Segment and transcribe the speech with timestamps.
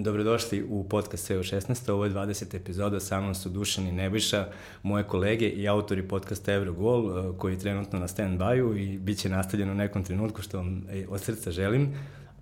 [0.00, 1.90] Dobrodošli u podcast EU16.
[1.90, 2.56] Ovo je 20.
[2.56, 4.46] epizoda, sa mnom su Dušan i Nebojša,
[4.82, 9.28] moje kolege i autori podcasta Eurogol, e, koji je trenutno na stand-by-u i bit će
[9.28, 11.94] nastavljeno u nekom trenutku što vam e, od srca želim.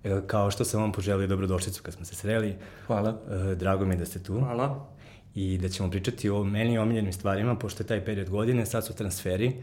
[0.03, 2.55] E, kao što sam vam poželio dobrodošlicu kad smo se sreli.
[2.87, 3.19] Hvala.
[3.55, 4.33] Drago mi je da ste tu.
[4.33, 4.89] Hvala.
[5.35, 8.93] I da ćemo pričati o meni omiljenim stvarima, pošto je taj period godine, sad su
[8.93, 9.53] transferi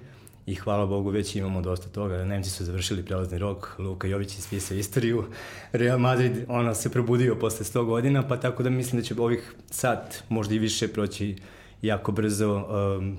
[0.46, 2.24] i hvala Bogu već imamo dosta toga.
[2.24, 5.24] Nemci su završili prelazni rok, Luka Jović ispisao istoriju,
[5.72, 9.54] Real Madrid ono, se probudio posle 100 godina, pa tako da mislim da će ovih
[9.70, 11.36] sat možda i više proći
[11.82, 12.66] jako brzo.
[12.98, 13.18] Um,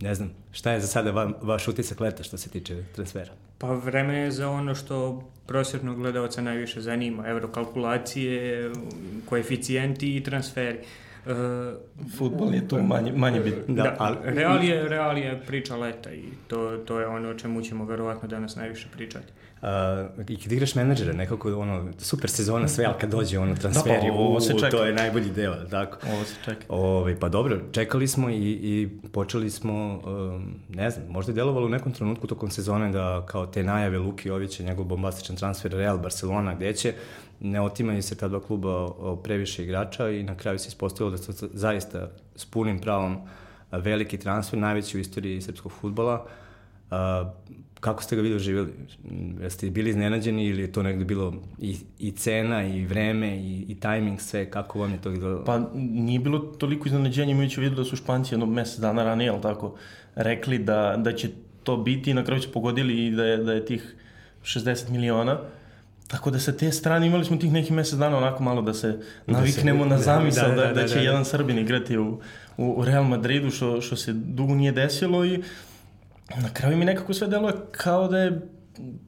[0.00, 3.32] ne znam, šta je za sada va, vaš utisak leta što se tiče transfera?
[3.58, 8.70] Pa vreme je za ono što prosječnog gledalca najviše zanima, evrokalkulacije,
[9.28, 10.78] koeficijenti i transferi.
[10.78, 10.84] Uh,
[12.18, 13.74] Futbol je tu manje, manje bitno.
[13.74, 14.16] Da, da ali...
[14.24, 18.28] Real, je, Real je priča leta i to, to je ono o čemu ćemo verovatno
[18.28, 19.32] danas najviše pričati.
[19.62, 19.68] Uh,
[20.28, 24.12] I kad igraš menadžera, nekako ono, super sezona sve, ali kad dođe ono transferi, da,
[24.12, 24.70] pa, ovo se čeka.
[24.70, 25.98] to je najbolji deo, tako?
[26.12, 26.64] Ovo se čeka.
[26.68, 31.34] Ove, ovaj, pa dobro, čekali smo i, i počeli smo, um, ne znam, možda je
[31.34, 35.72] delovalo u nekom trenutku tokom sezone da kao te najave Luki Jovića, njegov bombastičan transfer
[35.72, 36.94] Real Barcelona, gde će,
[37.42, 38.88] ne otimaju se ta dva kluba
[39.22, 43.16] previše igrača i na kraju se ispostavilo da su zaista s punim pravom
[43.72, 46.26] veliki transfer, najveći u istoriji srpskog futbola.
[47.80, 48.72] kako ste ga vi doživjeli?
[49.42, 53.74] Jeste bili iznenađeni ili je to negde bilo i, i cena i vreme i, i
[53.80, 55.44] tajming, sve, kako vam je to izgledalo?
[55.44, 59.42] Pa nije bilo toliko iznenađenja, imajući vidu da su Španci jedno mesec dana ranije, ali
[59.42, 59.74] tako,
[60.14, 61.30] rekli da, da će
[61.62, 63.94] to biti i na kraju su pogodili i da je, da je tih
[64.42, 65.32] 60 miliona.
[65.32, 65.61] Uh,
[66.08, 68.98] Tako da sa te strane imali smo tih nekih mesec dana onako malo da se
[69.26, 71.06] naviknemo da se, na zamisao da, da, da, da, da će da, da.
[71.06, 72.20] jedan Srbin igrati u,
[72.56, 75.42] u Real Madridu, što, što se dugo nije desilo i
[76.36, 78.40] na kraju mi nekako sve deluje kao da je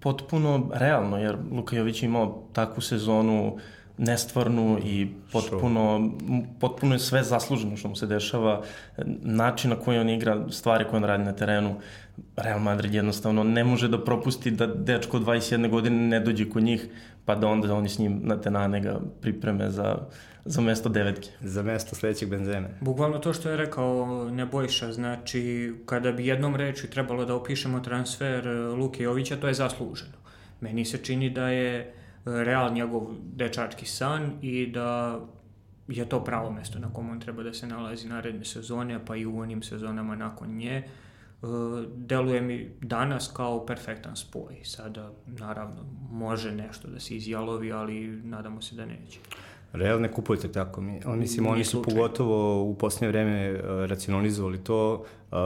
[0.01, 3.59] potpuno realno, jer Luka Jović imao takvu sezonu
[3.99, 6.11] nestvarnu i potpuno,
[6.61, 8.63] potpuno je sve zasluženo što mu se dešava,
[9.23, 11.77] način na koji on igra, stvari koje on radi na terenu,
[12.37, 16.89] Real Madrid jednostavno ne može da propusti da dečko 21 godine ne dođe kod njih,
[17.25, 19.97] pa da onda oni s njim na tenane ga pripreme za,
[20.45, 21.29] za mesto devetke.
[21.41, 22.69] Za mesto sledećeg benzene.
[22.81, 28.47] Bukvalno to što je rekao Nebojša, znači kada bi jednom reči trebalo da opišemo transfer
[28.79, 30.17] Luke Jovića, to je zasluženo.
[30.61, 31.95] Meni se čini da je
[32.25, 33.03] Real njegov
[33.35, 35.21] dečački san i da
[35.89, 39.27] je to pravo mesto na kom on treba da se nalazi naredne sezone, pa i
[39.27, 40.77] u onim sezonama nakon nje.
[40.77, 40.87] E,
[41.97, 44.61] deluje mi danas kao perfektan spoj.
[44.63, 49.19] Sada, naravno, može nešto da se izjalovi, ali nadamo se da neće.
[49.73, 50.81] Real ne kupujete tako.
[50.81, 55.05] Mi, on, mislim, oni su pogotovo u posljednje vreme uh, racionalizovali to.
[55.31, 55.39] Uh,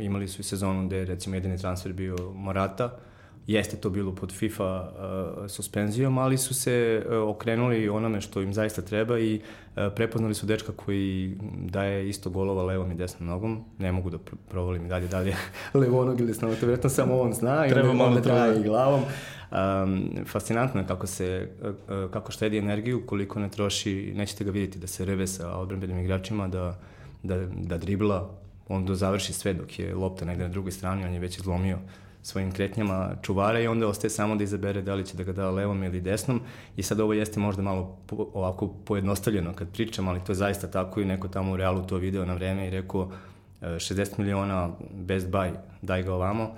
[0.00, 2.98] imali su i sezonu gde je recimo jedini transfer bio Morata,
[3.48, 8.52] Jeste to bilo pod FIFA uh, suspenzijom, ali su se uh, okrenuli onome što im
[8.52, 13.64] zaista treba i uh, prepoznali su dečka koji daje isto golova levom i desnom nogom.
[13.78, 15.36] Ne mogu da provolim i dalje dalje
[15.74, 19.00] levonog ili desnog, to vjerojatno samo on zna i treba malo traje i glavom.
[19.00, 24.78] Um, fascinantno je kako se, uh, kako štedi energiju, koliko ne troši, nećete ga vidjeti
[24.78, 26.78] da se reve sa odbranbenim igračima, da,
[27.22, 28.30] da, da dribla,
[28.68, 31.78] on do završi sve dok je lopta negde na drugoj strani, on je već izlomio
[32.28, 35.50] svojim kretnjama čuvara i onda ostaje samo da izabere da li će da ga da
[35.50, 36.40] levom ili desnom
[36.76, 40.70] i sad ovo jeste možda malo po, ovako pojednostavljeno kad pričam, ali to je zaista
[40.70, 43.10] tako i neko tamo u realu to video na vreme i rekao
[43.62, 45.52] 60 e, miliona best buy,
[45.82, 46.50] daj ga ovamo,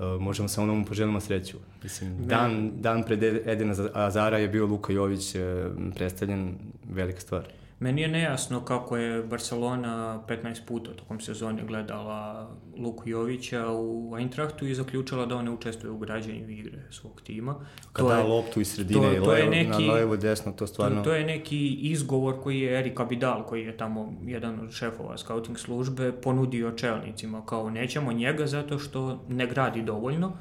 [0.00, 1.56] e, možemo samo da mu poželimo sreću.
[1.82, 5.64] Mislim, dan, dan pred Edena Azara je bio Luka Jović e,
[5.94, 6.54] predstavljen
[6.90, 7.44] velika stvar.
[7.84, 14.66] Meni je nejasno kako je Barcelona 15 puta tokom sezone gledala Luku Jovića u Eintrachtu
[14.66, 17.54] i zaključila da on ne učestvuje u građenju igre svog tima.
[17.92, 20.66] Kada to je, loptu iz sredine to, to levo, je neki, na levo desno, to
[20.66, 20.96] stvarno...
[20.96, 25.18] To, to je neki izgovor koji je Erik Abidal, koji je tamo jedan od šefova
[25.18, 30.32] scouting službe, ponudio čelnicima kao nećemo njega zato što ne gradi dovoljno,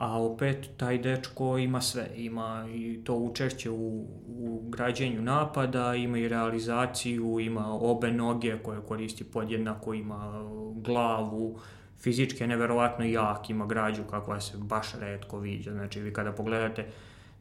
[0.00, 6.18] a opet taj dečko ima sve, ima i to učešće u, u građenju napada, ima
[6.18, 10.44] i realizaciju, ima obe noge koje koristi podjednako, ima
[10.74, 11.58] glavu,
[11.98, 16.86] fizički je neverovatno jak, ima građu kakva se baš redko viđa, znači vi kada pogledate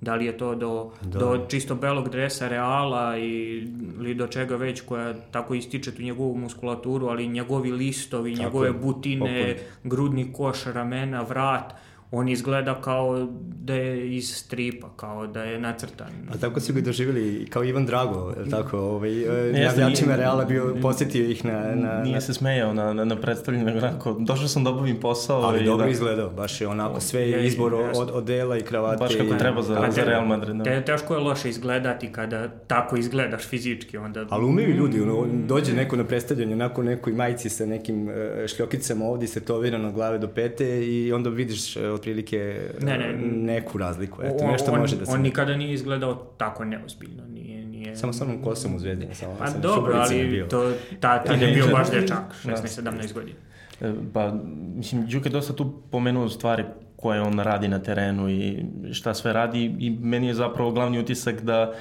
[0.02, 1.20] da li je to do, da.
[1.20, 3.58] do čisto belog dresa Reala i,
[4.00, 8.72] ili do čega već koja tako ističe tu njegovu muskulaturu, ali njegovi listovi, tako njegove
[8.72, 9.64] butine, opet.
[9.84, 11.74] grudni koš, ramena, vrat,
[12.12, 16.08] on izgleda kao da je iz stripa, kao da je nacrtan.
[16.34, 19.12] A tako su ga doživjeli kao Ivan Drago, tako, ovaj,
[19.54, 21.76] navijačima Reala bio, posjetio ih na...
[21.76, 22.22] na nije na...
[22.22, 25.42] se smejao na, na, na predstavljanju, nego onako, došao sam da obavim posao.
[25.42, 28.62] Ali i dobro da, izgledao, baš je onako sve je izbor od, od dela i
[28.62, 28.98] kravate.
[29.00, 29.38] Baš kako i...
[29.38, 30.56] treba za, A za te- Real Madrid.
[30.56, 30.64] Da.
[30.64, 34.26] Te, teško je loše izgledati kada tako izgledaš fizički, onda...
[34.30, 39.06] Ali umeju ljudi, ono, dođe neko na predstavljanje, onako nekoj majici sa nekim e, šljokicama
[39.06, 43.14] ovdje se tovirano od glave do pete i onda vidiš e, otprilike e, Ne, ne.
[43.54, 44.22] neku razliku.
[44.24, 45.12] Eto, on, nešto on, može da se...
[45.12, 47.66] on nikada nije izgledao tako neozbiljno, nije...
[47.66, 47.96] nije...
[47.96, 48.82] Samo sa onom kosom u.
[49.14, 50.46] Samo, Pa sam dobro, ali bio.
[50.46, 52.52] to, ta, tad je bio baš dečak, Da.
[52.52, 53.38] 16-17 godina.
[53.82, 54.34] E, Pa,
[54.76, 56.64] mislim, Đuka je dosta tu pomenuo stvari
[56.96, 61.42] koje on radi na terenu i šta sve radi i meni je zapravo glavni utisak
[61.42, 61.74] da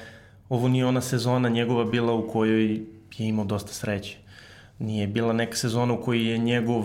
[0.49, 2.73] ovo nije ona sezona njegova bila u kojoj
[3.17, 4.17] je imao dosta sreće.
[4.79, 6.83] Nije bila neka sezona u kojoj je njegov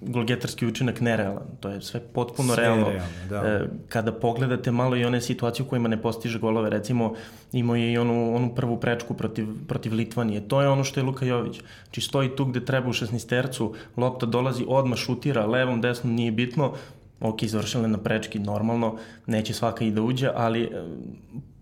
[0.00, 1.46] golgetarski učinak nerealan.
[1.60, 2.88] To je sve potpuno Sve realno.
[2.88, 3.36] realno, da.
[3.36, 7.14] E, kada pogledate malo i one situacije u kojima ne postiže golove, recimo
[7.52, 10.48] imao je i onu, onu prvu prečku protiv, protiv Litvanije.
[10.48, 11.60] To je ono što je Luka Jović.
[11.84, 16.72] Znači stoji tu gde treba u 16 lopta dolazi, odmah šutira, levom, desnom, nije bitno.
[17.20, 18.96] Ok, završila na prečki, normalno,
[19.26, 20.68] neće svaka i da uđe, ali e,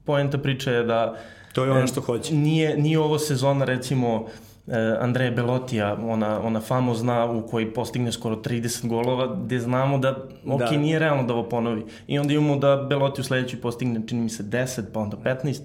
[0.05, 1.17] poenta priče je da
[1.53, 2.35] To je ono što hoće.
[2.35, 4.54] nije, nije ovo sezona recimo e,
[5.01, 10.17] Andreja Belotija, ona, ona famozna u kojoj postigne skoro 30 golova, gde znamo da,
[10.47, 10.71] ok, Da.
[10.71, 11.85] nije realno da ovo ponovi.
[12.07, 15.61] I onda imamo da Beloti u sledećoj postigne, čini mi se, 10, pa onda 15.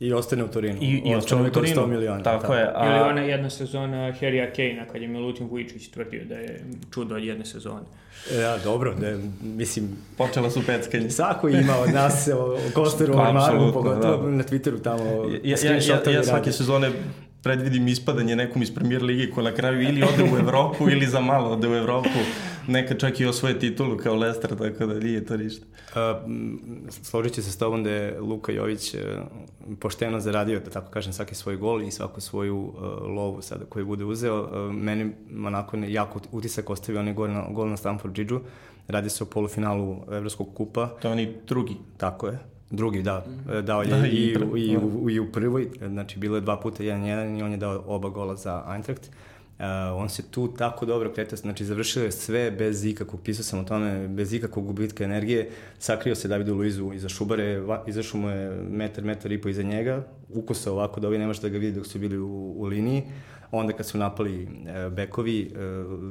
[0.00, 0.78] I ostane u Torinu.
[0.80, 1.76] I, i ostane u Torinu.
[1.76, 2.22] 100 miliona.
[2.22, 2.62] Tako je.
[2.62, 6.64] Ili A, ona jedna sezona Harrya Kane-a kad je Milutin Vujičić tvrdio da je
[6.94, 7.82] čudo od jedne sezone.
[8.32, 9.12] E, Ja, dobro, da,
[9.42, 9.88] mislim,
[10.18, 11.10] počela su peckanje.
[11.10, 14.30] svako ima od nas o, o Kosteru, o Armaru, apsolutno, pogotovo da.
[14.30, 15.04] na Twitteru tamo
[15.44, 15.72] Ja, ja,
[16.06, 16.90] ja, ja svake sezone
[17.42, 21.20] predvidim ispadanje nekom iz premier ligi ko na kraju ili ode u Evropu ili za
[21.20, 22.18] malo ode u Evropu.
[22.66, 25.66] Neka čak i osvoje titulu kao Leicester, tako da nije to ništa.
[25.94, 26.22] A,
[27.02, 28.98] složit ću se s tobom da je Luka Jović e,
[29.80, 33.86] pošteno zaradio, da tako kažem, svaki svoj gol i svaku svoju e, lovu sada koju
[33.86, 34.48] bude uzeo.
[34.54, 35.12] E, meni
[35.46, 38.40] onako jako utisak ostavio onaj gol na, gol na Stamford Bridgeu.
[38.88, 40.86] Radi se o polufinalu Evropskog kupa.
[40.86, 41.76] To je oni drugi.
[41.96, 42.51] Tako je.
[42.72, 43.24] Drugi, da.
[43.62, 44.84] Dao je Da, da, i i, i, da.
[44.84, 48.08] u, i u prvoj, znači bilo je dva puta 1-1 i on je dao oba
[48.08, 49.10] gola za Eintracht.
[49.58, 49.64] Uh,
[49.94, 53.64] on se tu tako dobro kretao, znači završio je sve bez ikakvog, pisao sam o
[53.64, 58.50] tome, bez ikakvog gubitka energije, sakrio se Davidu Luizu iza Šubare, va, izašao mu je
[58.50, 61.72] metar, metar i po iza njega, ukusao ovako da ovi ne može da ga vidi
[61.72, 63.02] dok su bili u, u liniji,
[63.50, 65.58] onda kad su napali e, bekovi, e,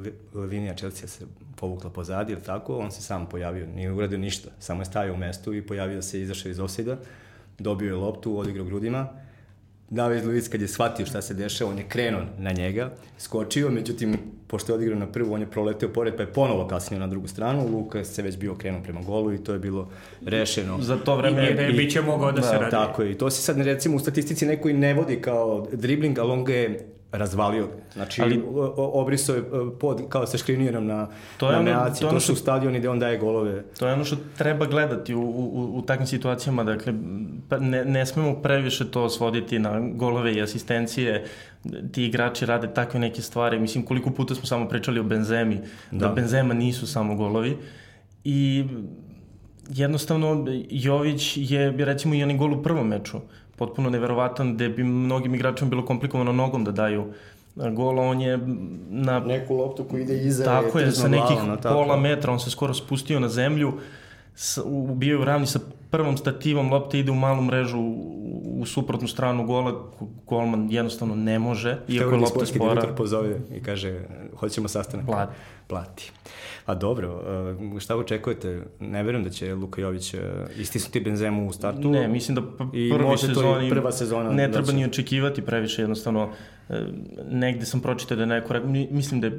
[0.04, 4.48] li- linija Chelsea se povukla pozadi, ili tako, on se sam pojavio, nije uradio ništa,
[4.58, 6.96] samo je stajao u mestu i pojavio se, izašao iz offside
[7.58, 9.08] dobio je loptu, odigrao grudima,
[9.92, 14.16] David Luiz kad je shvatio šta se dešava, on je krenuo na njega, skočio, međutim,
[14.46, 17.28] pošto je odigrao na prvu, on je proleteo pored, pa je ponovo kasnio na drugu
[17.28, 19.90] stranu, Luka se već bio krenuo prema golu i to je bilo
[20.26, 20.78] rešeno.
[20.80, 21.70] Za to I, vreme...
[21.72, 22.70] i je mogao da, se radi.
[22.70, 26.18] Tako je, i to se sad recimo u statistici neko i ne vodi kao dribling,
[26.18, 27.68] ali on ga je razvalio.
[27.92, 28.42] Znači, Ali-
[28.76, 29.44] obrisao je e,
[29.80, 32.00] pod, kao sa škrinijerom na, To je na meaci.
[32.00, 33.62] to je To, su što- stadioni gde on daje golove.
[33.72, 36.94] To je ono što treba gledati u, u, u takvim situacijama, dakle,
[37.48, 41.24] pa ne, ne smemo previše to svoditi na golove i asistencije,
[41.92, 45.60] ti igrači rade takve neke stvari, mislim koliko puta smo samo pričali o Benzemi,
[45.90, 46.08] da Da.
[46.08, 47.56] Benzema nisu samo golovi
[48.24, 48.64] i
[49.68, 53.18] jednostavno Jović je recimo i onaj gol u prvom meču
[53.62, 57.12] potpuno neverovatan gde bi mnogim igračima bilo komplikovano nogom da daju
[57.54, 58.38] gol, on je
[58.90, 61.74] na Neku loptu koji ide iza Tako je, sa nekih glavom, no, tako.
[61.74, 63.72] pola metra, on se skoro spustio na zemlju,
[64.94, 65.60] bio je u ravni sa
[65.90, 69.72] prvom stativom, lopta ide u malu mrežu u, u suprotnu stranu gola,
[70.26, 72.74] golman jednostavno ne može, iako je Teorijski lopta sportski spora.
[72.74, 74.00] direktor pozove i kaže,
[74.36, 75.06] hoćemo sastanak.
[75.06, 75.32] Plati.
[75.72, 76.12] Plati.
[76.66, 77.22] A dobro,
[77.72, 78.48] uh, šta očekujete?
[78.80, 80.20] Ne verujem da će Luka Jović uh,
[80.56, 81.90] istisnuti Benzemu u startu.
[81.90, 84.68] Ne, mislim da p- I prvoj može to i sezoni prva sezona ne da treba
[84.68, 86.28] će- ni očekivati previše, jednostavno
[86.68, 86.80] e,
[87.26, 89.38] negde sam pročitao da je neko, rekao- mi- mislim da je, e,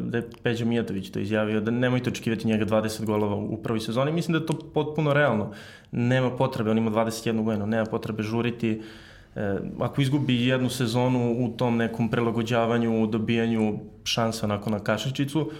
[0.00, 4.12] da je Peđa Mijatović to izjavio, da nemojte očekivati njega 20 golova u prvoj sezoni,
[4.12, 5.52] mislim da je to potpuno realno.
[5.92, 8.82] Nema potrebe, on ima 21 godinu, nema potrebe žuriti,
[9.38, 15.50] E, ako izgubi jednu sezonu u tom nekom prilagođavanju, u dobijanju šansa onako na kašičicu,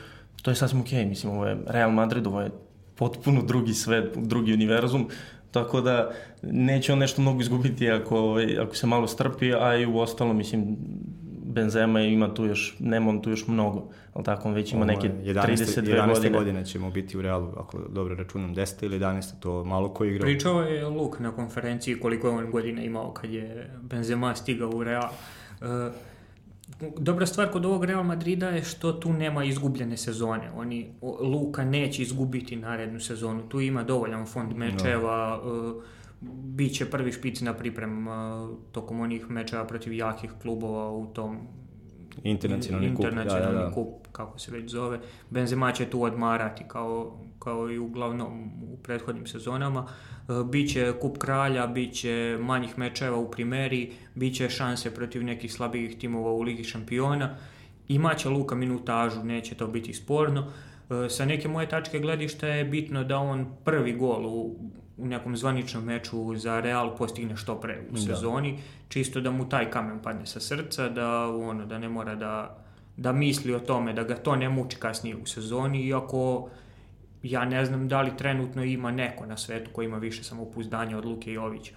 [0.42, 1.06] to je sasvim okej.
[1.06, 2.50] Mislim, ovo je Real Madrid, ovo je
[2.94, 5.08] potpuno drugi svet, drugi univerzum,
[5.50, 6.10] tako da
[6.42, 10.32] neće on nešto mnogo izgubiti ako, ovaj, ako se malo strpi, a i u ostalo,
[10.32, 10.76] mislim,
[11.44, 13.90] Benzema ima tu još, nema on tu još mnogo,
[14.22, 15.34] tako on već ima neke 11.
[15.34, 16.08] 32 11.
[16.08, 16.30] godine.
[16.30, 18.84] godine ćemo biti u Realu, ako dobro računam, 10.
[18.84, 19.40] ili 11.
[19.40, 20.22] to malo ko igra.
[20.22, 24.84] Pričao je Luk na konferenciji koliko je on godina imao kad je Benzema stigao u
[24.84, 25.08] Real.
[25.60, 25.90] E,
[26.98, 30.50] dobra stvar kod ovog Real Madrida je što tu nema izgubljene sezone.
[30.56, 33.48] Oni, Luka neće izgubiti narednu sezonu.
[33.48, 35.52] Tu ima dovoljan fond mečeva, no.
[35.52, 35.82] uh,
[36.44, 41.38] bit će prvi špic na pripremama uh, tokom onih mečeva protiv jakih klubova u tom
[42.24, 43.74] internacionalni, internacionalni kup, da, da, da.
[43.74, 45.00] kup, kako se već zove.
[45.30, 49.86] Benzema će tu odmarati kao, kao i uglavnom u prethodnim sezonama.
[50.28, 56.32] Uh, biće kup kralja, biće manjih mečeva u primeri, biće šanse protiv nekih slabijih timova
[56.32, 57.36] u Ligi šampiona.
[57.88, 60.40] Imaće Luka minutažu, neće to biti sporno.
[60.40, 64.56] Uh, sa neke moje tačke gledišta je bitno da on prvi gol u
[64.98, 68.00] u nekom zvaničnom meču za Real postigne što pre u da.
[68.00, 68.58] sezoni, da.
[68.88, 72.58] čisto da mu taj kamen padne sa srca, da ono da ne mora da
[72.98, 76.48] da misli o tome, da ga to ne muči kasnije u sezoni, iako
[77.22, 81.04] ja ne znam da li trenutno ima neko na svetu ko ima više samopouzdanja od
[81.04, 81.74] Luke Jovića.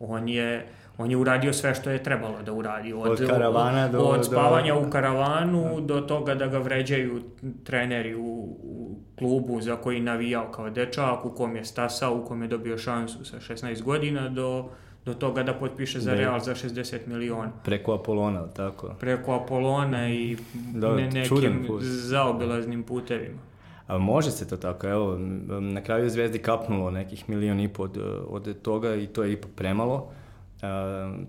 [0.00, 0.66] On je
[0.98, 2.92] on je uradio sve što je trebalo da uradi.
[2.92, 3.98] Od, od karavana do...
[3.98, 4.80] Od spavanja do...
[4.80, 7.22] u karavanu do toga da ga vređaju
[7.64, 12.42] treneri u, u klubu za koji navijao kao dečak, u kom je stasao, u kom
[12.42, 14.68] je dobio šansu sa 16 godina, do,
[15.04, 17.52] do toga da potpiše za Real za 60 miliona.
[17.64, 18.94] Preko Apolona, tako?
[19.00, 20.36] Preko Apolona i
[20.74, 21.82] da, ne, nekim put.
[21.82, 23.40] zaobilaznim putevima.
[23.86, 25.18] A može se to tako, evo,
[25.60, 29.32] na kraju je Zvezdi kapnulo nekih milion i po od, od toga i to je
[29.32, 30.10] ipak premalo.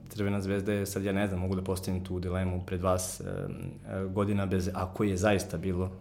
[0.10, 3.22] Crvena zvezda je, sad ja ne znam, mogu da postavim tu dilemu pred vas,
[4.10, 5.92] godina bez, ako je zaista bilo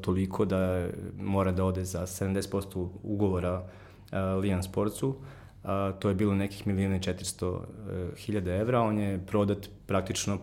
[0.00, 0.88] toliko da
[1.18, 3.62] mora da ode za 70% ugovora
[4.40, 5.14] Lijan Sportsu,
[5.98, 7.58] to je bilo nekih milijuna i 400
[8.16, 10.38] hiljada evra, on je prodat praktično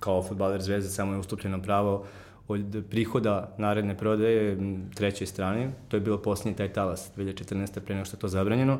[0.00, 2.06] kao futbaler zvezde, samo je ustupljeno pravo
[2.48, 4.58] od prihoda naredne prodaje
[4.94, 7.80] trećoj strani, to je bilo posljednji taj talas 2014.
[7.80, 8.78] pre nego što je to zabranjeno,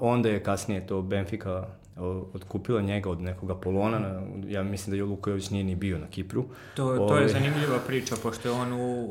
[0.00, 1.66] onda je kasnije to Benfica
[2.34, 6.44] otkupila njega od nekog Apolona, ja mislim da je Luković nije ni bio na Kipru.
[6.74, 6.96] To, to Ove...
[6.96, 9.04] je ovaj- zanimljiva priča, pošto je on u,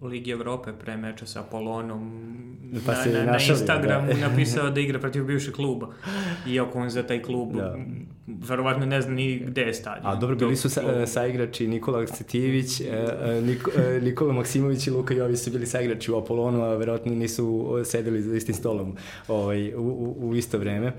[0.00, 2.38] u Ligi Evrope pre meča sa Apolonom
[2.86, 4.28] pa na, na, našali, na Instagramu da.
[4.28, 5.88] napisao da igra protiv bivšeg kluba.
[6.46, 7.76] Iako on za taj klub da.
[8.26, 10.12] verovatno ne zna ni gde je stadion.
[10.12, 14.90] A dobro, bili su sa, saigrači Nikola Cetijević, e, e, Niko, e, Nikola Maksimović i
[14.90, 18.96] Luka Jović su bili saigrači u Apolonu, a verovatno nisu sedeli za istim stolom
[19.28, 20.92] ovaj, u, u, u isto vreme.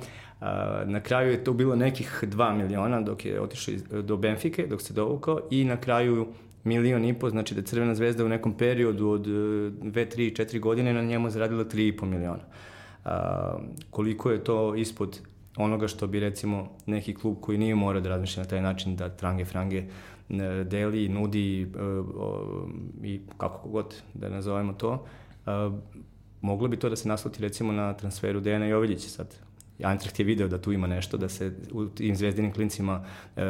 [0.85, 4.93] Na kraju je to bilo nekih 2 miliona dok je otišao do Benfike, dok se
[4.93, 6.27] dovukao i na kraju
[6.63, 10.93] milion i po, znači da Crvena zvezda u nekom periodu od 2, 3, 4 godine
[10.93, 12.43] na njemu zaradila 3,5 miliona.
[13.05, 13.57] A,
[13.89, 15.19] koliko je to ispod
[15.57, 19.09] onoga što bi recimo neki klub koji nije morao da razmišlja na taj način da
[19.09, 19.83] trange frange
[20.65, 21.67] deli, nudi
[23.03, 25.05] i kako god da nazovemo to,
[26.41, 29.48] moglo bi to da se nasluti recimo na transferu Dejana Joviljića sad
[29.79, 33.05] Eintracht je video da tu ima nešto, da se u tim zvezdinim klincima
[33.37, 33.41] e,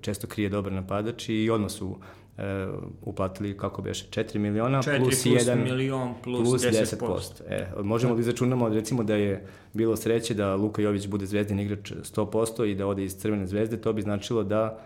[0.00, 1.96] često krije dobar napadač i odmah su
[2.38, 2.66] e,
[3.02, 6.96] uplatili, kako beše, 4 miliona 4 plus, plus 1 milion plus, plus 10%.
[6.98, 7.42] 10%.
[7.48, 11.92] E, možemo li začunamo, recimo da je bilo sreće da Luka Jović bude zvezdin igrač
[11.92, 14.78] 100% i da ode iz Crvene zvezde, to bi značilo da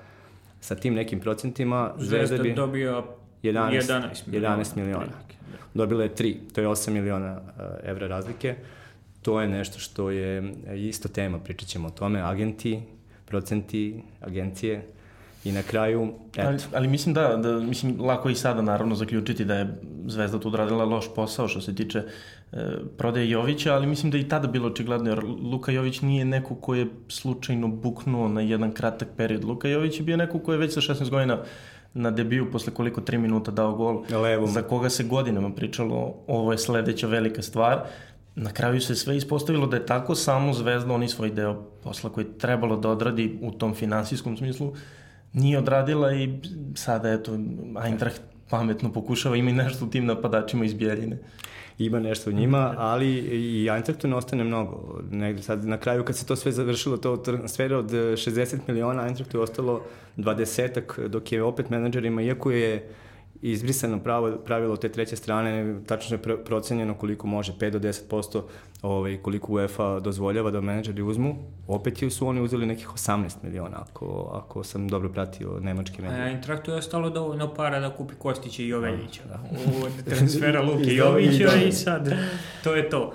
[0.61, 3.05] sa tim nekim procentima Zvezda bi dobio
[3.43, 4.57] 11, 11 miliona.
[4.57, 5.13] 11 miliona.
[5.75, 8.55] Dobila je 3, to je 8 miliona uh, evra razlike
[9.25, 12.81] to je nešto što je isto tema, pričat ćemo o tome, agenti,
[13.25, 14.87] procenti, agencije
[15.45, 16.49] i na kraju, eto.
[16.49, 20.49] Ali, ali mislim da, da, mislim, lako i sada naravno zaključiti da je Zvezda tu
[20.49, 22.03] odradila loš posao što se tiče
[22.53, 22.57] e,
[22.99, 26.75] prodaje Jovića, ali mislim da i tada bilo očigledno, jer Luka Jović nije neko ko
[26.75, 29.45] je slučajno buknuo na jedan kratak period.
[29.45, 31.39] Luka Jović je bio neko ko je već sa 16 godina
[31.95, 34.51] na debiju posle koliko 3 minuta dao gol, Levom.
[34.51, 37.81] za koga se godinama pričalo ovo je sledeća velika stvar
[38.37, 42.25] Na kraju se sve ispostavilo da je tako samo Zvezda oni svoj deo posla koji
[42.25, 44.73] je trebalo da odradi u tom finansijskom smislu
[45.33, 46.39] nije odradila i
[46.75, 47.39] sada eto
[47.85, 51.19] Eintracht pametno pokušava ima i nešto u tim napadačima iz Bjeljine.
[51.79, 55.01] Ima nešto u njima, ali i Eintrachtu ne ostane mnogo.
[55.11, 59.39] Negde sad na kraju kad se to sve završilo, to transfera od 60 miliona, Eintrachtu
[59.39, 59.83] je ostalo
[60.17, 62.89] 20 dok je opet menadžerima, iako je
[63.53, 68.43] izbrisano pravo, pravilo te treće strane, tačno je procenjeno koliko može, 5 do 10%
[68.83, 71.37] ovaj, koliko UEFA dozvoljava da menadžeri uzmu,
[71.69, 76.21] opet su oni uzeli nekih 18 miliona, ako, ako sam dobro pratio nemački medij.
[76.21, 79.23] A Intraktu je ostalo dovoljno para da kupi Kostića i Joveljića.
[79.25, 79.87] Da, da.
[79.87, 82.17] Od transfera Luke Jovića i sad
[82.65, 83.13] to je to.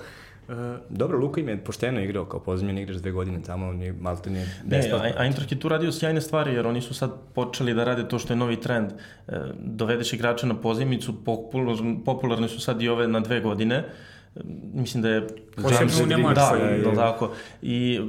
[0.50, 0.56] Uh,
[0.90, 4.30] Dobro, Luka im je pošteno igrao kao pozemljen igrač dve godine tamo, on je malte
[4.30, 5.08] nije besplatno.
[5.08, 8.20] Ne, Eintracht je tu radio sjajne stvari, jer oni su sad počeli da rade to
[8.20, 8.92] što je novi trend.
[9.28, 11.14] E, dovedeš igrača na pozemicu,
[12.06, 13.84] popularni su sad i ove na dve godine,
[14.74, 16.34] mislim da je Posebno u.
[16.34, 17.32] Da, da, tako.
[17.62, 18.00] I,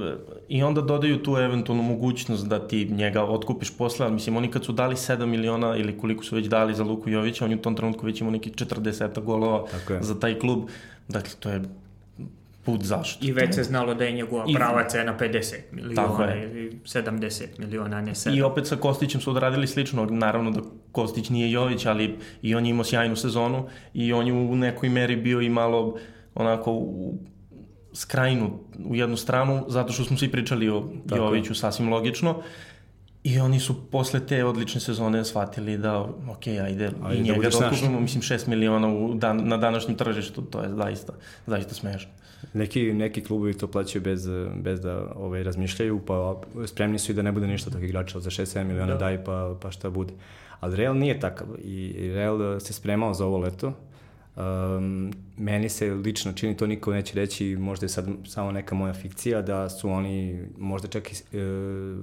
[0.48, 4.64] I onda dodaju tu eventualnu mogućnost da ti njega otkupiš posle, ali mislim oni kad
[4.64, 7.62] su dali 7 miliona ili koliko su već dali za Luku Jovića, on je u
[7.62, 9.64] tom trenutku već imao neki 40 golova
[10.00, 10.68] za taj klub.
[11.08, 11.62] Dakle, to je
[12.72, 13.26] put zašto.
[13.26, 14.54] I već se znalo da je njegova I...
[14.54, 18.36] prava cena 50 miliona ili 70 miliona, ne 7.
[18.36, 20.60] I opet sa Kostićem su odradili slično, naravno da
[20.92, 24.88] Kostić nije Jović, ali i on je imao sjajnu sezonu i on je u nekoj
[24.88, 25.96] meri bio i malo
[26.34, 27.18] onako u
[27.92, 31.22] skrajnu u jednu stranu, zato što smo svi pričali o Tako.
[31.22, 32.42] Joviću sasvim logično.
[33.24, 37.66] I oni su posle te odlične sezone shvatili da, ok, ajde, ajde i njega da
[37.66, 41.12] otkupimo, mislim, 6 miliona u dan, na današnjem tržištu, to je zaista,
[41.46, 42.10] zaista smešno.
[42.54, 47.22] Neki, neki klubovi to plaćaju bez, bez da ovaj, razmišljaju, pa spremni su i da
[47.22, 48.98] ne bude ništa tog igrača, za 6-7 miliona da.
[48.98, 50.12] daj pa, pa šta bude.
[50.60, 53.72] Ali Real nije takav i Real se spremao za ovo leto,
[54.36, 58.92] Um, meni se lično čini, to niko neće reći, možda je sad samo neka moja
[58.92, 61.96] fikcija, da su oni možda čak i e,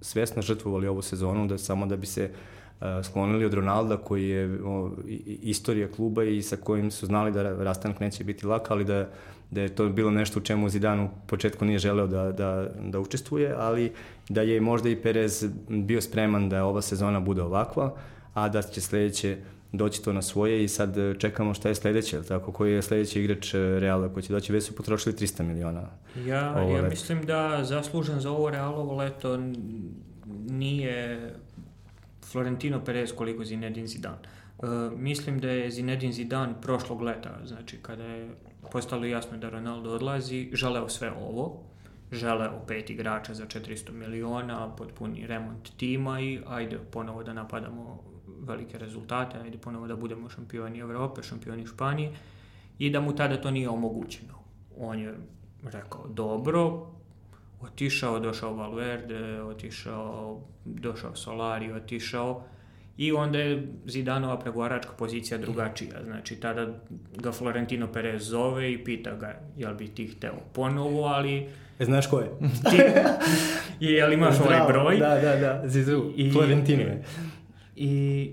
[0.00, 2.30] svesno žrtvovali ovu sezonu, da samo da bi se
[2.80, 4.90] e, sklonili od Ronalda koji je o,
[5.26, 9.10] istorija kluba i sa kojim su znali da rastanak neće biti lak, ali da,
[9.50, 13.00] da je to bilo nešto u čemu Zidane u početku nije želeo da, da, da
[13.00, 13.92] učestvuje, ali
[14.28, 17.94] da je možda i Perez bio spreman da ova sezona bude ovakva,
[18.34, 19.36] a da će sledeće
[19.72, 23.54] doći to na svoje i sad čekamo šta je sledeće, tako, koji je sledeći igrač
[23.54, 25.82] e, Reala koji će doći, već su potrošili 300 miliona.
[26.26, 26.88] Ja, ja leto.
[26.88, 29.38] mislim da zaslužen za ovo Realovo leto
[30.48, 31.32] nije
[32.24, 34.16] Florentino Perez koliko Zinedine Zidane.
[34.58, 38.28] Uh, mislim da je Zinedine Zidane prošlog leta, znači kada je
[38.72, 41.62] postalo jasno da Ronaldo odlazi, želeo sve ovo,
[42.12, 48.02] želeo pet igrača za 400 miliona, potpuni remont tima i ajde ponovo da napadamo
[48.40, 52.12] velike rezultate, ajde ponovo da budemo šampioni Evrope, šampioni Španije
[52.78, 54.34] i da mu tada to nije omogućeno.
[54.78, 55.14] On je
[55.62, 56.86] rekao dobro,
[57.60, 62.42] otišao, došao Valverde, otišao, došao Solari, otišao
[62.96, 66.04] i onda je Zidanova pregovaračka pozicija drugačija.
[66.04, 66.66] Znači, tada
[67.16, 71.46] ga Florentino Perez zove i pita ga, jel bi ti hteo ponovo, ali...
[71.78, 72.28] E, znaš ko je?
[72.70, 72.76] Ti,
[73.80, 74.96] I jel imaš ovaj broj?
[74.96, 77.02] Da, da, da, Zizu, I, Florentino je
[77.76, 78.30] i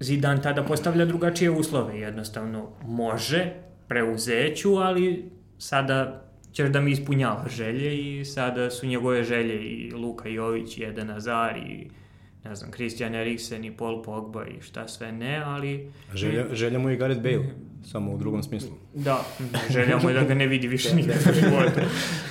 [0.00, 3.52] Zidan tada postavlja drugačije uslove, jednostavno može,
[3.88, 10.28] preuzeću, ali sada ćeš da mi ispunjava želje i sada su njegove želje i Luka
[10.28, 11.90] Jović i Eden Azar i
[12.44, 15.92] ne znam, Christian Eriksen i Paul Pogba i šta sve ne, ali...
[16.14, 17.44] Želja, želja mu je Gareth Bale,
[17.84, 18.70] samo u drugom smislu.
[18.94, 19.24] Da,
[19.70, 21.80] želja mu je da ga ne vidi više nikad u životu.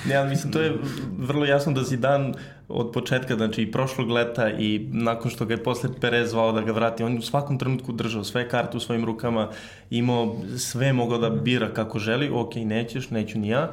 [0.08, 0.76] ne, ali mislim, to je
[1.18, 2.32] vrlo jasno da Zidane
[2.68, 6.60] od početka, znači i prošlog leta i nakon što ga je posle Perez zvao da
[6.60, 9.50] ga vrati, on u svakom trenutku držao sve karte u svojim rukama,
[9.90, 13.72] imao sve mogao da bira kako želi, ok, nećeš, neću ni ja.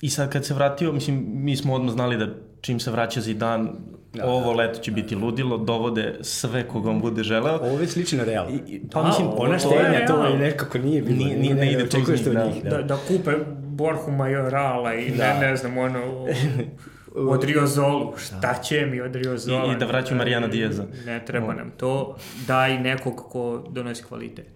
[0.00, 2.28] I sad kad se vratio, mislim, mi smo odmah znali da
[2.60, 3.70] čim se vraća Zidane,
[4.14, 7.54] Da, ovo leto će biti ludilo, dovode sve koga on bude želeo.
[7.54, 8.46] Ovo već liči na Real.
[8.50, 11.16] I, pa da, mislim, ona štenja, to je nekako nije bilo.
[11.16, 12.70] Nije, nije, ne, ne ide to uz njih, da.
[12.70, 15.34] Da, da kupe Borhu Majorala i da.
[15.34, 16.26] ne, ne znam, ono,
[17.34, 19.72] od Riozolu, šta će mi od Riozola?
[19.72, 20.84] I, i da vraću Marijana Dijeza.
[21.06, 24.46] Ne treba nam to, daj nekog ko donosi kvalitet.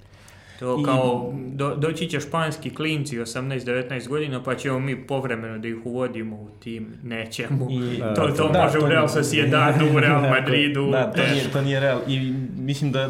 [0.59, 0.85] To I...
[0.85, 6.37] kao, do, doći će španski klinci 18-19 godina, pa ćemo mi povremeno da ih uvodimo
[6.37, 7.69] u tim, nećemo.
[7.71, 10.91] I, to to da, može to u Real Sociedadu, u Real Madridu.
[10.91, 11.99] Da, to nije, to nije Real.
[12.09, 13.09] I mislim da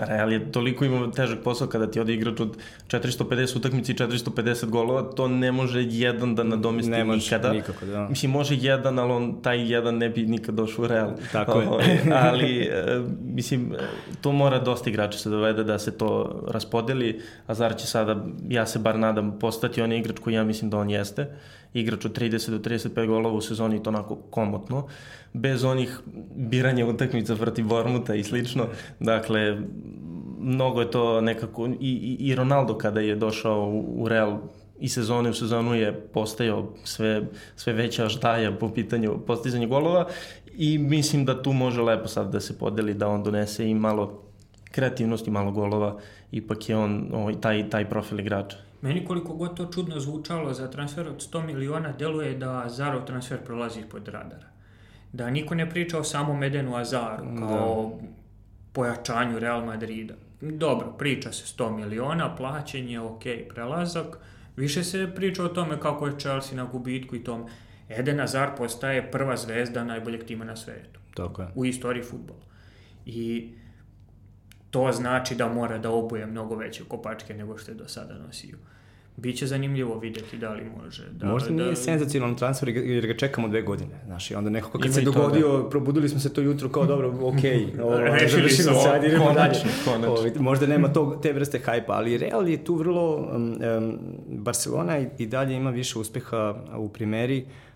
[0.00, 2.56] Real je toliko ima težak posao kada ti ode igrač od
[2.88, 7.52] 450 utakmici i 450 golova, to ne može jedan da nadomisti ne može, nikada.
[7.52, 8.08] Nikako, da.
[8.08, 11.10] Mislim, može jedan, ali on taj jedan ne bi nikad došao u Real.
[11.32, 12.00] Tako je.
[12.12, 13.00] ali, e,
[13.34, 13.74] mislim,
[14.20, 18.16] to mora dosta igrača se dovede da se to raspodeli, a će sada,
[18.48, 21.26] ja se bar nadam, postati on igrač koji ja mislim da on jeste,
[21.74, 24.86] igrač od 30 do 35 golova u sezoni i to onako komotno,
[25.32, 26.00] bez onih
[26.36, 28.66] biranja utakmica protiv Bormuta i slično,
[29.00, 29.58] dakle,
[30.40, 34.38] mnogo je to nekako, i, i, i Ronaldo kada je došao u, u Real
[34.80, 37.22] i sezone u sezonu je postajao sve,
[37.56, 40.06] sve veća ždaja po pitanju postizanja golova.
[40.56, 44.22] I mislim da tu može lepo sad da se podeli da on donese i malo
[44.70, 45.98] kreativnosti, malo golova
[46.30, 48.56] ipak je on ovaj, taj, taj profil igrača.
[48.82, 53.38] Meni koliko god to čudno zvučalo za transfer od 100 miliona, deluje da Azarov transfer
[53.44, 54.46] prolazi ispod radara.
[55.12, 57.46] Da niko ne priča o samom Edenu Azaru da.
[57.46, 58.06] kao da.
[58.72, 60.14] pojačanju Real Madrida.
[60.40, 64.18] Dobro, priča se 100 miliona, plaćenje, ok, prelazak.
[64.56, 67.44] Više se priča o tome kako je Chelsea na gubitku i tome.
[67.88, 71.00] Eden Azar postaje prva zvezda najboljeg tima na svetu.
[71.14, 71.48] Tako je.
[71.54, 72.40] U istoriji futbola.
[73.06, 73.52] I
[74.70, 78.58] to znači da mora da obuje mnogo veće kopačke nego što je do sada nosio.
[79.16, 81.02] Biće zanimljivo vidjeti da li može.
[81.12, 83.90] Da, Možda da, nije senzacionalni transfer jer ga čekamo dve godine.
[84.06, 87.14] Znaš, i onda nekako kad Ima se dogodio, probudili smo se to jutro kao dobro,
[87.22, 89.34] okej, ovo, Rešili smo, sad, idemo dalje.
[89.34, 90.42] konačno, konačno.
[90.42, 95.06] Možda nema tog, te vrste hajpa, ali Real je tu vrlo, um, um, Barcelona i,
[95.18, 97.67] i dalje ima više uspeha u primeri, Uh,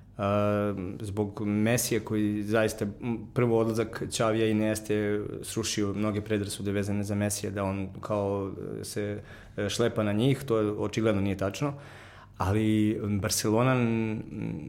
[1.01, 2.87] zbog Mesija koji zaista
[3.35, 8.85] prvo odlazak Čavija i Neste srušio mnoge predrasude vezane za Mesija da on kao e,
[8.85, 9.20] se
[9.57, 11.75] e, šlepa na njih, to očigledno nije tačno
[12.38, 13.75] ali Barcelona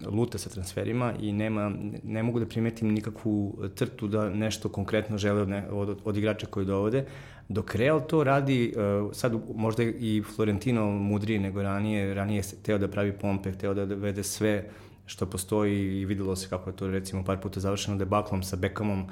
[0.05, 1.71] luta sa transferima i nema,
[2.03, 6.45] ne mogu da primetim nikakvu crtu da nešto konkretno žele od, ne, od, od igrača
[6.47, 7.05] koji dovode,
[7.49, 12.77] dok Real to radi, uh, sad možda i Florentino mudrije nego ranije, ranije je teo
[12.77, 14.69] da pravi pompe, hteo da vede sve
[15.05, 19.07] što postoji i videlo se kako je to recimo par puta završeno debaklom sa Beckhamom,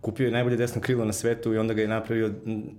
[0.00, 2.32] kupio je najbolje desno krilo na svetu i onda ga je napravio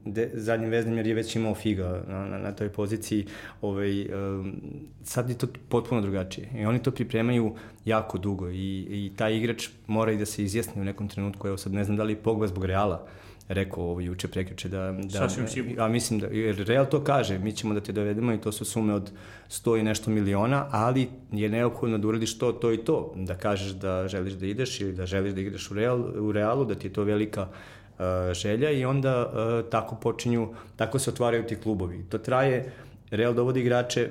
[0.06, 3.26] de, zadnjim veznim jer je već imao figa na, na, na toj poziciji.
[3.62, 4.62] Ovaj, um,
[5.04, 9.69] sad je to potpuno drugačije i oni to pripremaju jako dugo i, i taj igrač
[9.88, 11.47] mora i da se izjasni u nekom trenutku.
[11.47, 13.08] Evo sad ne znam da li Pogba zbog Reala
[13.54, 15.84] rekao ovo juče prekriče da, da Sasvim sigurno.
[15.84, 18.66] a mislim da jer Real to kaže mi ćemo da te dovedemo i to su
[18.66, 19.12] sume od
[19.50, 23.72] 100 i nešto miliona ali je neophodno da uradiš to to i to da kažeš
[23.72, 26.88] da želiš da ideš ili da želiš da igraš u, Real, u Realu da ti
[26.88, 32.06] je to velika uh, želja i onda uh, tako počinju tako se otvaraju ti klubovi
[32.10, 32.72] to traje
[33.12, 34.10] Real dovodi igrače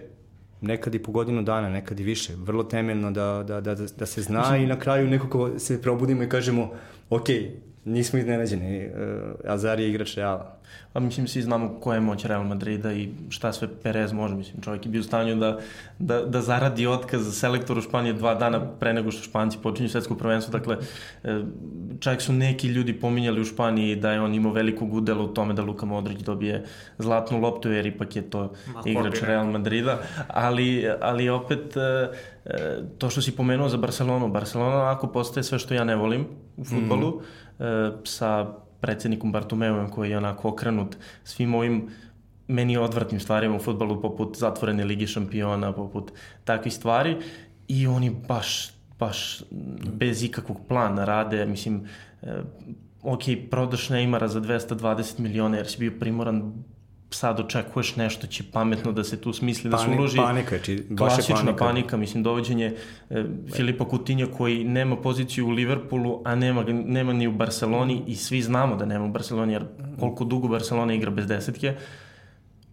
[0.61, 2.33] nekad i po godinu dana, nekad i više.
[2.37, 6.29] Vrlo temeljno da, da, da, da se zna i na kraju nekako se probudimo i
[6.29, 6.71] kažemo
[7.11, 7.27] ok,
[7.85, 8.87] nismo iznenađeni.
[8.87, 10.61] Uh, Azar je igrač Reala.
[10.95, 14.35] A mislim, svi znamo koja je moć Real Madrida i šta sve Perez može.
[14.35, 15.59] Mislim, čovjek je bio u stanju da,
[15.99, 20.15] da, da zaradi otkaz za selektoru Španije dva dana pre nego što Španci počinju svetsko
[20.15, 20.59] prvenstvo.
[20.59, 20.77] Dakle,
[21.25, 21.43] e,
[22.01, 25.55] čak su neki ljudi pominjali u Španiji da je on imao veliko gudelo u tome
[25.55, 26.65] da Luka Modrić dobije
[26.99, 29.99] zlatnu loptu, jer ipak je to Ma, igrač Real Madrida.
[30.29, 32.09] Ali, ali opet, e,
[32.99, 36.65] to što si pomenuo za Barcelonu, Barcelona ako postaje sve što ja ne volim u
[36.65, 37.21] futbolu, mm.
[37.21, 37.25] e,
[38.05, 41.89] sa predsednikom Bartomeujem koji je onako okrenut svim ovim
[42.49, 46.13] meni odvratnim stvarima u futbalu poput zatvorene ligi šampiona, poput
[46.45, 47.17] takvih stvari.
[47.69, 48.71] I oni baš
[49.01, 49.43] baš
[49.93, 51.87] bez ikakvog plana rade, mislim
[52.23, 52.43] e,
[53.03, 56.53] ok, prodaš Neymara za 220 miliona jer si bio primoran
[57.11, 60.17] sad očekuješ nešto će pametno da se tu smisli, da se uloži.
[60.17, 61.65] Panika, či, baš klasična je panika.
[61.65, 62.75] panika, mislim, dovođenje
[63.11, 68.17] e, Filipa Coutinho koji nema poziciju u Liverpoolu, a nema, nema ni u Barceloni i
[68.17, 69.65] svi znamo da nema u Barceloni, jer
[70.01, 71.75] koliko dugo Barcelona igra bez desetke,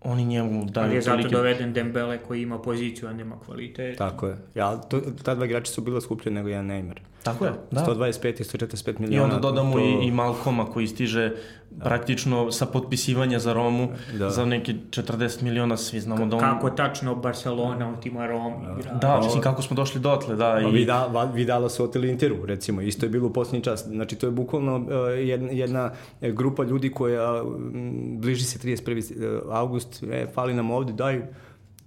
[0.02, 3.98] oni njemu daju Ali je zato tolike- doveden Dembele koji ima poziciju, a nema kvalitet.
[3.98, 4.38] Tako je.
[4.56, 7.00] Ja, to, ta dva igrača su bila skuplje nego jedan Neymar.
[7.24, 7.82] Tako je, da.
[7.82, 9.24] 125 i 145 I miliona.
[9.26, 9.80] onda dodamo to...
[9.80, 11.32] i, i Malcoma koji stiže
[11.80, 14.30] praktično sa potpisivanja za Romu Da.
[14.30, 16.40] za neki 40 miliona, svi znamo da on...
[16.42, 18.94] Kako tačno Barcelona otima Rom igra.
[18.94, 20.60] Da, mislim kako smo došli dotle, da.
[20.64, 20.72] Pa I...
[20.72, 23.86] Vida, Va- Vidala su oteli Interu, recimo, isto je bilo u posljednji čas.
[23.86, 24.84] Znači, to je bukvalno uh,
[25.18, 29.12] jedna, jedna grupa ljudi koja m, bliži se 31.
[29.50, 31.22] august, e, fali nam ovde, daj,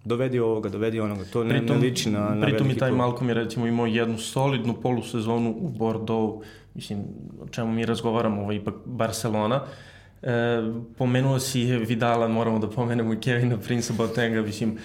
[0.04, 1.24] dovedi ovoga, dovedi onoga.
[1.24, 2.98] To ne, ne liči na, na pritom i taj klub.
[2.98, 6.98] Malcolm je recimo imao jednu solidnu polusezonu u Bordeaux, mislim,
[7.42, 9.62] o čemu mi razgovaramo, ovo ipak Barcelona.
[10.22, 10.28] E,
[10.98, 14.78] pomenuo si je Vidala, moramo da pomenemo i Kevina Prince Boatenga, mislim,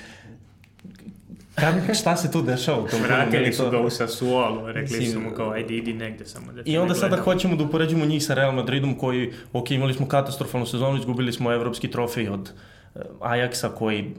[1.56, 3.06] Kako, šta se tu dešava u tom klubu?
[3.06, 6.52] Vratili su to- ga u Sassuolo, rekli Mislim- su mu kao, ajde idi negde samo
[6.52, 9.94] da I onda ne sada hoćemo da upoređujemo njih sa Real Madridom koji, ok, imali
[9.94, 12.52] smo katastrofalnu sezonu, izgubili smo evropski trofej od
[12.96, 14.16] eh, Ajaxa koji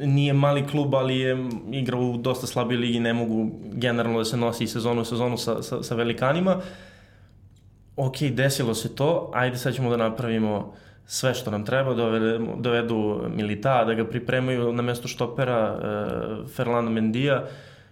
[0.00, 4.36] nije mali klub, ali je igrao u dosta slaboj ligi, ne mogu generalno da se
[4.36, 6.60] nosi sezonu u sezonu sa, sa, sa velikanima.
[7.96, 10.74] Ok, desilo se to, ajde sad ćemo da napravimo
[11.06, 16.90] sve što nam treba, dovedemo, dovedu Milita, da ga pripremaju na mesto štopera uh, Ferlana
[16.90, 17.44] Mendija,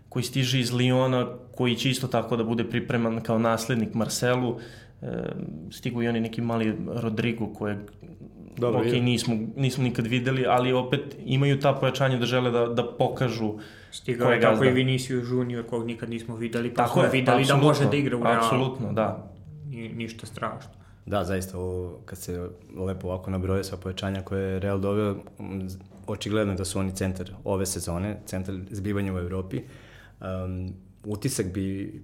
[0.08, 4.56] koji stiže iz Liona, koji će isto tako da bude pripreman kao naslednik Marcelu.
[5.02, 5.06] E,
[5.70, 7.78] stigu i oni neki mali Rodrigo kojeg
[8.58, 12.84] Dobro, ok, nismo, nismo nikad videli, ali opet imaju ta pojačanja da žele da, da
[12.98, 13.54] pokažu
[13.90, 17.10] Stigao je je tako i Vinicius Junior, kog nikad nismo videli, pa Tako smo je,
[17.10, 18.38] videli da može da igra u Realu.
[18.38, 19.30] Apsolutno, da.
[19.66, 20.70] Ni, ništa strašno.
[21.06, 25.16] Da, zaista, ovo, kad se lepo ovako nabroje sva pojačanja koje je Real doveo,
[26.06, 29.60] očigledno je da su oni centar ove sezone, centar zbivanja u Evropi.
[30.20, 30.72] Um,
[31.04, 31.94] utisak bi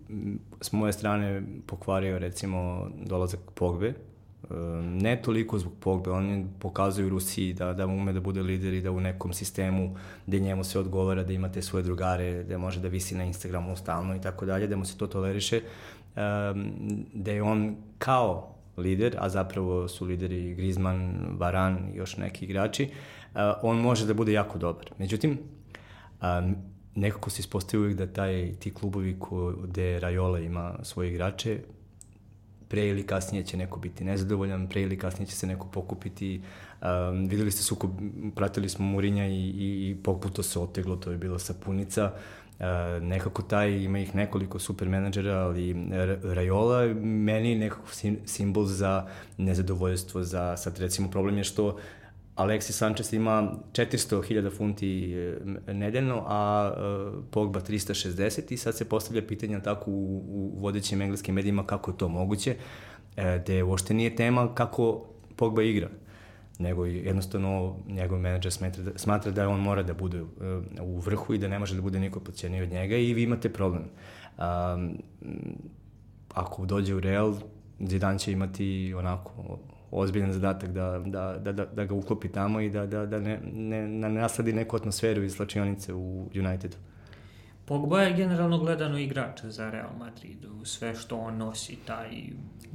[0.60, 3.92] s moje strane pokvario recimo dolazak Pogbe,
[4.82, 8.82] ne toliko zbog Pogbe, on pokazuje u Rusiji da, da ume da bude lider i
[8.82, 12.88] da u nekom sistemu gde njemu se odgovara da imate svoje drugare, da može da
[12.88, 15.60] visi na Instagramu stalno i tako dalje, da mu se to toleriše,
[17.12, 22.84] da je on kao lider, a zapravo su lideri Griezmann, Varan i još neki igrači,
[23.34, 24.90] uh, on može da bude jako dobar.
[24.98, 25.38] Međutim,
[26.94, 31.58] nekako se ispostavio uvijek da taj, ti klubovi ko, gde Rajola ima svoje igrače,
[32.68, 36.40] pre ili kasnije će neko biti nezadovoljan, pre ili kasnije će se neko pokupiti.
[36.82, 37.90] Um, videli ste sukob,
[38.34, 42.12] pratili smo Murinja i, i, i Pogbu to se oteglo, to je bila sapunica.
[42.58, 45.76] Uh, nekako taj, ima ih nekoliko super menadžera, ali
[46.22, 47.88] Rajola meni nekako
[48.24, 49.06] simbol za
[49.38, 51.76] nezadovoljstvo, za sad recimo problem je što
[52.36, 55.14] Alexis Sanchez ima 400.000 funti
[55.66, 61.02] e, nedeljno, a e, Pogba 360 i sad se postavlja pitanje tako u, u vodećim
[61.02, 62.56] engleskim medijima kako je to moguće,
[63.16, 65.88] e, gde uopšte nije tema kako Pogba igra
[66.58, 70.22] nego jednostavno njegov menadžer smatra da, smatra da on mora da bude
[70.82, 73.48] u vrhu i da ne može da bude niko podcijenio od njega i vi imate
[73.48, 73.82] problem.
[74.38, 74.98] Um,
[76.34, 77.34] ako dođe u Real,
[77.80, 79.58] Zidane će imati onako
[79.94, 83.40] ozbiljan zadatak da, da, da, da, da ga uklopi tamo i da, da, da ne,
[83.52, 86.76] ne, ne nasladi neku atmosferu iz slačionice u Unitedu.
[87.64, 92.10] Pogba je generalno gledano igrač za Real Madrid, sve što on nosi, taj,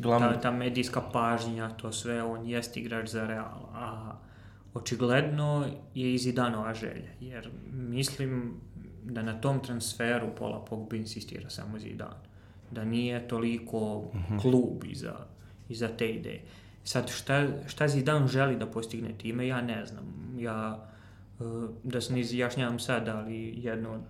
[0.03, 4.15] ta, ta medijska pažnja, to sve, on jest igrač za Real, a
[4.73, 8.53] očigledno je i Zidanova želja, jer mislim
[9.03, 12.15] da na tom transferu pola Pogba insistira samo Zidan,
[12.71, 14.38] da nije toliko mhm.
[14.38, 15.15] klub iza,
[15.69, 16.41] iza te ideje.
[16.83, 20.35] Sad, šta, šta Zidane želi da postigne time, ja ne znam.
[20.37, 20.89] Ja,
[21.39, 21.43] e,
[21.83, 24.01] da se ne izjašnjavam sad, ali jedno od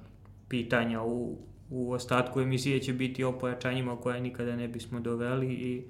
[0.47, 1.37] pitanja u,
[1.69, 5.83] u ostatku emisije će biti o pojačanjima koje nikada ne bismo doveli i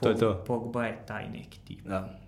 [0.00, 0.44] to je to.
[0.46, 1.80] Pogba je taj neki tip.
[1.84, 2.18] Da.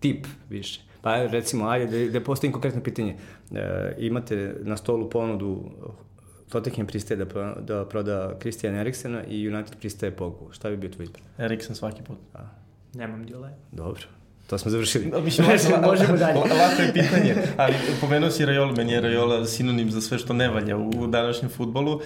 [0.00, 0.80] Tip više.
[1.02, 3.16] Pa recimo, ajde, da, da postavim konkretno pitanje.
[3.54, 5.70] E, imate na stolu ponudu
[6.48, 10.52] Tottenham pristaje da, da proda Christian Eriksena i United pristaje Pogbu.
[10.52, 11.20] Šta bi bio tvoj izbor?
[11.38, 12.18] Eriksen svaki put.
[12.34, 12.63] A.
[12.94, 13.56] Nemam dilema.
[13.72, 14.02] Dobro.
[14.46, 15.12] To smo završili.
[15.24, 16.38] Mislim, la, možemo dalje.
[16.38, 20.48] Lako je pitanje, ali pomenuo si Rajola, meni je Rajola sinonim za sve što ne
[20.48, 22.00] valja u današnjem futbolu.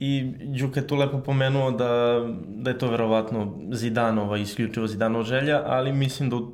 [0.00, 5.62] I Đuka je tu lepo pomenuo da, da je to verovatno Zidanova, isključivo Zidanova želja,
[5.66, 6.52] ali mislim da u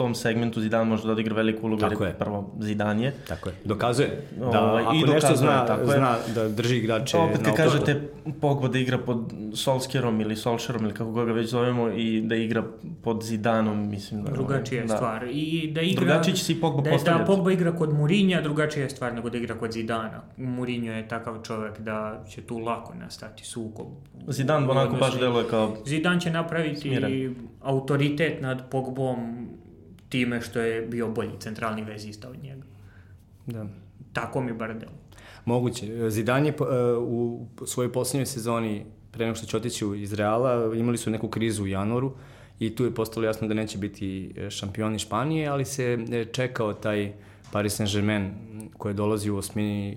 [0.00, 3.12] tom segmentu Zidane može da odigra veliku ulogu, jer je prvo Zidane je.
[3.28, 3.54] Tako je.
[3.64, 6.34] Dokazuje da ovaj, ako i dokazuje, nešto zna, tako zna je.
[6.34, 8.00] da drži igrače Opet kad kažete
[8.40, 12.62] Pogba da igra pod Solskjerom ili Solšerom ili kako ga već zovemo i da igra
[13.02, 14.30] pod Zidanom, mislim da...
[14.30, 14.96] Drugačija je da.
[14.96, 15.26] stvar.
[15.30, 16.04] I da igra...
[16.04, 17.30] Drugačije će se i Pogba da, postavljati.
[17.30, 20.22] Da Pogba igra kod Murinja, drugačija je stvar nego da igra kod Zidana.
[20.36, 23.86] Murinjo je takav čovek da će tu lako nastati sukob.
[24.28, 25.76] Zidan onako baš deluje kao...
[25.86, 27.34] Zidan će napraviti smiren.
[27.62, 29.48] autoritet nad Pogbom
[30.10, 32.62] time što je bio bolji centralni vezista od njega.
[33.46, 33.66] Da.
[34.12, 34.92] Tako mi bar delo.
[35.44, 36.10] Moguće.
[36.10, 36.54] Zidane je
[36.98, 41.64] u svojoj posljednjoj sezoni, pre nego što će otići iz Reala, imali su neku krizu
[41.64, 42.12] u januaru
[42.58, 46.72] i tu je postalo jasno da neće biti e, šampioni Španije, ali se e, čekao
[46.72, 47.12] taj
[47.52, 48.30] Paris Saint-Germain
[48.78, 49.90] koji dolazi u osmini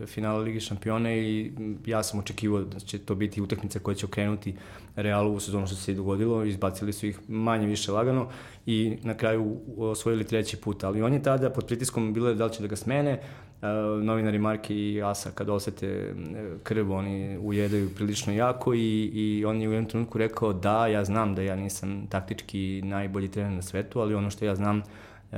[0.00, 1.52] e, finala Ligi šampiona i
[1.86, 4.54] ja sam očekivao da će to biti utakmica koja će okrenuti
[4.96, 8.28] Realu u sezonu što se i dogodilo, izbacili su ih manje više lagano
[8.66, 12.52] i na kraju osvojili treći put, ali on je tada pod pritiskom bilo da li
[12.52, 13.20] će da ga smene,
[13.62, 13.68] uh,
[14.02, 16.14] novinari Marke i Asa kad osete
[16.62, 21.04] krv oni ujedaju prilično jako i, i on je u jednom trenutku rekao da ja
[21.04, 24.82] znam da ja nisam taktički najbolji trener na svetu, ali ono što ja znam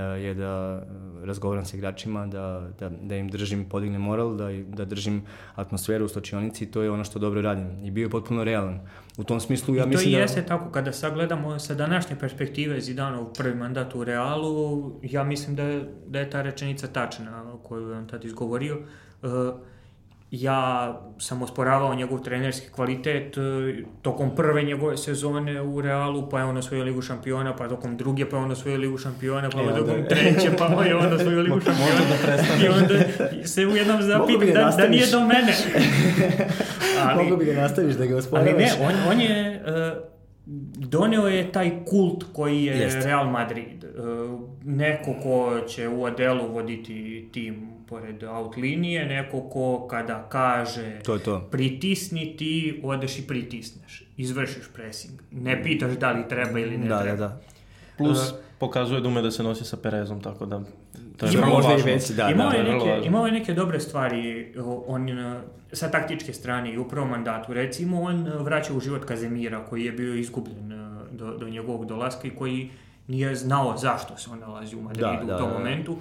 [0.01, 4.85] je da eh, razgovaram sa igračima, da, da, da im držim, podignem moral, da, da
[4.85, 5.23] držim
[5.55, 7.85] atmosferu u stočionici i to je ono što dobro radim.
[7.85, 8.81] I bio je potpuno realan.
[9.17, 10.17] U tom smislu ja I mislim da...
[10.17, 10.47] to i jeste da...
[10.47, 15.95] tako, kada sagledamo sa današnje perspektive Zidanov prvi mandat u Realu, ja mislim da je,
[16.07, 18.79] da je ta rečenica tačna koju je on tad izgovorio.
[19.23, 19.31] Uh,
[20.31, 23.41] ja sam osporavao njegov trenerski kvalitet e,
[24.03, 28.29] tokom prve njegove sezone u Realu, pa je on osvojio ligu šampiona, pa tokom druge,
[28.31, 31.61] pa je on osvojio ligu šampiona, pa je tokom treće, pa je on osvojio ligu
[31.61, 31.91] šampiona.
[31.91, 32.65] Možda da prestaneš.
[32.65, 35.55] I onda se u jednom zapitam da, da, da nije do mene.
[37.07, 38.53] ali, Mogu bi ga nastaviš da ga osporavaš.
[38.53, 39.63] Ali ne, on, on je...
[39.67, 40.15] Uh,
[40.77, 43.05] doneo je taj kult koji je Jest.
[43.05, 43.85] Real Madrid.
[43.85, 51.01] Uh, neko ko će u Adelu voditi tim pored out linije, neko ko kada kaže
[51.05, 51.49] to to.
[51.51, 54.05] pritisni ti, odeš i pritisneš.
[54.17, 55.21] Izvršiš pressing.
[55.31, 57.17] Ne pitaš da li treba ili ne da, treba.
[57.17, 57.41] Da, da.
[57.99, 60.61] Plus uh, pokazuje da ume da se nosi sa Perezom, tako da
[61.17, 61.85] to je vrlo važno.
[61.85, 64.53] Veći, da, imao, da, je neke, imao je neke dobre stvari
[64.87, 65.09] on,
[65.73, 67.53] sa taktičke strane i u prvom mandatu.
[67.53, 70.73] Recimo, on vraća u život Kazemira, koji je bio izgubljen
[71.11, 72.71] do, do njegovog dolaska i koji
[73.07, 75.59] nije znao zašto se on nalazi u Madridu da, da, u tom da, da.
[75.59, 75.93] momentu.
[75.93, 75.99] Uh,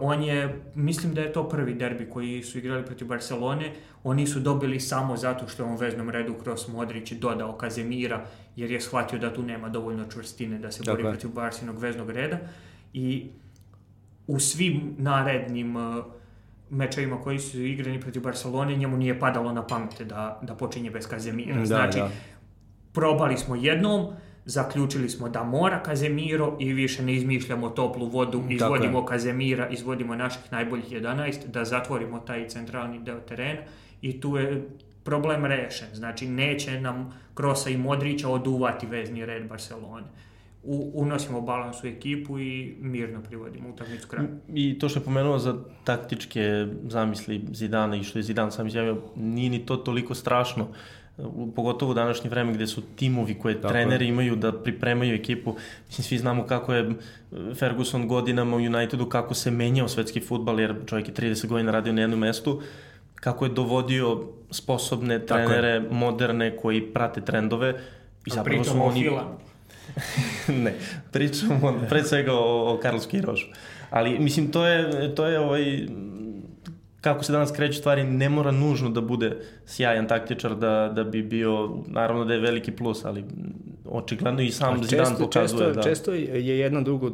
[0.00, 3.72] on je, mislim da je to prvi derbi koji su igrali protiv Barcelone,
[4.04, 8.24] oni su dobili samo zato što je on u veznom redu kroz Modrić dodao Kazemira,
[8.56, 12.38] jer je shvatio da tu nema dovoljno čvrstine da se bori protiv Barsinog veznog reda.
[12.92, 13.30] I
[14.26, 16.04] u svim narednim uh,
[16.70, 21.08] mečevima koji su igrani protiv Barcelone, njemu nije padalo na pamet da, da počinje bez
[21.08, 21.58] Kazemira.
[21.58, 22.10] Da, znači, da.
[22.92, 24.06] probali smo jednom,
[24.44, 29.06] zaključili smo da mora Kazemiro i više ne izmišljamo toplu vodu, izvodimo je.
[29.06, 33.60] Kazemira, izvodimo naših najboljih 11, da zatvorimo taj centralni deo terena
[34.02, 34.68] i tu je
[35.04, 35.88] problem rešen.
[35.94, 40.06] Znači, neće nam Krosa i Modrića oduvati vezni red Barcelone.
[40.64, 44.28] U, unosimo balans u ekipu i mirno privodimo utakmicu kraju.
[44.54, 49.02] I to što je pomenuo za taktičke zamisli Zidana i što je Zidan sam izjavio,
[49.16, 50.68] nije ni to toliko strašno
[51.56, 54.08] pogotovo u današnje vreme gde su timovi koje Tako treneri je.
[54.08, 55.54] imaju da pripremaju ekipu.
[55.88, 56.90] Mislim, svi znamo kako je
[57.54, 61.92] Ferguson godinama u Unitedu, kako se menjao svetski futbal, jer čovjek je 30 godina radio
[61.92, 62.62] na jednom mestu,
[63.14, 64.20] kako je dovodio
[64.50, 67.74] sposobne trenere, moderne, koji prate trendove.
[68.26, 69.10] I zapravo su oni...
[70.64, 70.74] ne,
[71.12, 73.46] pričamo pre svega o, o Carlos Quirošu.
[73.90, 75.86] Ali, mislim, to je, to je ovaj,
[77.02, 79.36] kako se danas kreću stvari, ne mora nužno da bude
[79.66, 83.24] sjajan taktičar da, da bi bio, naravno da je veliki plus, ali
[83.84, 85.82] očigledno i sam često, Zidane pokazuje često, da...
[85.82, 87.10] Često je jedno drugo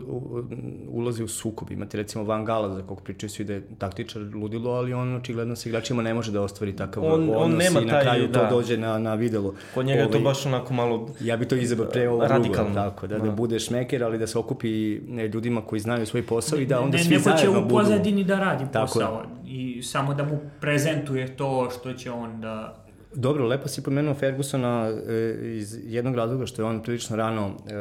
[0.89, 1.71] ulazi u sukob.
[1.71, 5.57] Imate recimo Van Gala, za kog pričaju svi da je taktičar ludilo, ali on očigledno
[5.57, 8.33] sa igračima ne može da ostvari takav on, odnos on nema i na kraju taj,
[8.33, 8.51] to da.
[8.51, 9.55] dođe na, na videlo.
[9.75, 12.71] Kod njega je to ovaj, baš onako malo Ja bi to izabrao pre ovo radikalno.
[12.71, 16.07] Drugo, tako, da, da, da bude šmeker, ali da se okupi ne, ljudima koji znaju
[16.07, 17.65] svoj posao i da onda ne, svi zajedno budu...
[17.65, 22.11] Neko će u pozadini da radi posao i samo da mu prezentuje to što će
[22.11, 22.85] on da
[23.15, 27.75] Dobro, lepo si pomenuo Fergusona e, iz jednog razloga što je on prilično rano e,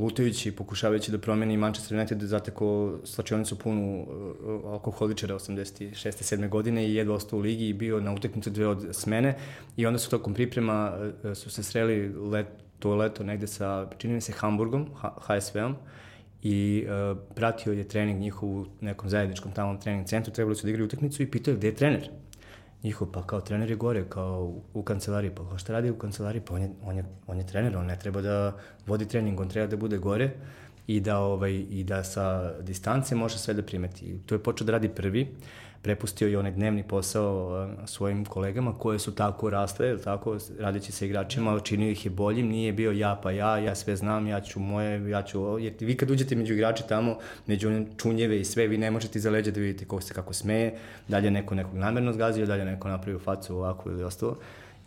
[0.00, 5.90] lutajući, pokušavajući da promeni Manchester United zateko slačionicu punu e, alkoholičara 86.
[6.36, 6.48] 7.
[6.48, 9.34] godine i jedva ostao u ligi i bio na uteknicu dve od smene
[9.76, 10.92] i onda su tokom priprema
[11.34, 12.46] su se sreli let,
[12.78, 14.86] to leto negde sa, čini mi se, Hamburgom,
[15.26, 15.76] HSV-om
[16.42, 20.70] i uh, pratio je trening njihov u nekom zajedničkom tamo trening centru, trebali su da
[20.70, 22.10] igraju utakmicu i pitao je gde je trener
[22.82, 26.42] njihov, pa kao trener je gore, kao u, kancelariji, pa kao šta radi u kancelariji,
[26.46, 29.48] pa on je, on, je, on je trener, on ne treba da vodi trening, on
[29.48, 30.30] treba da bude gore
[30.86, 34.18] i da, ovaj, i da sa distance može sve da primeti.
[34.26, 35.26] To je počeo da radi prvi,
[35.86, 41.60] prepustio i onaj dnevni posao svojim kolegama koje su tako rasle, tako, radeći sa igračima,
[41.60, 45.10] činio ih je boljim, nije bio ja pa ja, ja sve znam, ja ću moje,
[45.10, 48.78] ja ću, jer vi kad uđete među igrači tamo, među one čunjeve i sve, vi
[48.78, 50.74] ne možete iza leđa da vidite ko se kako smeje,
[51.08, 54.38] dalje neko nekog namerno zgazio, dalje neko napravio facu ovako ili ostalo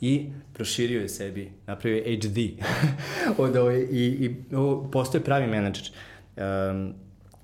[0.02, 2.38] i proširio je sebi, napravio je HD
[3.44, 5.92] od ove, i, i o, postoje pravi menadžer.
[6.38, 6.94] Um,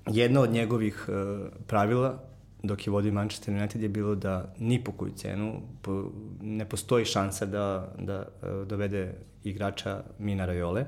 [0.06, 2.26] jedno od njegovih uh, pravila
[2.62, 7.04] dok je vodio Manchester United je bilo da ni po koju cenu po, ne postoji
[7.04, 9.14] šansa da, da uh, dovede
[9.44, 10.84] igrača Mina Rajole.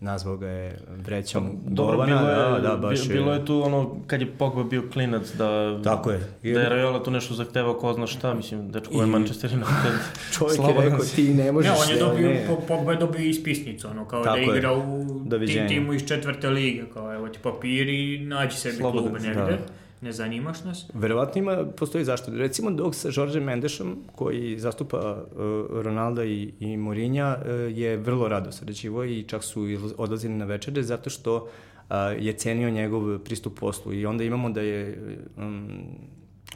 [0.00, 3.62] Nazvao ga je vrećom pa, Dobro, Bovana, bilo je, da, da, baš bilo je tu
[3.64, 6.18] ono, kad je Pogba bio klinac, da, Tako je.
[6.42, 10.00] da je Rajola tu nešto zahtevao, ko zna šta, mislim, dečko je Manchester United.
[10.38, 11.70] Čovjek je rekao, ti ne možeš...
[11.70, 12.46] Ne, on je dobio, ne.
[12.68, 15.06] Pogba je dobio ispisnicu, ono, kao Tako da igra u
[15.46, 19.40] tim timu iz četvrte lige, kao evo ti papiri, nađi sebi Slobodno, klub negde.
[19.42, 20.86] Da ne zanimaš nas?
[20.94, 22.30] Verovatno ima, postoji zašto.
[22.30, 25.36] Recimo dok sa Žoržem Mendešom, koji zastupa uh,
[25.82, 30.82] Ronalda i, i Morinja, uh, je vrlo rado sređivo i čak su odlazili na večere
[30.82, 33.92] zato što uh, je cenio njegov pristup poslu.
[33.92, 34.98] I onda imamo da je
[35.36, 35.68] um,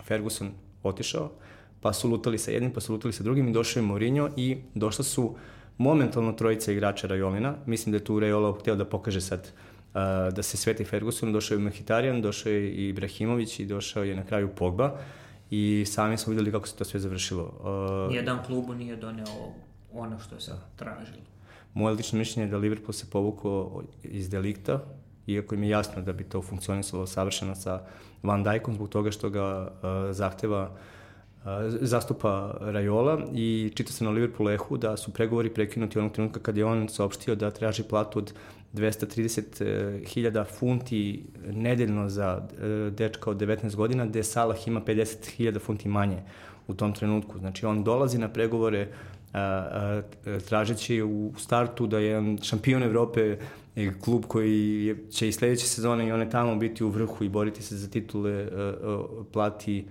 [0.05, 0.51] Ferguson
[0.83, 1.31] otišao,
[1.81, 4.57] pa su lutali sa jednim, pa su lutali sa drugim i došao je Mourinho i
[4.75, 5.35] došla su
[5.79, 7.55] momentalno trojica igrača Rajolina.
[7.67, 9.66] Mislim da je tu Rajola htio da pokaže sad uh,
[10.33, 14.25] da se sveti Ferguson, došao je Mehitarijan, došao je i Ibrahimović i došao je na
[14.25, 14.99] kraju Pogba
[15.51, 17.45] i sami smo videli kako se to sve završilo.
[18.05, 19.53] Uh, Nijedan klubu nije doneo
[19.93, 21.23] ono što se tražilo.
[21.75, 24.81] Moje lično mišljenje je da Liverpool se povukao iz delikta,
[25.27, 27.83] iako im je jasno da bi to funkcionisalo savršeno sa
[28.23, 31.49] Van Dijkom zbog toga što ga uh, zahteva uh,
[31.81, 36.57] zastupa Rajola i čita se na Liverpool Ehu da su pregovori prekinuti onog trenutka kad
[36.57, 38.33] je on saopštio da traži platu od
[38.75, 46.23] 230.000 funti nedeljno za e, dečka od 19 godina, gde Salah ima 50.000 funti manje
[46.69, 47.39] u tom trenutku.
[47.39, 48.89] Znači, on dolazi na pregovore
[49.33, 50.03] a,
[50.49, 53.37] tražeći u startu da je šampion Evrope
[54.01, 57.63] klub koji je, će i sledeće sezone i one tamo biti u vrhu i boriti
[57.63, 58.49] se za titule
[59.33, 59.85] plati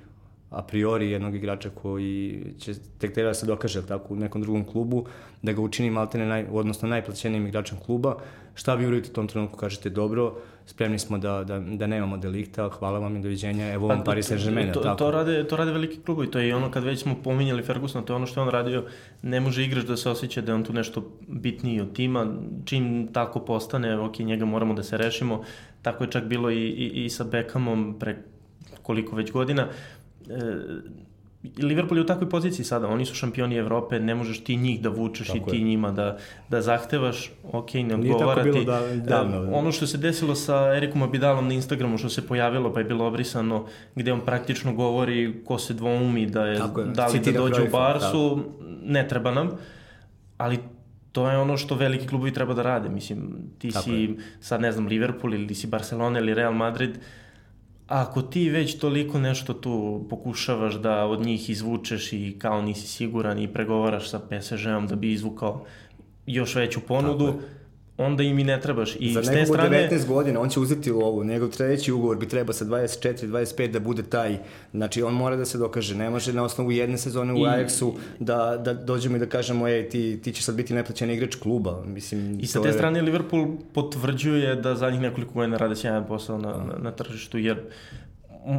[0.56, 4.64] a priori jednog igrača koji će tek treba da se dokaže tako u nekom drugom
[4.66, 5.06] klubu,
[5.46, 8.16] da ga učini maltene naj, odnosno najplaćenijim igračem kluba.
[8.56, 9.58] Šta vi uradite u tom trenutku?
[9.58, 10.34] Kažete dobro,
[10.66, 14.32] spremni smo da, da, da nemamo delikta, hvala vam i doviđenja, evo vam pa, Paris
[14.32, 14.74] Saint-Germain.
[14.74, 14.98] To, tako.
[14.98, 18.14] to, rade, to rade veliki klubovi, to je ono kad već smo pominjali Fergusona, to
[18.14, 18.84] je ono što je on radio,
[19.22, 22.28] ne može igrač da se osjeća da je on tu nešto bitniji od tima,
[22.66, 25.44] čim tako postane, ok, njega moramo da se rešimo,
[25.82, 28.18] tako je čak bilo i, i, i sa Beckhamom pre
[28.82, 29.68] koliko već godina,
[31.58, 34.90] Liverpool je u takvoj poziciji sada, oni su šampioni Evrope, ne možeš ti njih da
[34.90, 35.64] vučeš Tako i ti je.
[35.64, 36.18] njima da,
[36.50, 38.66] da zahtevaš, ok, ne odgovara ti.
[38.66, 39.52] Da, davno.
[39.54, 43.08] Ono što se desilo sa Erikom Abidalom na Instagramu, što se pojavilo pa je bilo
[43.08, 43.66] obrisano,
[43.96, 46.86] gde on praktično govori ko se dvoumi da je, je.
[46.94, 48.66] da li da dođe u Barsu, da.
[48.94, 49.50] ne treba nam,
[50.38, 50.60] ali
[51.12, 52.90] to je ono što veliki klubovi treba da rade.
[52.90, 54.16] Mislim, ti Tako si je.
[54.40, 57.04] sad, ne znam, Liverpool ili si Barcelona ili Real Madrid, uh,
[57.88, 63.40] ako ti već toliko nešto tu pokušavaš da od njih izvučeš i kao nisi siguran
[63.40, 65.66] i pregovaraš sa PSG-om da bi izvukao
[66.26, 67.34] još veću ponudu,
[67.98, 68.96] onda im i ne trebaš.
[69.00, 69.90] I Za te strane...
[69.92, 73.72] 19 godina, on će uzeti u ovu, njegov treći ugovor bi trebao sa 24, 25
[73.72, 74.38] da bude taj,
[74.72, 77.42] znači on mora da se dokaže, ne može na osnovu jedne sezone u I...
[77.42, 81.36] Ajaxu da, da dođemo i da kažemo, ej, ti, ti ćeš sad biti neplaćen igrač
[81.36, 81.84] kluba.
[81.86, 82.74] Mislim, I sa te je...
[82.74, 87.58] strane Liverpool potvrđuje da zadnjih nekoliko godina rade sjajan posao na, na, na tržištu, jer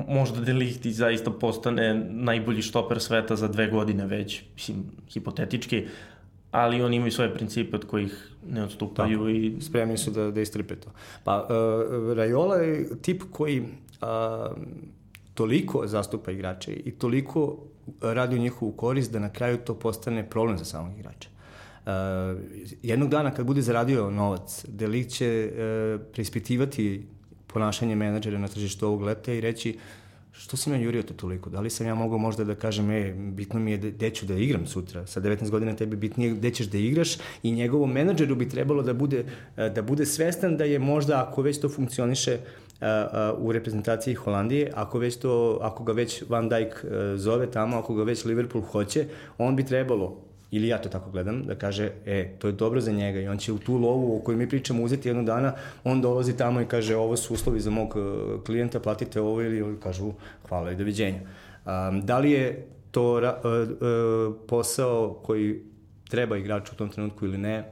[0.08, 5.86] možda Delichti zaista postane najbolji štoper sveta za dve godine već, mislim, hipotetički,
[6.56, 9.56] ali oni imaju svoje principe od kojih ne odstupaju Tako, i...
[9.60, 10.90] Spremni su da, da istrpe to.
[11.24, 13.66] Pa, uh, Rajola je tip koji uh,
[15.34, 17.58] toliko zastupa igrače i toliko
[18.00, 21.28] radi u njihovu korist da na kraju to postane problem za samog igrača.
[21.86, 21.92] Uh,
[22.82, 27.06] jednog dana kad bude zaradio novac, Delikt će uh, preispitivati
[27.46, 29.78] ponašanje menadžera na tržištu ovog leta i reći
[30.38, 31.50] što si me jurio to toliko?
[31.50, 34.34] Da li sam ja mogao možda da kažem, e, bitno mi je gde ću da
[34.34, 38.48] igram sutra, sa 19 godina tebi bitnije gde ćeš da igraš i njegovom menadžeru bi
[38.48, 39.24] trebalo da bude,
[39.56, 42.38] e, da bude svestan da je možda, ako već to funkcioniše, e,
[42.86, 43.06] e,
[43.38, 46.84] u reprezentaciji Holandije, ako, već to, ako ga već Van Dijk
[47.16, 49.06] zove tamo, ako ga već Liverpool hoće,
[49.38, 52.92] on bi trebalo ili ja to tako gledam, da kaže, e, to je dobro za
[52.92, 55.52] njega i on će u tu lovu o kojoj mi pričamo uzeti jednog dana,
[55.84, 59.80] on dolazi tamo i kaže, ovo su uslovi za mog e, klijenta, platite ovo ili
[59.80, 60.12] kažu,
[60.48, 61.20] hvala i doviđenja.
[61.20, 65.62] Um, da li je to uh, uh, posao koji
[66.08, 67.64] treba igraču u tom trenutku ili ne,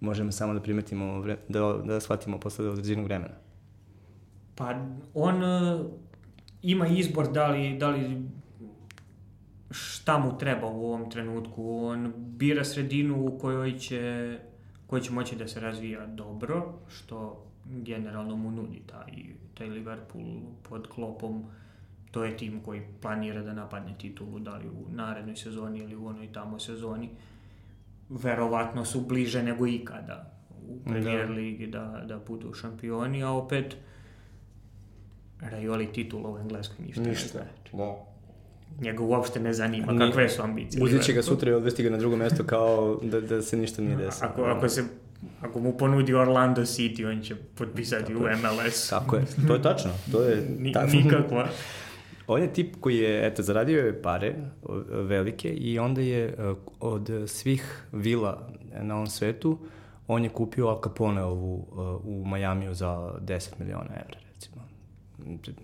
[0.00, 3.34] možemo samo da primetimo, vre, da, da shvatimo posle određenog vremena.
[4.54, 4.74] Pa
[5.14, 5.86] on uh,
[6.62, 8.22] ima izbor da li, da li
[9.74, 11.84] šta mu treba u ovom trenutku.
[11.84, 14.38] On bira sredinu u kojoj će,
[14.86, 19.12] kojoj će moći da se razvija dobro, što generalno mu nudi taj,
[19.54, 21.44] taj Liverpool pod klopom.
[22.10, 26.06] To je tim koji planira da napadne titulu, da li u narednoj sezoni ili u
[26.06, 27.10] onoj tamo sezoni.
[28.08, 30.30] Verovatno su bliže nego ikada
[30.68, 31.32] u Premier da.
[31.32, 33.76] ligi da, da budu šampioni, a opet
[35.40, 37.38] Rajoli titula u Engleskoj ništa, ništa.
[37.38, 37.76] ne znači.
[37.76, 38.13] Da
[38.80, 40.84] njega uopšte ne zanima Ni, kakve su ambicije.
[40.84, 43.82] Uzet će ga sutra i odvesti ga na drugo mesto kao da, da se ništa
[43.82, 44.30] nije desilo.
[44.30, 44.84] Ako, ako se
[45.40, 48.88] ako mu ponudi Orlando City, on će potpisati Tako u MLS.
[48.88, 49.90] Tako je, to je tačno.
[50.12, 51.48] To je Ni, nikakva.
[52.26, 54.34] On je tip koji je, eto, zaradio je pare
[54.90, 58.48] velike i onda je e, od svih vila
[58.82, 59.58] na ovom svetu,
[60.08, 64.23] on je kupio Al Capone ovu e, u Majamiju za 10 miliona evra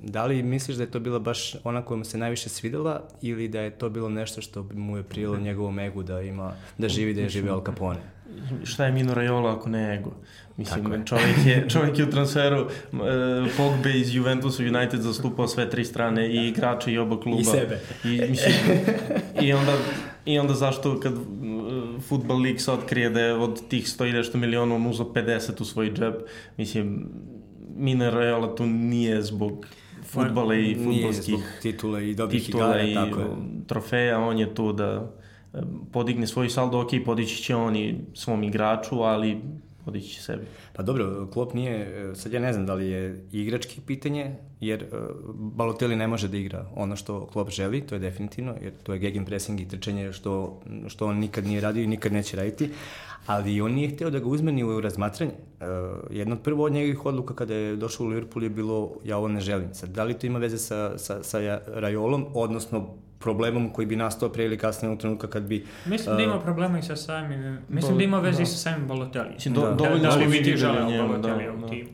[0.03, 3.49] da li misliš da je to bila baš ona koja mu se najviše svidela ili
[3.49, 7.15] da je to bilo nešto što mu je prijelo njegovom egu da ima, da živi
[7.15, 8.01] da je živi Al Capone?
[8.65, 10.13] Šta je Mino Raiola ako ne ego?
[10.57, 11.07] Mislim, je.
[11.07, 13.01] čovjek, je, čovjek je u transferu uh,
[13.57, 17.41] Pogbe iz Juventusa United zastupao sve tri strane i igrače i oba kluba.
[17.41, 17.81] I sebe.
[18.05, 18.55] I, mislim,
[19.41, 19.73] i, onda,
[20.27, 21.23] I onda zašto kad uh,
[22.09, 25.65] Football League se otkrije da je od tih 100 nešto miliona on uzao 50 u
[25.65, 26.15] svoj džep,
[26.57, 27.09] mislim,
[27.81, 29.67] Mine Raiola tu nije zbog
[30.05, 33.27] futbala i futbolskih titula i dobrih igara, i tako je.
[33.67, 35.13] trofeja, on je tu da
[35.93, 39.41] podigne svoj saldo, ok, podići će oni svom igraču, ali
[39.85, 40.43] podići će sebi.
[40.73, 44.99] Pa dobro, Klopp nije, sad ja ne znam da li je igrački pitanje, jer uh,
[45.35, 48.99] Balotelli ne može da igra ono što Klopp želi, to je definitivno, jer to je
[48.99, 52.71] gegen pressing i trčanje što, što on nikad nije radio i nikad neće raditi,
[53.31, 55.33] ali on nije hteo da ga uzme ni u razmatranje.
[55.33, 55.67] Uh,
[56.11, 59.29] jedna od prvo od njegovih odluka kada je došao u Liverpool je bilo ja ovo
[59.29, 59.75] ne želim.
[59.75, 64.29] Sad, da li to ima veze sa, sa, sa Rajolom, odnosno problemom koji bi nastao
[64.29, 65.67] pre ili kasnije u trenutka kad bi...
[65.87, 67.59] Mislim da ima problema i sa samim...
[67.69, 68.43] Mislim da ima veze da.
[68.43, 69.35] i sa samim Balotelli.
[69.45, 71.89] Da, da, dovoljno da, da li bi ti želeo Balotelli u timu?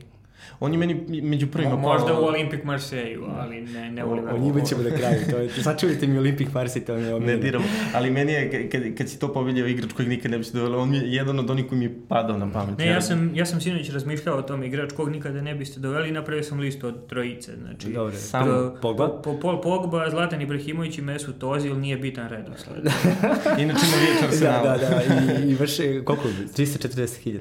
[0.59, 1.75] On je meni među prvima...
[1.75, 4.41] Mo, možda u Olympic Marseille, ali ne, ne u Liverpoolu.
[4.41, 5.19] O njima ćemo da kraju.
[5.31, 7.65] To je, sačuvajte mi Olympic Marseille, to je Ne diramo.
[7.93, 10.77] Ali meni je, kad, kad si to poviljao igrač kojeg nikad ne bi se dovela,
[10.77, 12.77] on je jedan od onih koji mi je padao na pamet.
[12.77, 16.09] Ne, ja sam, ja sam sinoć razmišljao o tom igrač kog nikada ne biste doveli
[16.09, 17.51] i napravio sam listu od trojice.
[17.61, 19.21] Znači, Dobre, samo Pogba?
[19.23, 22.83] Po, po, Pogba, Zlatan Ibrahimović i Mesut Ozil nije bitan redosled.
[23.63, 25.43] Inače ima vijeć Da, da, da.
[25.45, 26.27] I, i vrše, koliko?
[26.57, 27.39] 340.000.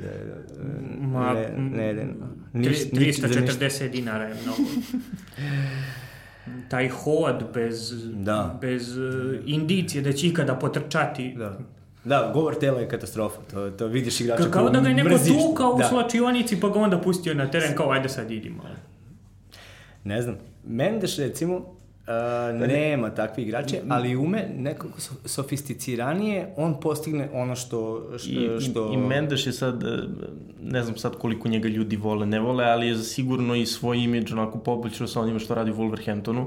[1.20, 2.06] Ma, ne, ne, ne.
[2.52, 4.62] Niš, 340 dinara je mnogo.
[6.70, 8.58] taj hod bez, da.
[8.60, 9.04] bez uh,
[9.46, 11.34] indicije da će ikada potrčati.
[11.38, 11.58] Da.
[12.04, 13.40] Da, govor tela je katastrofa.
[13.50, 15.36] To, to vidiš igrača Ka, kao da ga je neko mrziš.
[15.42, 15.88] tukao u da.
[15.88, 18.62] slačionici pa ga onda pustio na teren kao ajde sad idimo.
[20.04, 20.36] Ne znam.
[20.64, 21.75] Mendes recimo
[22.06, 28.08] Uh, nema takvi igrače, ali ume nekako sofisticiranije, on postigne ono što...
[28.18, 28.90] što, što...
[28.92, 29.86] I, i Mendes je sad, e,
[30.62, 34.32] ne znam sad koliko njega ljudi vole, ne vole, ali je sigurno i svoj imidž
[34.32, 36.46] onako poboljšao sa onima što radi u Wolverhamptonu,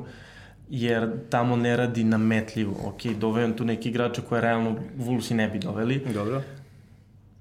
[0.70, 2.76] jer tamo ne radi nametljivo.
[2.86, 6.01] Ok, dovejem tu neki igrače koje realno Wolvesi ne bi doveli.
[6.14, 6.41] Dobro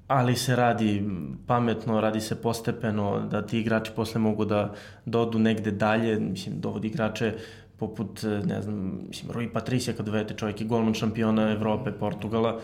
[0.09, 1.05] ali se radi
[1.47, 6.89] pametno, radi se postepeno, da ti igrači posle mogu da dodu negde dalje, mislim, dovodi
[6.89, 7.35] igrače
[7.79, 12.61] poput, ne znam, mislim, Rui Patricija kad dovedete čovjek i golman šampiona Evrope, Portugala,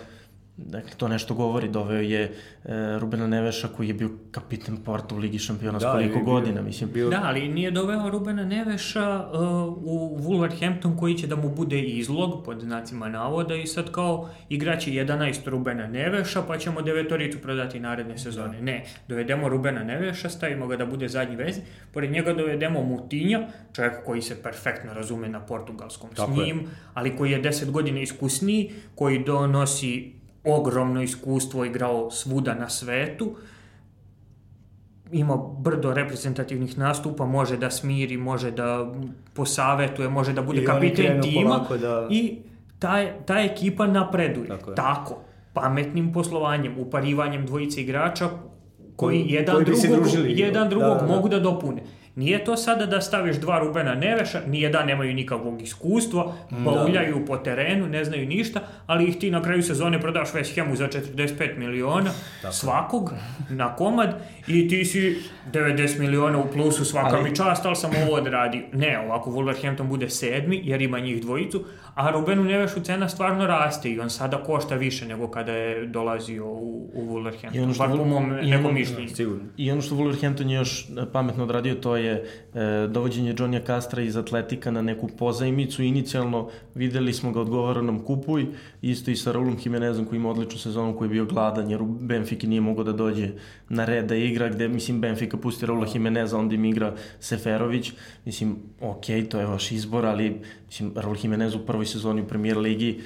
[0.57, 1.69] Dakle, to nešto govori.
[1.69, 6.15] Doveo je e, Rubena Neveša koji je bio kapitan Porta u Ligi šampiona da, koliko
[6.15, 6.63] bio, godina.
[6.63, 6.91] Mislim.
[6.93, 7.11] Bio...
[7.11, 9.41] Da, ali nije doveo Rubena Neveša uh,
[9.77, 14.91] u Wolverhampton koji će da mu bude izlog pod znacima navoda i sad kao igraće
[14.91, 18.57] 11 Rubena Neveša pa ćemo devetoricu prodati naredne sezone.
[18.59, 18.65] Da.
[18.65, 21.59] Ne, dovedemo Rubena Neveša, stavimo ga da bude zadnji vez,
[21.93, 26.67] pored njega dovedemo Mutinja, čovjek koji se perfektno razume na portugalskom Tako s njim, je.
[26.95, 33.37] ali koji je 10 godina iskusniji, koji donosi ogromno iskustvo, igrao svuda na svetu,
[35.13, 38.93] ima brdo reprezentativnih nastupa, može da smiri, može da
[39.35, 42.07] posavetuje, može da bude kapiten tima da...
[42.11, 42.39] i
[42.79, 44.49] ta, ta ekipa napreduje.
[44.49, 45.19] Tako, Tako,
[45.53, 48.29] pametnim poslovanjem, uparivanjem dvojice igrača
[48.97, 51.15] koji, jedan koji drugog, jedan drugog da, da, da.
[51.15, 51.83] mogu da dopune.
[52.17, 57.25] Nije to sada da staviš dva Rubena Neveša, nije da nemaju nikakvog iskustva, bauljaju da.
[57.25, 60.89] po terenu, ne znaju ništa, ali ih ti na kraju sezone prodaš West Hamu za
[60.89, 62.11] 45 miliona
[62.43, 62.55] Tako.
[62.55, 63.13] svakog
[63.51, 64.15] na komad
[64.47, 67.31] i ti si 90 miliona u plusu svaka ali...
[67.31, 68.63] mi čast, ali sam ovo odradio.
[68.73, 71.65] Ne, ovako Wolverhampton bude sedmi jer ima njih dvojicu,
[71.95, 76.47] a Rubenu Nevešu cena stvarno raste i on sada košta više nego kada je dolazio
[76.47, 77.57] u, u Wolverhampton.
[77.57, 79.41] I ono što, po mom nekom mišljenju.
[79.57, 82.25] I ono što Wolverhampton je još pametno odradio, to je
[82.55, 85.83] e, dovođenje Johnnya Castra iz Atletika na neku pozajmicu.
[85.83, 88.47] Inicijalno videli smo ga odgovaranom kupuj,
[88.83, 91.87] isto i sa Raulom Jimenezom koji ima odličnu sezonu, koji je bio gladan, jer u
[91.87, 93.29] Benfiki nije mogao da dođe
[93.69, 97.93] na red da igra, gde, mislim, Benfika pusti Raula Jimeneza, onda im igra Seferović.
[98.25, 102.59] Mislim, ok, to je vaš izbor, ali mislim, Raul Jimenez u prvoj sezoni u premier
[102.59, 103.01] ligi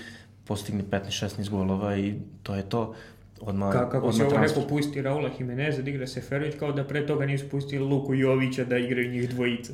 [0.44, 2.94] postigne 15-16 golova i to je to
[3.40, 7.06] odmah, Ka, kako se ovo neko pusti Raula Jimeneza da igra Seferović, kao da pre
[7.06, 9.72] toga nisu pustili Luku Jovića da igraju njih dvojica.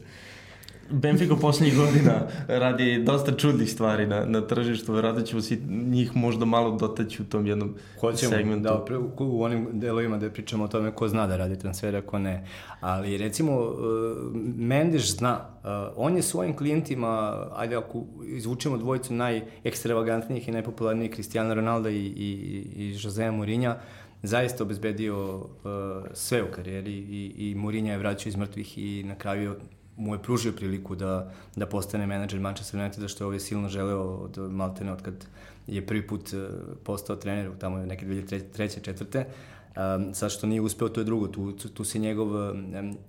[0.91, 2.13] Benfica poslednjih godina
[2.49, 7.25] radi dosta čudnih stvari na, na tržištu, verovatno ćemo si njih možda malo dotaći u
[7.25, 8.63] tom jednom Hoćemo, segmentu.
[8.63, 12.19] Da, pre, u onim delovima da pričamo o tome ko zna da radi transfere, ko
[12.19, 12.47] ne.
[12.81, 13.77] Ali recimo, uh,
[14.57, 21.55] Mendes zna, uh, on je svojim klijentima, ajde ako izvučemo dvojicu najekstravagantnijih i najpopularnijih Cristiano
[21.55, 23.75] Ronaldo i, i, i Jose Mourinho,
[24.23, 25.45] zaista obezbedio uh,
[26.13, 29.55] sve u karijeri i, i Mourinho je vraćao iz mrtvih i na kraju
[29.97, 34.03] mu je pružio priliku da, da postane menadžer Manchester Uniteda, što je ovdje silno želeo
[34.03, 35.27] od Maltene, od kad
[35.67, 36.47] je prvi put e,
[36.85, 38.83] postao trener, tamo je neke 2003.
[38.83, 39.27] četvrte.
[39.77, 42.29] Um, sad što nije uspeo, to je drugo, tu, tu, se njegov,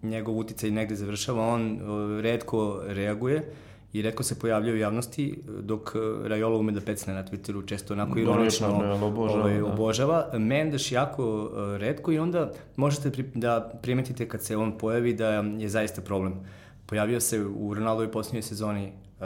[0.03, 3.43] njegov uticaj negde završava, on uh, redko reaguje
[3.93, 8.19] i redko se pojavlja u javnosti, dok Rajola ume da pecne na Twitteru, često onako
[8.19, 9.65] ironično obožava, ovaj, da.
[9.65, 10.29] obožava.
[10.33, 15.69] Mendes jako uh, redko i onda možete da primetite kad se on pojavi da je
[15.69, 16.33] zaista problem
[16.85, 19.25] pojavio se u Ronaldovoj posljednjoj sezoni uh,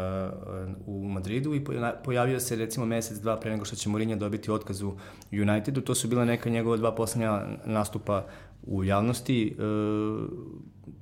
[0.86, 1.64] u Madridu i
[2.04, 4.94] pojavio se recimo mesec, dva pre nego što će Mourinho dobiti otkaz u
[5.32, 5.82] Unitedu.
[5.82, 8.26] To su bila neka njegova dva poslednja nastupa
[8.64, 9.56] u javnosti.
[9.58, 10.30] Uh,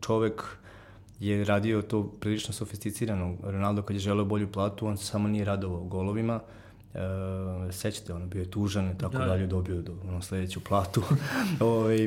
[0.01, 0.43] čovek
[1.19, 3.37] je radio to prilično sofisticirano.
[3.43, 6.35] Ronaldo kad je želeo bolju platu, on samo nije radovao golovima.
[6.35, 6.41] Uh,
[6.93, 9.25] Uh, sećate, ono, bio je tužan i tako da.
[9.25, 11.03] dalje, dobio do, ono, sledeću platu.
[11.59, 11.97] Ove, ovaj,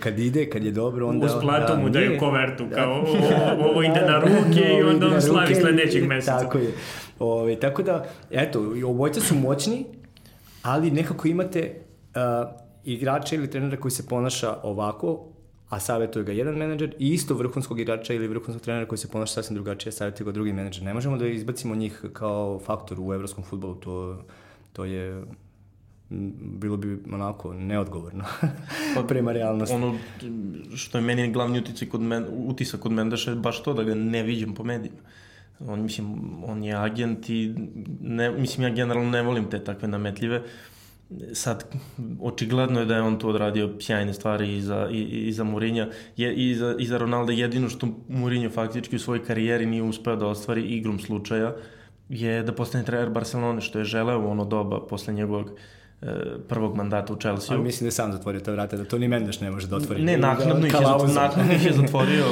[0.00, 1.26] kad ide, kad je dobro, onda...
[1.26, 2.76] Uz platu da, mu daju kovertu, da.
[2.76, 6.38] kao ovo, ovo ide na ruke i onda on slavi sledećeg meseca.
[6.38, 6.72] Tako je.
[7.18, 9.86] Ove, ovaj, tako da, eto, obojca su moćni,
[10.62, 11.74] ali nekako imate
[12.14, 12.48] uh,
[12.84, 15.28] igrača ili trenera koji se ponaša ovako,
[15.68, 19.32] a savjetuje ga jedan menadžer i isto vrhunskog igrača ili vrhunskog trenera koji se ponaša
[19.32, 20.84] sasvim drugačije, savjetuje ga drugi menadžer.
[20.84, 24.24] Ne možemo da izbacimo njih kao faktor u evropskom futbolu, to,
[24.72, 25.24] to je
[26.40, 28.24] bilo bi onako neodgovorno
[28.94, 29.74] pa, prema realnosti.
[29.74, 29.98] Ono
[30.76, 33.94] što je meni glavni uticaj kod men, utisak kod Mendeša je baš to da ga
[33.94, 34.98] ne viđem po medijima.
[35.60, 37.54] On, mislim, on je agent i
[38.00, 40.42] ne, mislim, ja generalno ne volim te takve nametljive.
[41.32, 41.64] Sad,
[42.20, 45.86] očigledno je da je on tu odradio sjajne stvari i za, i, i za Mourinho
[46.16, 47.32] je, i, za, i za Ronaldo.
[47.32, 51.54] Jedino što Mourinho faktički u svojoj karijeri nije uspeo da ostvari igrom slučaja
[52.08, 55.50] je da postane trener Barcelone, što je želeo u ono doba posle njegovog
[56.48, 57.56] prvog mandata u Chelsea.
[57.56, 59.76] Ali mislim da je sam zatvorio te vrate, da to ni Mendes ne može da
[59.76, 60.02] otvori.
[60.02, 62.24] Ne, naknadno ih, je, naknadno ih je zatvorio,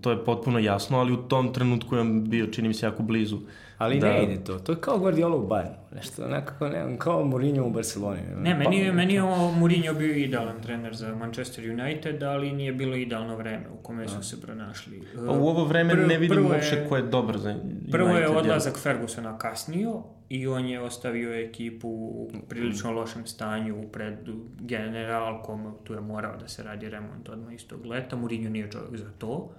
[0.00, 3.38] to je potpuno jasno, ali u tom trenutku je bio, čini mi se, jako blizu
[3.78, 4.06] Ali da...
[4.08, 4.58] ne ide to.
[4.58, 5.74] To je kao Guardiola u Bayernu.
[5.94, 8.20] Nešto nekako, ne, kao Mourinho u Barceloni.
[8.36, 9.22] Ne, meni, pa, meni je
[9.58, 14.22] Mourinho bio idealan trener za Manchester United, ali nije bilo idealno vreme u kome su
[14.22, 15.02] se pronašli.
[15.26, 17.90] Pa u ovo vreme prvo, ne vidim uopšte ko je dobar za United.
[17.90, 24.18] Prvo je odlazak Fergusona kasnio i on je ostavio ekipu u prilično lošem stanju pred
[24.60, 28.16] generalkom, tu je morao da se radi remont odmah istog leta.
[28.16, 29.50] Mourinho nije čovjek za to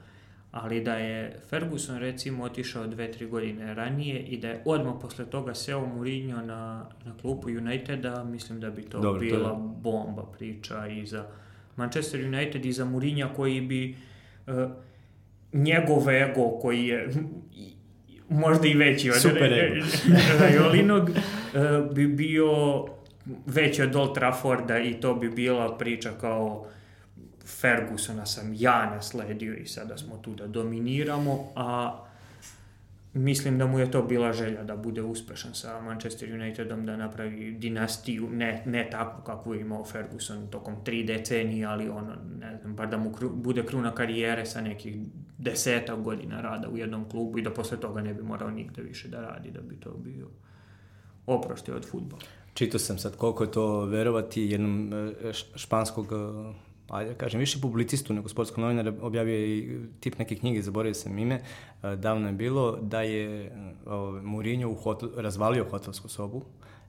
[0.52, 5.26] ali da je Ferguson recimo otišao dve, tri godine ranije i da je odmah posle
[5.26, 9.82] toga seo Mourinho na, na klupu Uniteda, mislim da bi to Dobre, bila to je...
[9.82, 11.26] bomba priča i za
[11.76, 13.96] Manchester United i za Mourinho koji bi
[14.48, 14.54] uh,
[15.54, 17.10] njegov ego koji je
[18.30, 19.16] možda i veći od
[20.40, 22.48] Rajolinog uh, bi bio
[23.46, 26.68] veći od Old Trafforda i to bi bila priča kao
[27.48, 32.00] Fergusona sam ja nasledio i sada smo tu da dominiramo, a
[33.14, 37.52] mislim da mu je to bila želja da bude uspešan sa Manchester Unitedom, da napravi
[37.52, 42.76] dinastiju, ne, ne takvu kakvu je imao Ferguson tokom tri decenije, ali ono, ne znam,
[42.76, 44.96] bar da mu kru, bude kruna karijere sa nekih
[45.38, 49.08] deseta godina rada u jednom klubu i da posle toga ne bi morao nigde više
[49.08, 50.28] da radi, da bi to bio
[51.26, 52.22] oprosti od futbola.
[52.54, 56.14] Čitao sam sad koliko je to verovati jednom e, španskog
[56.90, 61.18] ajde da kažem, više publicistu nego sportskog novinara, objavio i tip neke knjige, zaboravio sam
[61.18, 61.42] ime,
[61.98, 63.52] davno je bilo, da je
[64.24, 66.44] Mourinho u hotel, razvalio hotelsku sobu,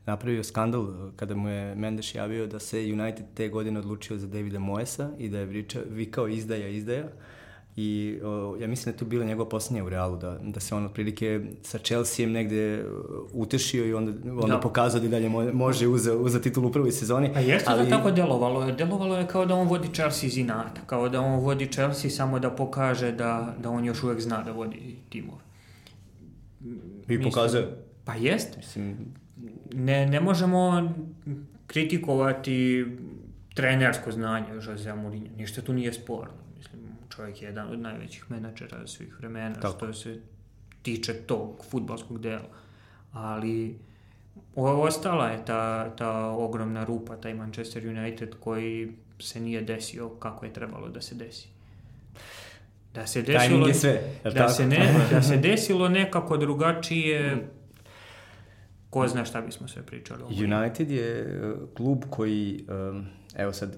[0.07, 0.86] napravio skandal
[1.16, 5.28] kada mu je Mendes javio da se United te godine odlučio za Davida Moesa i
[5.28, 7.09] da je vriča, vikao izdaja, izdaja,
[7.81, 10.74] i o, ja mislim da je to bila njegova poslednja u Realu, da, da se
[10.74, 12.85] on otprilike sa Chelseaem negde
[13.33, 14.61] utešio i onda, onda da.
[14.61, 17.31] pokazao da dalje može uza, uza titul u prvoj sezoni.
[17.35, 17.85] A jeste ali...
[17.85, 18.72] da tako delovalo je?
[18.72, 22.39] Delovalo je kao da on vodi Chelsea iz inata, kao da on vodi Chelsea samo
[22.39, 25.43] da pokaže da, da on još uvek zna da vodi timove.
[27.09, 27.68] I pokazuje.
[28.05, 28.57] Pa jeste.
[28.57, 28.97] Mislim...
[29.74, 30.93] Ne, ne možemo
[31.66, 32.87] kritikovati
[33.55, 36.47] trenersko znanje Jose Mourinho, ništa tu nije sporno
[37.16, 39.76] čovjek je jedan od najvećih menadžera svih vremena Tako.
[39.76, 40.20] što se
[40.82, 42.48] tiče tog futbalskog dela.
[43.12, 43.78] Ali
[44.56, 50.52] ostala je ta, ta ogromna rupa, taj Manchester United koji se nije desio kako je
[50.52, 51.48] trebalo da se desi.
[52.94, 54.02] Da se desilo, je sve,
[54.34, 57.48] da, se ne, da se desilo nekako drugačije,
[58.90, 60.22] ko zna šta bismo sve pričali.
[60.44, 63.06] United je uh, klub koji, um,
[63.36, 63.76] evo sad,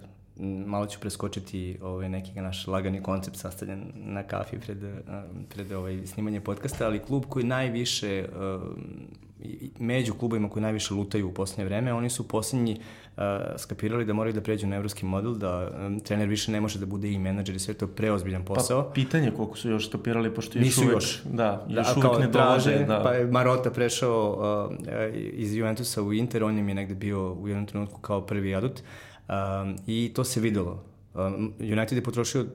[0.67, 4.79] malo ću preskočiti ovaj neki naš lagani koncept sastavljen na kafi pred,
[5.55, 8.29] pred ovaj snimanje podcasta, ali klub koji najviše
[9.79, 12.81] među klubovima koji najviše lutaju u poslednje vreme, oni su poslednji
[13.57, 15.71] skapirali da moraju da pređu na evropski model, da
[16.05, 18.83] trener više ne može da bude i menadžer i sve to preozbiljan pa, posao.
[18.83, 21.23] Pa pitanje koliko su još skapirali, pošto još Nisu uvek, još.
[21.25, 22.85] Da, da još da, uvek ne dolaze.
[22.85, 23.01] Da.
[23.03, 24.77] Pa je Marota prešao uh,
[25.33, 28.73] iz Juventusa u Inter, on im je negde bio u jednom trenutku kao prvi adut.
[28.73, 30.85] Uh, Um, I to se videlo.
[31.15, 32.47] Um, United je potrošio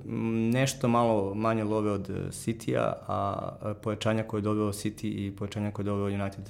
[0.54, 5.72] nešto malo manje love od uh, City-a, a pojačanja koje je dobio City i pojačanja
[5.72, 6.50] koje je dobio United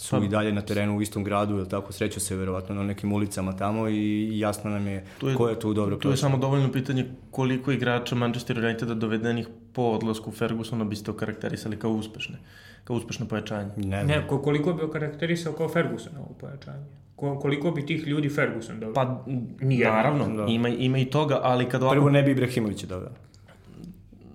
[0.00, 2.82] su pa, i dalje na terenu u istom gradu, ili tako, sreću se verovatno na
[2.82, 6.38] nekim ulicama tamo i jasno nam je, je ko je tu dobro Tu je samo
[6.38, 12.38] dovoljno pitanje koliko igrača Manchester Uniteda dovedenih po odlasku Fergusona biste okarakterisali kao uspešne,
[12.84, 13.70] kao uspešno pojačanje.
[13.76, 16.84] Ne, ne koliko bi okarakterisao kao Ferguson ovo pojačanje?
[17.20, 18.94] Koliko bi tih ljudi Ferguson doveo?
[18.94, 19.24] Pa,
[19.60, 20.46] Nije, naravno, da.
[20.48, 21.94] ima, ima i toga, ali kad ovako...
[21.94, 23.10] Prvo ne bi Ibrahimovića doveo.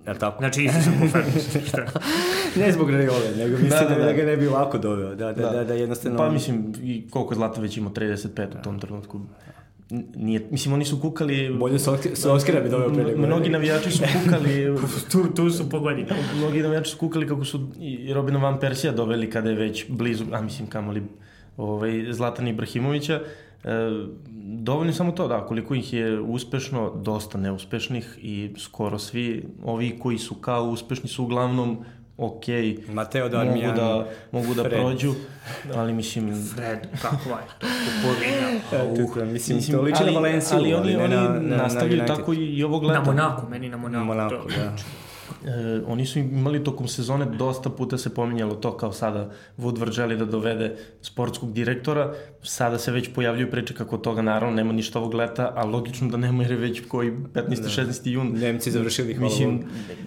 [0.06, 0.38] Je tako?
[0.38, 1.82] Znači, isto sam po Ferguson,
[2.60, 5.14] ne zbog Rajole, nego mislim da, da, da, da, ga ne bi ovako doveo.
[5.14, 6.18] Da, da, da, da, da jednostavno...
[6.18, 9.20] Pa mislim, i koliko već imao 35 u tom trenutku.
[10.16, 11.56] Nije, mislim, oni su kukali...
[11.58, 11.78] Bolje
[12.14, 13.18] sa Oskara bi doveo pre nego.
[13.18, 14.76] Mnogi navijači su kukali...
[15.12, 16.06] tu, tu su pogodili.
[16.38, 20.24] Mnogi navijači su kukali kako su i Robina Van Persija doveli kada je već blizu,
[20.32, 21.02] a mislim, kamoli
[21.56, 23.20] ovaj, Zlatan Ibrahimovića.
[23.64, 23.68] E,
[24.42, 30.18] dovoljno samo to, da, koliko ih je uspešno, dosta neuspešnih i skoro svi ovi koji
[30.18, 31.84] su kao uspešni su uglavnom
[32.18, 32.44] ok,
[32.88, 34.80] Mateo Darmian, mogu da, mogu da Fred.
[34.80, 35.14] prođu,
[35.78, 36.44] ali mislim...
[36.54, 38.46] Fred, kako je to, kupovina.
[38.72, 42.06] Uh, mislim, mislim, to liči na Valenciju, ali, ali oni, oni na, na, nastavljaju na
[42.06, 43.00] tako i ovo leta.
[43.00, 44.04] Na Monako, meni na Monako.
[44.04, 44.72] Monako, da.
[45.44, 50.16] E, oni su imali tokom sezone dosta puta se pominjalo to kao sada Woodward želi
[50.16, 55.14] da dovede sportskog direktora, sada se već pojavljuju priče kako toga naravno nema ništa ovog
[55.14, 57.32] leta, a logično da nema jer je već koji 15.
[57.32, 57.68] Da.
[57.68, 58.08] 16.
[58.08, 58.32] jun.
[58.32, 59.62] Nemci završili hvala Mislim,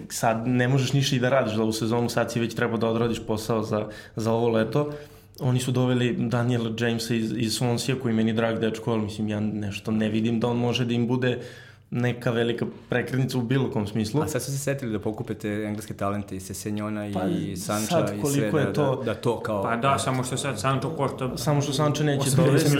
[0.08, 2.88] sad ne možeš ništa i da radiš za ovu sezonu, sad si već treba da
[2.88, 4.92] odradiš posao za, za ovo leto.
[5.40, 9.40] Oni su doveli Daniela Jamesa iz, iz Swansea koji meni drag dečko, ali mislim ja
[9.40, 11.42] nešto ne vidim da on može da im bude uh,
[11.90, 14.22] neka velika prekretnica u bilo kom smislu.
[14.22, 18.32] A sad su se setili da pokupete engleske talente i Sesenjona pa, i Sanča i
[18.32, 19.62] sve, je da, to, da, da to kao...
[19.62, 21.36] Pa da, samo što sad Sančo košta...
[21.36, 22.76] Samo što Sančo neće dovesti.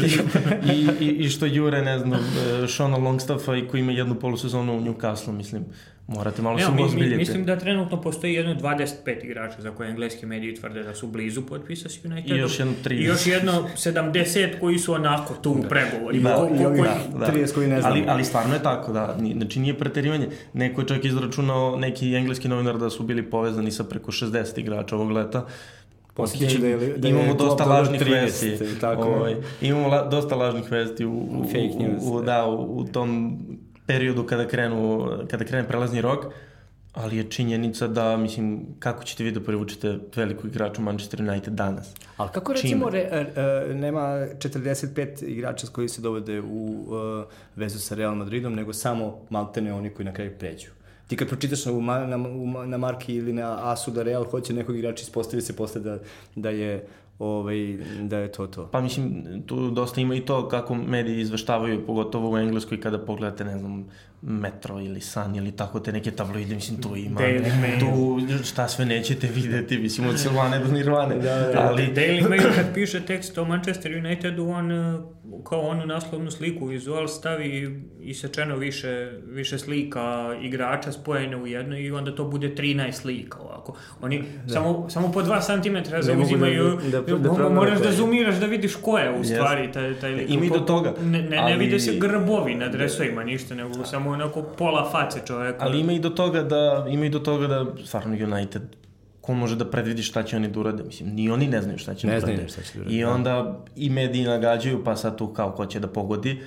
[0.73, 2.21] i, i, i što Jure, ne znam,
[2.69, 5.65] Shona Longstaffa i koji ima jednu polusezonu u Newcastle, mislim,
[6.11, 7.17] Morate malo se ozbiljiti.
[7.17, 11.43] Mislim da trenutno postoji jedno 25 igrača za koje engleski mediji tvrde da su blizu
[11.47, 12.37] potpisa s Unitedom.
[12.37, 13.01] I još jedno 30.
[13.01, 16.29] I još jedno 70 koji su onako tu u pregovorima.
[16.29, 17.27] Da, ko, ko, koji, da, da.
[17.27, 17.93] 30 koji ne znam.
[17.93, 19.17] Ali, ali stvarno je tako, da.
[19.37, 20.29] Znači nije preterivanje.
[20.53, 24.97] Neko je čak izračunao neki engleski novinar da su bili povezani sa preko 60 igrača
[24.97, 25.47] ovog leta.
[26.17, 28.81] Okay, da je, da imamo dosta lažnih 30, vesti.
[28.81, 29.03] Tako.
[29.03, 32.03] Ovaj, imamo la, dosta lažnih vesti u, u, Fake news.
[32.03, 33.39] U, u, da, u, u tom
[33.91, 36.27] periodu kada krenu, kada krene prelazni rok,
[36.93, 41.95] ali je činjenica da, mislim, kako ćete vi da privučete veliku igraču Manchester United danas?
[42.17, 47.25] Ali kako recimo re, re, nema 45 igrača koji se dovode u uh,
[47.57, 50.71] vezu sa Real Madridom, nego samo maltene oni koji na kraju pređu?
[51.09, 52.17] Ti kad pročitaš na, na,
[52.67, 55.99] na Marki ili na Asu da Real hoće nekog igrača, ispostavi se posle da,
[56.35, 56.87] da je
[57.21, 58.67] ovaj, da je to to.
[58.67, 63.45] Pa mislim, tu dosta ima i to kako mediji izveštavaju, pogotovo u Engleskoj kada pogledate,
[63.45, 63.87] ne znam,
[64.23, 67.21] Metro ili Sun ili tako te neke tabloide, mislim, tu ima,
[67.81, 71.15] tu šta sve nećete videti, mislim, od Silvane do Nirvane.
[71.15, 71.83] da, da, ali...
[71.83, 74.71] Daily Mail kad piše tekst o Manchester Unitedu, on
[75.45, 81.91] kao onu naslovnu sliku vizual stavi isečeno više, više slika igrača spojene u jedno i
[81.91, 83.77] onda to bude 13 slika ovako.
[84.03, 84.53] Oni da.
[84.53, 88.75] samo, samo po 2 cm zauzimaju, da, da, da, da moraš da zoomiraš da vidiš
[88.75, 90.31] ko je u stvari taj, taj lik.
[90.31, 90.95] Ima i do toga.
[91.03, 91.53] Ne, ne, ali...
[91.53, 95.65] ne vide se grbovi na dresovima ništa, nego samo onako pola face čoveka.
[95.65, 98.80] Ali ima i do toga da, ima i do toga da stvarno United
[99.21, 100.83] ko može da predvidi šta će oni da urade?
[100.83, 102.33] Mislim, ni oni ne znaju šta će ne da urade.
[102.33, 102.97] Ne znaju šta će da urade.
[102.97, 103.11] I da.
[103.11, 106.41] onda i mediji nagađaju, pa sad tu kao ko će da pogodi,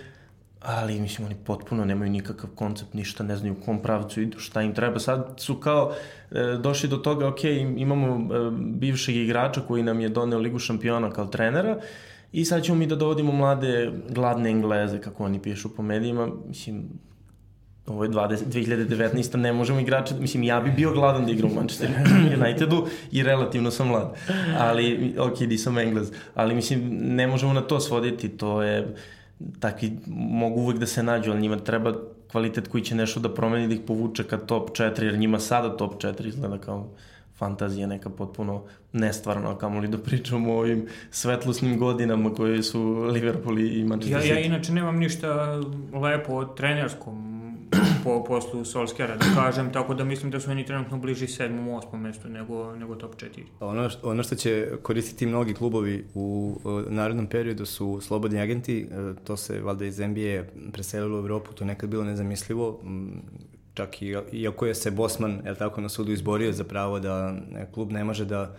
[0.62, 4.62] ali mislim oni potpuno nemaju nikakav koncept, ništa, ne znaju u kom pravcu idu, šta
[4.62, 5.00] im treba.
[5.00, 5.94] Sad su kao
[6.32, 7.44] e, došli do toga, ok,
[7.78, 11.80] imamo e, bivšeg igrača koji nam je doneo Ligu šampiona kao trenera
[12.32, 16.30] i sad ćemo mi da dovodimo mlade gladne Engleze, kako oni pišu po medijima.
[16.48, 16.90] Mislim,
[17.88, 19.38] ovo je 20, 2019.
[19.38, 21.90] ne možemo igrače, mislim ja bi bio gladan da igram u Manchester
[22.42, 24.14] Unitedu i relativno sam mlad,
[24.58, 28.96] ali ok, nisam Englez, ali mislim ne možemo na to svoditi, to je
[29.60, 31.94] takvi mogu uvek da se nađu, ali njima treba
[32.32, 35.78] kvalitet koji će nešto da promeni da ih povuče ka top 4, jer njima sada
[35.78, 36.90] top 4 izgleda kao
[37.38, 38.64] fantazija neka potpuno
[38.94, 44.30] nestvarna, a kamoli da pričamo o ovim svetlosnim godinama koje su Liverpool i Manchester City.
[44.30, 45.62] Ja, ja inače nemam ništa
[45.94, 47.43] lepo o trenerskom
[48.04, 52.02] po poslu Solskjara, da kažem, tako da mislim da su oni trenutno bliži sedmom, osmom
[52.02, 53.28] mestu nego, nego top 4.
[53.60, 59.14] Ono, ono što će koristiti mnogi klubovi u, u narednom periodu su slobodni agenti, e,
[59.24, 60.44] to se valjda iz NBA
[60.74, 62.80] preselilo u Evropu, to nekad bilo nezamislivo,
[63.74, 67.36] čak i, iako je se Bosman, je tako, na sudu izborio za pravo da
[67.74, 68.56] klub ne može da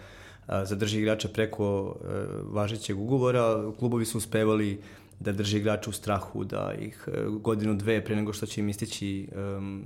[0.64, 2.06] zadrži igrača preko e,
[2.42, 4.80] važećeg ugovora, klubovi su uspevali
[5.20, 8.68] da drži igrača u strahu, da ih e, godinu, dve pre nego što će im
[8.68, 9.84] istići um,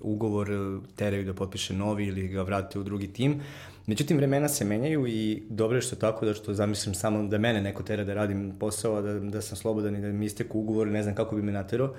[0.00, 0.56] ugovor e,
[0.96, 3.40] teraju da potpiše novi ili ga vrate u drugi tim.
[3.86, 7.62] Međutim, vremena se menjaju i dobro je što tako da što zamislim samo da mene
[7.62, 11.02] neko tera da radim posao, da, da sam slobodan i da mi isteku ugovor, ne
[11.02, 11.94] znam kako bi me natero.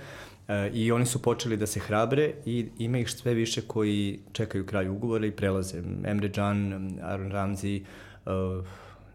[0.48, 4.66] E, I oni su počeli da se hrabre i ima ih sve više koji čekaju
[4.66, 5.78] kraj ugovora i prelaze.
[6.06, 7.82] Emre Can, Aaron Ramsey,
[8.26, 8.66] uh,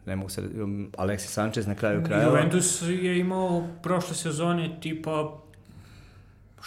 [0.06, 2.30] ne mogu se, um, Alexis Sanchez na kraju krajeva.
[2.30, 5.38] Juventus je imao prošle sezone tipa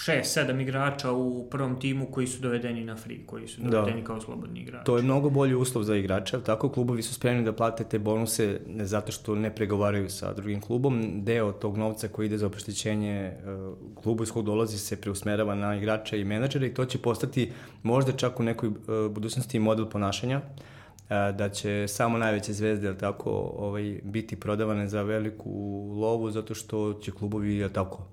[0.08, 3.70] 6-7 igrača u prvom timu koji su dovedeni na free, koji su da.
[3.70, 4.08] dovedeni da.
[4.08, 4.86] kao slobodni igrači.
[4.86, 8.62] To je mnogo bolji uslov za igrača, tako klubovi su spremni da plate te bonuse
[8.68, 11.24] ne zato što ne pregovaraju sa drugim klubom.
[11.24, 15.76] Deo tog novca koji ide za oproštećenje uh, klubu iz kog dolazi se preusmerava na
[15.76, 17.52] igrača i menadžera i to će postati
[17.84, 18.76] možda čak u nekoj uh,
[19.12, 20.38] budućnosti model ponašanja.
[20.38, 20.79] Uh,
[21.10, 25.52] da će samo najveće zvezde ili tako ovaj biti prodavane za veliku
[26.02, 28.08] lovu zato što će klubovi ili tako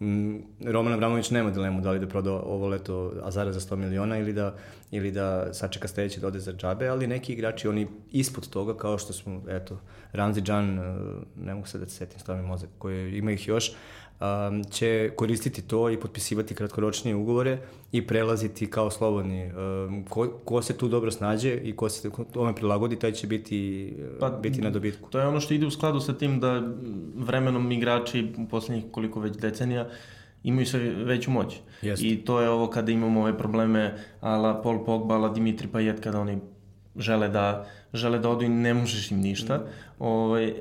[0.00, 4.18] mm, Roman Abramović nema dilemu da li da proda ovo leto Azara za 100 miliona
[4.18, 4.54] ili da,
[4.90, 8.98] ili da sačeka sledeće da ode za džabe, ali neki igrači oni ispod toga kao
[8.98, 9.78] što smo, eto,
[10.12, 10.74] Ramzi Džan,
[11.36, 13.72] ne mogu se da se setim stavim mozak, koji ima ih još,
[14.20, 17.58] um, će koristiti to i potpisivati kratkoročnije ugovore
[17.92, 19.52] i prelaziti kao slobodni.
[19.52, 23.92] Um, ko, ko se tu dobro snađe i ko se tome prilagodi, taj će biti,
[24.20, 25.10] pa, biti na dobitku.
[25.10, 26.62] To je ono što ide u skladu sa tim da
[27.14, 29.88] vremenom igrači u poslednjih koliko već decenija
[30.42, 31.56] imaju sve veću moć.
[31.82, 32.06] Jeste.
[32.06, 36.20] I to je ovo kada imamo ove probleme ala Paul Pogba, ala Dimitri Payet, kada
[36.20, 36.38] oni
[36.96, 39.56] žele da, žele da odu i ne možeš im ništa.
[39.56, 39.62] Mm.
[39.98, 40.54] Ove, ovaj,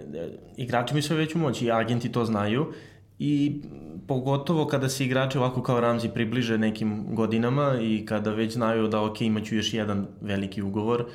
[0.57, 2.65] igrači imaju sve veću moć i agenti to znaju
[3.19, 3.61] i
[4.07, 9.03] pogotovo kada se igrači ovako kao Ramzi približe nekim godinama i kada već znaju da
[9.03, 11.05] ok, imaću još jedan veliki ugovor,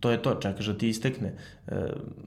[0.00, 1.34] to je to, čekaš da ti istekne.
[1.66, 1.76] E,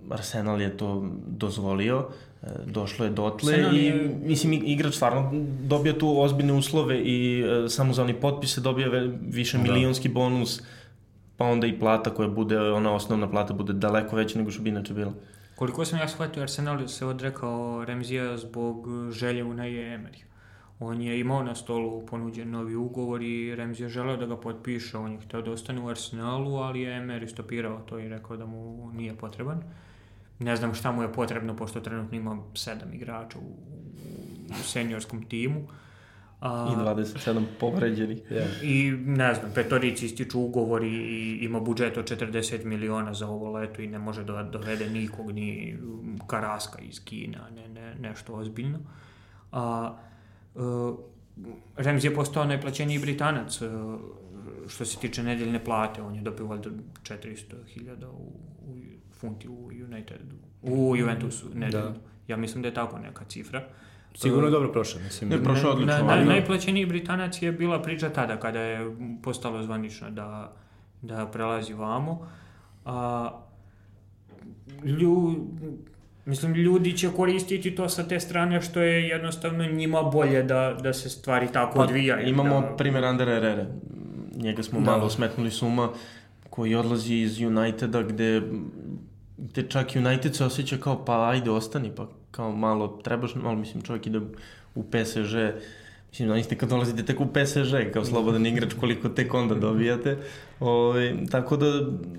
[0.09, 2.07] Arsenal je to dozvolio,
[2.43, 4.15] e, došlo je dotle Arsenal i je...
[4.23, 8.89] mislim igrač stvarno dobija tu ozbiljne uslove i e, samo za oni potpise dobija
[9.21, 9.63] više da.
[9.63, 10.61] milionski bonus,
[11.37, 14.69] pa onda i plata koja bude, ona osnovna plata bude daleko veća nego što bi
[14.69, 15.13] inače bila.
[15.57, 20.23] Koliko sam ja shvatio, Arsenal se odrekao Remzija zbog želje u Naje Emery.
[20.79, 24.97] On je imao na stolu ponuđen novi ugovor i Remzi je želeo da ga potpiše.
[24.97, 28.45] On je hteo da ostane u Arsenalu, ali je Emery stopirao to i rekao da
[28.45, 29.63] mu nije potreban.
[30.39, 33.55] Ne znam šta mu je potrebno, pošto trenutno ima sedam igrača u,
[34.49, 35.59] u seniorskom timu.
[35.59, 35.69] Uh,
[36.39, 38.31] A, I 27 povređenih.
[38.31, 38.63] Yeah.
[38.63, 43.81] I ne znam, petorici ističu ugovor i ima budžet od 40 miliona za ovo leto
[43.81, 45.77] i ne može da dovede nikog, ni
[46.27, 48.79] Karaska iz Kina, ne, ne, nešto ozbiljno.
[49.51, 49.95] A,
[50.55, 50.95] uh,
[51.75, 53.69] Rems je postao najplaćeniji Britanac uh,
[54.67, 56.69] što se tiče nedeljne plate, on je dobio valjda
[57.03, 58.31] 400.000 u,
[58.67, 58.75] u
[59.11, 61.89] funti u Unitedu, u Juventusu nedeljno.
[61.89, 61.99] Da.
[62.27, 63.59] Ja mislim da je tako neka cifra.
[63.59, 63.86] Uh,
[64.21, 65.29] Sigurno je dobro prošao, mislim.
[65.29, 65.97] Ne, prošao odlično.
[65.97, 70.53] Na, na, najplaćeniji Britanac je bila priča tada kada je postalo zvanično da,
[71.01, 72.27] da prelazi vamo.
[72.85, 73.29] A,
[74.85, 75.35] lju,
[76.25, 80.93] mislim, ljudi će koristiti to sa te strane što je jednostavno njima bolje da, da
[80.93, 82.29] se stvari tako pa, odvijaju.
[82.29, 82.75] Imamo da...
[82.75, 83.65] primjer Andere Herrera.
[84.35, 84.91] Njega smo da.
[84.91, 85.89] malo smetnuli suma
[86.49, 88.41] koji odlazi iz Uniteda gde,
[89.37, 92.07] gde čak United se osjeća kao pa ajde ostani pa
[92.37, 94.19] kao malo trebaš, malo mislim čovjek ide
[94.75, 95.35] u PSG,
[96.09, 100.17] mislim, oni ste kad dolazite tek u PSG, kao slobodan igrač, koliko tek onda dobijate.
[100.59, 101.65] O, ovaj, tako da,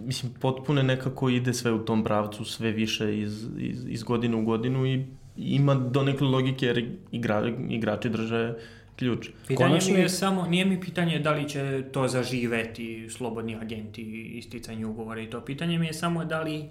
[0.06, 4.42] mislim, potpuno nekako ide sve u tom pravcu, sve više iz, iz, iz godine u
[4.42, 5.04] godinu i
[5.36, 8.54] ima do neke logike jer igra, igrači drže
[8.96, 9.28] ključ.
[9.46, 9.94] Pitanje Konačno...
[9.94, 14.02] mi je samo, nije mi pitanje da li će to zaživeti slobodni agenti
[14.38, 15.40] isticanje ugovora i to.
[15.40, 16.64] Pitanje mi je samo da li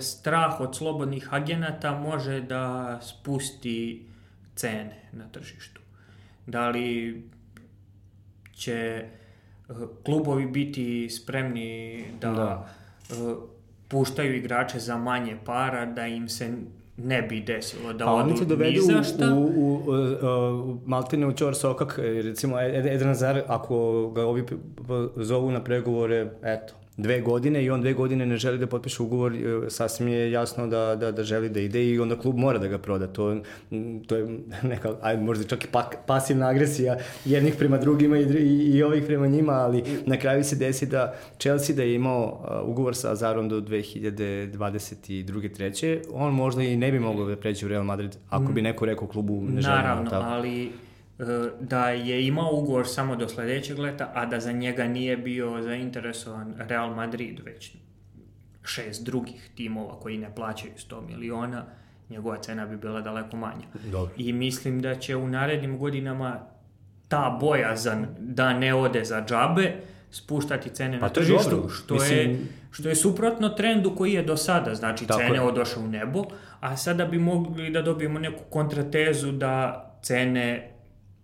[0.00, 4.06] strah od slobodnih agenata može da spusti
[4.54, 5.80] cene na tržištu.
[6.46, 7.22] Da li
[8.52, 9.04] će e,
[10.04, 12.68] klubovi biti spremni da, da.
[13.10, 13.14] E,
[13.88, 16.56] puštaju igrače za manje para, da im se
[16.96, 19.34] ne bi desilo da pa odu oni dovedu ni za šta.
[19.34, 19.92] U, u, u,
[20.70, 24.44] u Maltine u Čor Sokak, recimo Eden Zar, ako ga ovi
[25.16, 29.32] zovu na pregovore, eto, dve godine i on dve godine ne želi da potpiše ugovor,
[29.32, 32.68] e, sasvim je jasno da, da, da želi da ide i onda klub mora da
[32.68, 33.06] ga proda.
[33.06, 33.36] To,
[34.06, 34.38] to je
[34.70, 39.04] neka, ajde, možda čak i pa, pasivna agresija jednih prema drugima i, i, i ovih
[39.06, 43.48] prema njima, ali na kraju se desi da Chelsea da je imao ugovor sa Azarom
[43.48, 45.54] do 2022.
[45.56, 48.64] treće, on možda i ne bi mogao da pređe u Real Madrid ako bi mm.
[48.64, 49.76] neko rekao klubu ne želi.
[49.76, 50.87] Naravno, ali E,
[51.60, 56.54] da je imao ugovor samo do sledećeg leta, a da za njega nije bio zainteresovan
[56.58, 57.72] Real Madrid, već
[58.64, 61.64] šest drugih timova koji ne plaćaju 100 miliona,
[62.10, 63.66] njegova cena bi bila daleko manja.
[63.92, 64.14] Dobro.
[64.16, 66.40] I mislim da će u narednim godinama
[67.08, 69.72] ta bojazan da ne ode za džabe
[70.10, 71.68] spuštati cene pa na tržištu, dobro.
[71.68, 72.30] što, mislim...
[72.30, 72.38] je,
[72.70, 75.40] što je suprotno trendu koji je do sada, znači Tako cene je.
[75.40, 76.24] odošle u nebo,
[76.60, 80.77] a sada bi mogli da dobijemo neku kontratezu da cene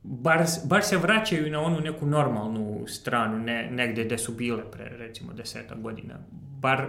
[0.04, 4.88] bar, bar se vraćaju na onu neku normalnu stranu, ne, negde gde su bile pre
[4.88, 6.14] recimo deseta godina.
[6.60, 6.86] Bar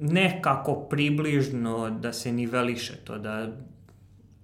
[0.00, 3.52] nekako približno da se niveliše to, da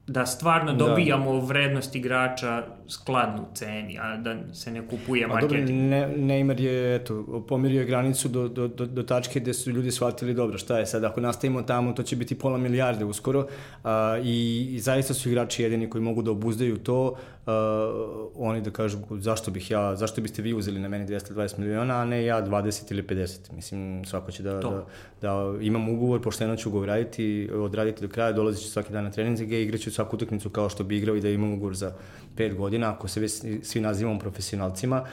[0.06, 0.84] da stvarno da.
[0.84, 1.46] dobijamo da.
[1.46, 5.68] vrednost igrača skladnu ceni, a da se ne kupuje pa marketing.
[5.68, 9.90] Dobro, ne, Neymar je eto, pomirio granicu do, do, do, do tačke gde su ljudi
[9.90, 13.46] shvatili dobro šta je sad, ako nastavimo tamo to će biti pola milijarde uskoro
[13.84, 17.16] a, i, i zaista su igrači jedini koji mogu da obuzdaju to
[17.46, 17.52] uh,
[18.36, 22.04] oni da kažu zašto bih ja, zašto biste vi uzeli na meni 220 miliona, a
[22.04, 23.52] ne ja 20 ili 50.
[23.52, 24.86] Mislim, svako će da, da,
[25.20, 29.10] da imam ugovor, pošteno ću ugovor raditi, odraditi do kraja, dolazit ću svaki dan na
[29.10, 31.92] treninzige i igraću svaku utakmicu kao što bi igrao i da ima ugovor za
[32.36, 33.28] 5 godina, ako se
[33.62, 35.04] svi nazivamo profesionalcima,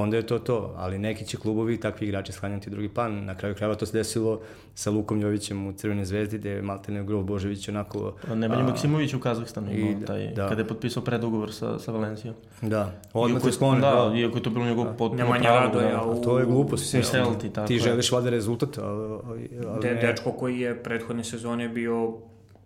[0.00, 3.24] onda je to to, ali neki će klubovi takvi igrači sklanjati drugi plan.
[3.24, 4.40] Na kraju krajeva to se desilo
[4.74, 8.14] sa Lukom Jovićem u Crvenoj zvezdi, gde je Maltene Grov Božević onako...
[8.30, 10.48] A Nemanja Maksimović u Kazahstanu i, da, taj, da.
[10.48, 12.34] kada je potpisao predugovor sa, sa Valencijom.
[12.62, 13.80] Da, odmah se skloni.
[13.80, 14.90] Da, da, iako je to bilo njegov da.
[14.90, 15.60] potpuno Nemanja pravo.
[15.60, 15.90] Radoja.
[15.90, 16.94] Da, a to je glupost.
[16.94, 19.18] U Celti, tako Ti želiš vada rezultat, ali...
[19.68, 22.14] ali De, dečko koji je prethodne sezone bio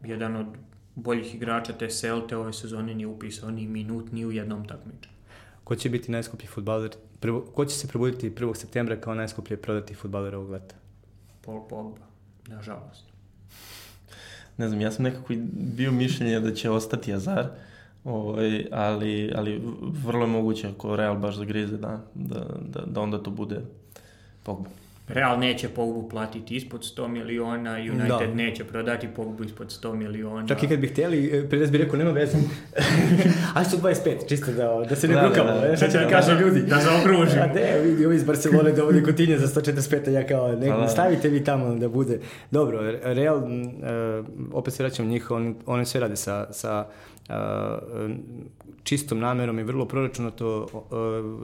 [0.04, 0.46] jedan od
[0.94, 5.14] boljih igrača te Celte ove sezone nije upisao ni minut ni u jednom takmičenju.
[5.64, 6.90] Ko će biti najskuplji futbaler?
[7.20, 8.54] Prvo, ko će se probuditi 1.
[8.54, 10.74] septembra kao najskuplje prodati futbaler ovog leta?
[11.44, 12.06] Paul Pogba,
[12.46, 13.04] nažalost.
[14.56, 17.46] Ne znam, ja sam nekako bio mišljenje da će ostati Azar,
[18.04, 19.62] ovaj, ali, ali
[20.04, 23.60] vrlo je moguće ako Real baš zagrize da, da, da, da onda to bude
[24.42, 24.70] Pogba.
[25.12, 28.34] Real neće Pogbu platiti ispod 100 miliona, United da.
[28.34, 30.48] neće prodati Pogbu ispod 100 miliona.
[30.48, 32.38] Čak i kad bi htjeli, e, Perez bi rekao, nema veze.
[33.54, 35.52] A su 25, čisto da, da se ne da, brukamo.
[35.52, 35.76] Da, da.
[35.76, 36.62] Šta će da, da kaže ljudi?
[36.62, 37.42] Da zaokružimo.
[37.42, 40.88] A ne, vidi, ovi iz Barcelone dovodi Coutinho za 145, a ja kao, ne, da,
[40.88, 42.20] stavite vi tamo da bude.
[42.50, 43.44] Dobro, Real, uh,
[44.52, 46.86] opet se vraćam njih, on, one sve rade sa, sa
[48.82, 50.66] čistom namerom i vrlo proračunato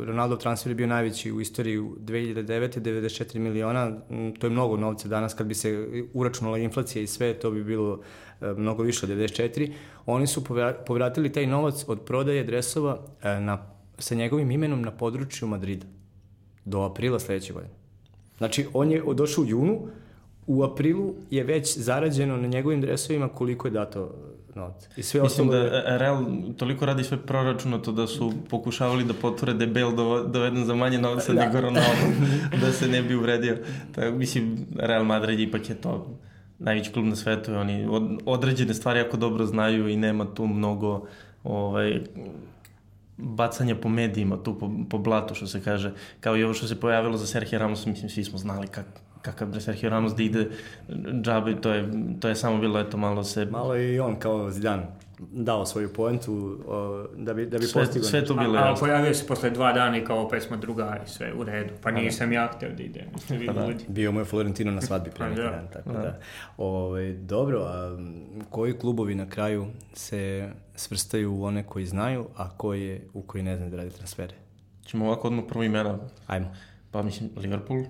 [0.06, 2.80] Ronaldo transfer je bio najveći u istoriji 2009.
[2.80, 3.92] 94 miliona,
[4.38, 8.00] to je mnogo novca danas kad bi se uračunala inflacija i sve, to bi bilo
[8.40, 9.72] mnogo više od 94.
[10.06, 10.44] Oni su
[10.86, 13.66] povratili taj novac od prodaje dresova na,
[13.98, 15.86] sa njegovim imenom na području Madrida
[16.64, 17.74] do aprila sledeće godine.
[18.38, 19.88] Znači, on je došao u junu,
[20.46, 24.14] u aprilu je već zarađeno na njegovim dresovima koliko je dato
[24.56, 24.88] novca.
[24.96, 25.98] I sve Mislim da je...
[25.98, 26.24] Real
[26.56, 29.92] toliko radi sve proračunato da su pokušavali da potvore da je Bale
[30.28, 31.44] doveden za manje novca da.
[31.44, 32.06] nego Ronaldo,
[32.62, 33.58] da se ne bi uvredio.
[33.94, 36.18] Tako, mislim, Real Madrid ipak je to
[36.58, 40.46] najveći klub na svetu i oni od, određene stvari jako dobro znaju i nema tu
[40.46, 41.06] mnogo
[41.44, 42.00] ovaj,
[43.16, 46.80] bacanja po medijima, tu po, po blatu, što se kaže, kao i ovo što se
[46.80, 50.48] pojavilo za Sergio Ramos, mislim, svi smo znali kako kakav bre Sergio Ramos da ide
[51.22, 53.44] džabe, to je, to je samo bilo eto malo se...
[53.44, 54.86] Malo i on kao Zidane
[55.18, 58.08] dao svoju poentu o, da bi, da bi sve, postigao.
[58.08, 61.00] Sve to bilo a, a pojavio se posle dva dana i kao opet smo drugari,
[61.06, 61.74] sve u redu.
[61.82, 63.04] Pa nisam ja hteo da idem.
[63.46, 65.98] Pa da, bio mu je Florentino na svadbi pre neki dan, tako da.
[65.98, 66.18] da.
[66.56, 67.98] Ove, dobro, a
[68.50, 73.56] koji klubovi na kraju se svrstaju u one koji znaju, a koji u koji ne
[73.56, 74.34] znaju da radi transfere?
[74.84, 75.98] Ćemo ovako odmah prvo imena.
[76.26, 76.54] Ajmo.
[76.90, 77.84] Pa mislim, Liverpool,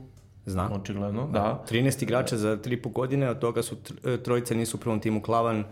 [0.47, 0.73] Znam.
[0.73, 1.65] Očigledno, da.
[1.71, 5.65] 13 igrača za 3,5 godine, od toga su e, trojice nisu u prvom timu Klavan,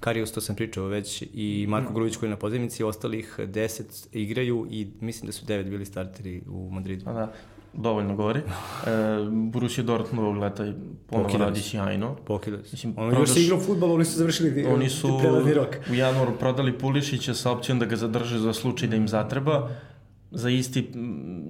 [0.00, 4.66] Karius, to sam pričao već, i Marko Grujić koji je na pozivnici, ostalih 10 igraju
[4.70, 7.10] i mislim da su 9 bili starteri u Madridu.
[7.10, 7.32] A da,
[7.72, 8.40] dovoljno govori.
[8.86, 8.90] E,
[9.30, 10.72] Borussia Dortmund ovog leta
[11.06, 12.14] ponovo radi sjajno.
[12.14, 13.28] Pokidali Mislim, Ono prodaš...
[13.28, 15.08] još igrao futbol, oni su završili oni su
[15.54, 15.76] rok.
[15.90, 19.70] u januaru prodali Pulišića sa opcijom da ga zadrže za slučaj da im zatreba
[20.36, 20.90] za isti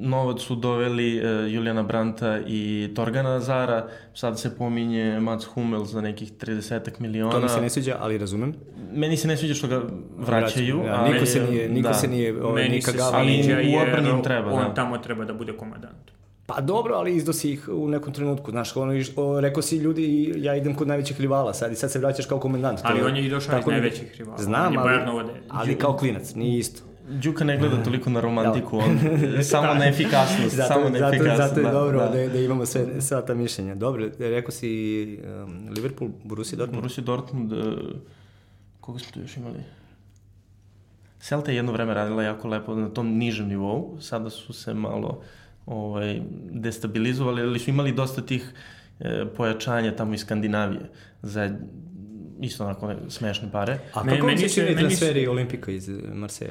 [0.01, 6.01] novac su doveli uh, Julijana Branta i Torgana Zara, sad se pominje Mats Hummel za
[6.01, 7.32] nekih 30 miliona.
[7.32, 8.55] To mi se ne sviđa, ali razumem.
[8.93, 9.82] Meni se ne sviđa što ga
[10.16, 10.82] vraćaju.
[10.87, 11.95] Ja, ali, niko se nije, niko da.
[11.95, 14.74] se nije ovaj, Meni se sviđa jer im treba, on da.
[14.74, 16.16] tamo treba da bude komandant.
[16.47, 18.51] Pa dobro, ali izdosi ih u nekom trenutku.
[18.51, 21.99] Znaš, ono, o, rekao si ljudi, ja idem kod najvećih rivala sad i sad se
[21.99, 22.80] vraćaš kao komandant.
[22.82, 24.39] Ali on je i došao iz najvećih rivala.
[24.39, 26.86] Znam, ali, ali kao klinac, nije isto.
[27.09, 28.98] Đuka ne gleda toliko na romantiku, on
[29.42, 30.57] samo na efikasnost.
[30.57, 32.09] zato, samo na efikasnost, zato, zato je da, dobro da.
[32.09, 33.74] Da, da imamo sve, sva ta mišljenja.
[33.74, 36.82] Dobro, rekao si um, Liverpool, Borussia Dortmund.
[36.82, 37.59] Borussia Dortmund, uh,
[38.80, 39.59] koga smo tu još imali?
[41.20, 45.22] Celta je jedno vreme radila jako lepo na tom nižem nivou, sada su se malo
[45.66, 48.52] ovaj, destabilizovali, ali su imali dosta tih
[49.00, 50.90] e, pojačanja tamo iz Skandinavije
[51.22, 51.50] za
[52.41, 53.78] isto onako smešne pare.
[53.93, 56.51] A meni, kako meni se čini transferi Olimpika iz Marseja?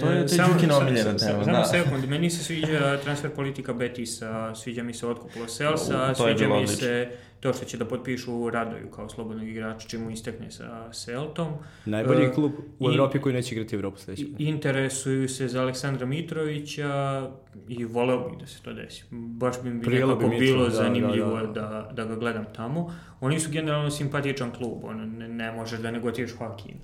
[0.00, 1.44] To je, to je Đukina omiljena tema.
[1.44, 1.64] Samo da.
[1.64, 7.08] sekund, meni se sviđa transfer politika Betisa, sviđa mi se otkup Loselsa, sviđa mi se
[7.46, 11.48] to što će da potpišu Radoju kao slobodnog igrača, čemu istekne sa Seltom.
[11.84, 14.26] Najbolji uh, klub u Evropi koji neće igrati Evropu sledeće.
[14.38, 17.22] Interesuju se za Aleksandra Mitrovića
[17.68, 19.04] i voleo bih da se to desi.
[19.10, 21.92] Baš bi mi Prijelo nekako bi bilo da, zanimljivo da, da, da.
[21.92, 22.94] da, ga gledam tamo.
[23.20, 26.76] Oni su generalno simpatičan klub, on, ne, ne možeš da ne gotiš Joaquin.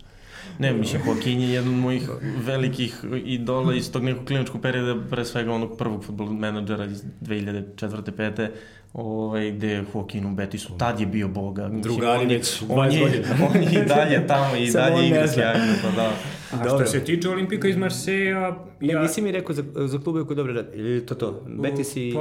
[0.58, 2.08] Ne, mislim, Joaquin je jedan od mojih
[2.46, 8.12] velikih idola iz tog nekog kliničkog perioda, pre svega onog prvog futbol menadžera iz 2004.
[8.12, 8.48] 5
[8.92, 11.68] ovaj, gde Joaquin u Betisu, tad je bio boga.
[11.68, 13.02] Drugari već on, je,
[13.50, 16.10] on je i dalje tamo i dalje igra sjajno, pa da.
[16.52, 16.86] A Dobro.
[16.86, 18.56] što se tiče Olimpika iz Marseja...
[18.80, 19.02] Ne, ja...
[19.02, 21.42] nisi mi rekao za, za klube koji dobro radi, ili to to?
[21.46, 22.12] Betis i...
[22.14, 22.20] Pa,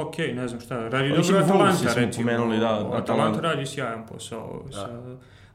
[0.00, 2.26] ok, ne znam šta, radi dobro Atalanta, recimo.
[2.26, 4.62] Pomenuli, da, Atalanta, Atalanta radi sjajan posao.
[4.66, 4.72] Da.
[4.72, 4.88] Sa,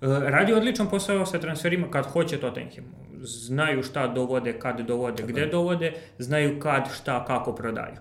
[0.01, 2.85] e, radi odličan posao sa transferima kad hoće Tottenham.
[3.23, 7.95] Znaju šta dovode, kad dovode, gde dovode, znaju kad, šta, kako prodaju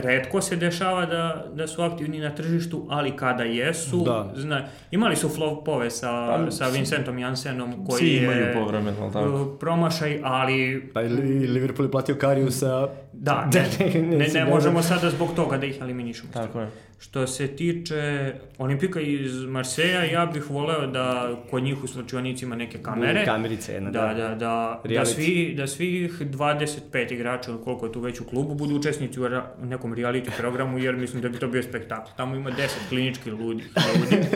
[0.00, 4.32] redko se dešava da, da su aktivni na tržištu, ali kada jesu, da.
[4.34, 9.56] zna, imali su flopove sa, pa, sa Vincentom Jansenom koji je povremeno, tako.
[9.60, 10.90] promašaj, ali...
[10.94, 11.08] Pa i
[11.46, 12.88] Liverpool je platio Kariju sa...
[13.18, 16.32] Da, ne, ne, ne, ne možemo sada zbog toga da ih eliminišemo.
[16.32, 16.70] Tako je.
[16.98, 22.78] Što se tiče Olimpika iz Marseja, ja bih voleo da kod njih u slučajnicima neke
[22.78, 23.24] kamere.
[23.24, 24.00] Kamerice jedna, da.
[24.00, 28.54] Da, da, da, da, svi, da svih 25 igrača, koliko je tu već u klubu,
[28.54, 29.28] budu učesnici u
[29.62, 32.10] nekom reality programu, jer mislim da bi to bio spektakl.
[32.16, 32.56] Tamo ima 10
[32.88, 33.64] klinički ludi.
[33.74, 34.26] ljudi.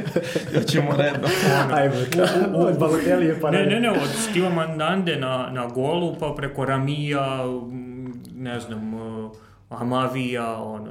[0.55, 1.29] ja ćemo redno.
[1.73, 1.95] Ajmo,
[2.55, 3.67] od Balotelije pa ne.
[3.67, 7.45] Ne, ne, od Stiva Mandande na, na golu, pa preko Ramija,
[8.41, 8.93] ne znam,
[9.69, 10.91] Amavija, ono,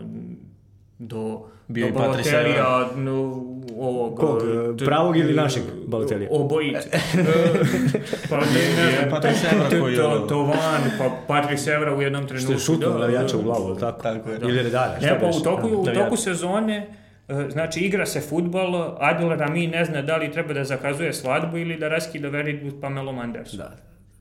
[1.00, 3.46] do bio i Balotelija, no,
[3.78, 4.20] ovog...
[4.20, 4.42] Kog,
[4.78, 6.30] t, pravog ili našeg Balotelija?
[6.32, 6.90] Obojice.
[8.30, 10.28] pa ne, ne, Patrice Evra koji je...
[10.28, 12.46] Tovan, pa Patrice Evra u jednom trenutku.
[12.46, 14.02] Što je šutno da, navijača u glavu, tako?
[14.02, 14.40] tako je.
[14.42, 16.88] Ili redara, šta ne, pa u toku, u toku sezone
[17.28, 21.58] e, Znači, igra se futbol, Adil Rami ne zna da li treba da zakazuje svadbu
[21.58, 23.54] ili da raskida verit Pamelo Manders.
[23.54, 23.76] Da,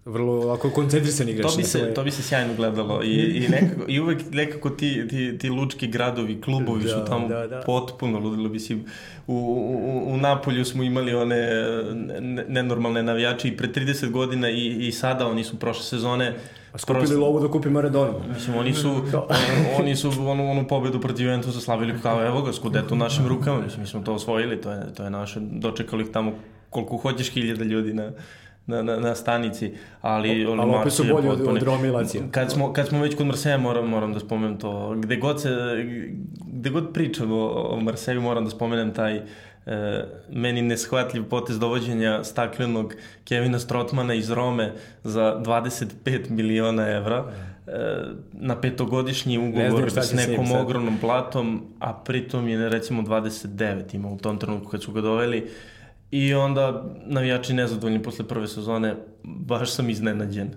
[0.09, 1.53] vrlo ako koncentrisan igrač.
[1.53, 5.09] To bi se, to bi se sjajno gledalo i, i, nekako, i uvek nekako ti,
[5.09, 7.63] ti, ti lučki gradovi, klubovi da, su tamo da, da.
[7.67, 8.49] potpuno ludilo.
[8.49, 8.85] Mislim,
[9.27, 11.49] u, u, u Napolju smo imali one
[12.49, 16.35] nenormalne navijače i pre 30 godina i, i sada oni su prošle sezone
[16.73, 18.13] A skupili prosto, lovu da kupi Maradona.
[18.35, 18.91] Mislim, oni su,
[19.81, 23.61] oni su onu, onu pobedu protiv Juventusa slavili kao evo ga, skudeto u našim rukama.
[23.61, 26.33] Mislim, mi smo to osvojili, to je, to je naše, dočekali ih tamo
[26.71, 28.11] koliko hoćeš hiljada ljudi na,
[28.69, 30.47] na, na, na stanici, ali...
[30.47, 32.23] O, ali opet su bolji od, od Roma i Lacija.
[32.31, 34.95] Kad smo, kad smo već kod Marseja, moram, moram da spomenem to.
[34.97, 35.51] Gde god, se,
[36.53, 42.25] gde god pričam o, o Marseju, moram da spomenem taj e, meni neshvatljiv potez dovođenja
[42.25, 42.95] staklenog
[43.25, 44.73] Kevina Strotmana iz Rome
[45.05, 47.25] za 25 miliona evra
[47.67, 47.73] e,
[48.33, 54.39] na petogodišnji ugovor s nekom ogromnom platom, a pritom je recimo 29 ima u tom
[54.39, 55.51] trenutku kad su ga doveli.
[56.11, 60.51] I onda navijači nezadovoljni posle prve sezone, baš sam iznenađen.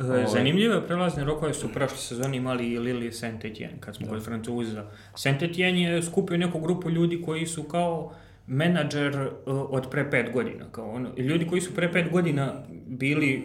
[0.00, 0.26] Ovaj.
[0.26, 4.12] Zanimljive prelazne rokove su u prošle sezoni imali i Lili Saint Etienne, kad smo da.
[4.12, 4.84] kod Francuza.
[5.14, 8.12] Saint Etienne je skupio neku grupu ljudi koji su kao
[8.46, 9.30] menadžer uh,
[9.70, 10.64] od pre pet godina.
[10.72, 12.52] Kao ono, ljudi koji su pre pet godina
[12.86, 13.42] bili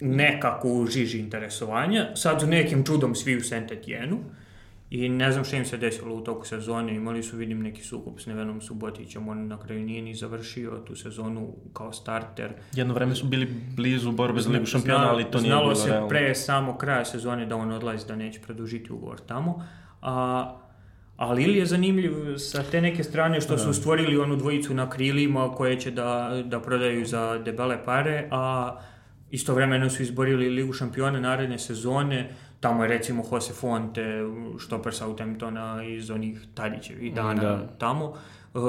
[0.00, 4.18] nekako u žiži interesovanja, sad su nekim čudom svi u Saint Etienne-u.
[4.90, 8.20] I ne znam šta im se desilo u toku sezone, imali su, vidim, neki sukup
[8.20, 12.52] s Nevenom Subotićem, on na kraju nije ni završio tu sezonu kao starter.
[12.72, 15.74] Jedno vreme su bili blizu borbe za ligu šampiona, ali to nije bilo realno.
[15.74, 19.66] Znalo se pre samo kraja sezone da on odlazi, da neće produžiti ugovor tamo.
[20.02, 20.56] A,
[21.16, 23.72] ali ili je zanimljiv sa te neke strane što su da.
[23.72, 28.76] stvorili onu dvojicu na krilima koje će da, da prodaju za debele pare, a
[29.30, 32.30] istovremeno su izborili ligu šampiona naredne sezone,
[32.60, 34.22] Tamo je recimo Jose Fonte,
[34.58, 37.66] štoper Southamptona iz onih Tadićevih dana da.
[37.78, 38.14] tamo.
[38.54, 38.62] Uh,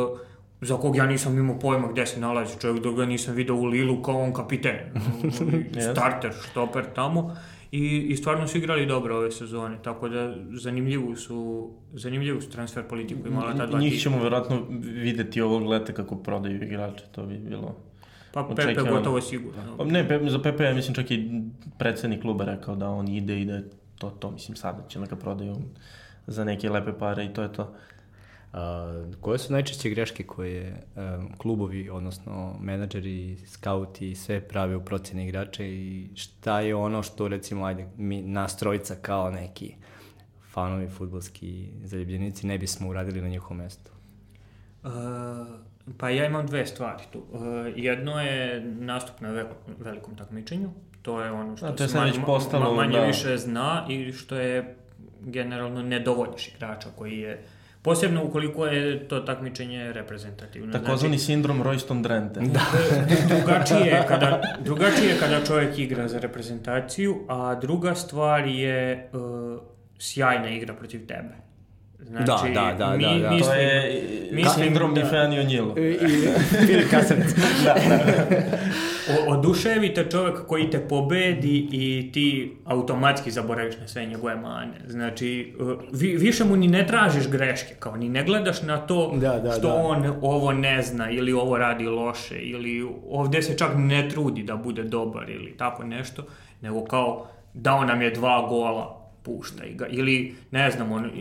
[0.62, 3.66] za kog ja nisam imao pojma gde se nalazi čovjek, dok ga nisam video u
[3.66, 4.76] Lilu kao on kapiten,
[5.92, 7.36] starter, štoper tamo.
[7.72, 12.84] I, I stvarno su igrali dobro ove sezone, tako da zanimljivu su, zanimljivu su transfer
[12.84, 17.38] politiku imala ta dva Njih ćemo verovatno videti ovog leta kako prodaju igrače, to bi
[17.38, 17.76] bilo...
[18.44, 19.78] Pa Pepe gotovo sigurno.
[19.78, 21.42] Pa ne, Pepe, za Pepe ja mislim čak i
[21.78, 23.62] predsednik kluba rekao da on ide i da
[23.98, 25.56] to, to mislim sada će da ga prodaju
[26.28, 27.74] za neke lepe pare i to je to.
[28.54, 35.24] A, koje su najčešće greške koje um, klubovi, odnosno menadžeri, skauti, sve prave u procjeni
[35.24, 39.76] igrača i šta je ono što recimo, ajde, mi nas trojica kao neki
[40.52, 43.92] fanovi futbolski zaljubljenici ne bismo uradili na njihovom mestu?
[44.84, 44.92] Uh,
[45.98, 47.20] pa ja imam dve stvari tu.
[47.20, 47.42] Uh,
[47.76, 49.46] jedno je nastup na
[49.80, 50.70] velikom takmičenju,
[51.02, 53.06] to je ono što A, to je se manje, postalo, manje da.
[53.06, 54.76] više zna i što je
[55.22, 57.44] generalno ne dovodiš igrača koji je
[57.82, 60.72] Posebno ukoliko je to takmičenje reprezentativno.
[60.72, 62.40] Takozvani znači, sindrom Royston Drenthe.
[62.40, 62.62] Da.
[63.36, 69.62] drugačije, kada, drugačije kada čovjek igra za reprezentaciju, a druga stvar je uh,
[70.00, 71.47] sjajna igra protiv tebe.
[72.08, 73.30] Znači, da, da, da, mi, da, da.
[73.30, 75.76] Mislim, to je mislim sindrom da, Difeanio Njilo.
[75.78, 75.98] I
[76.66, 77.28] Filip Kasanac.
[77.66, 78.58] da, da.
[79.10, 84.74] O, oduševite čovek koji te pobedi i ti automatski zaboraviš na sve njegove mane.
[84.88, 85.56] Znači,
[85.92, 89.52] vi, više mu ni ne tražiš greške, kao ni ne gledaš na to da, da,
[89.52, 89.74] što da.
[89.74, 94.56] on ovo ne zna ili ovo radi loše ili ovde se čak ne trudi da
[94.56, 96.24] bude dobar ili tako nešto,
[96.62, 99.88] nego kao dao nam je dva gola puštaj ga.
[99.88, 101.12] Ili, ne znam, on,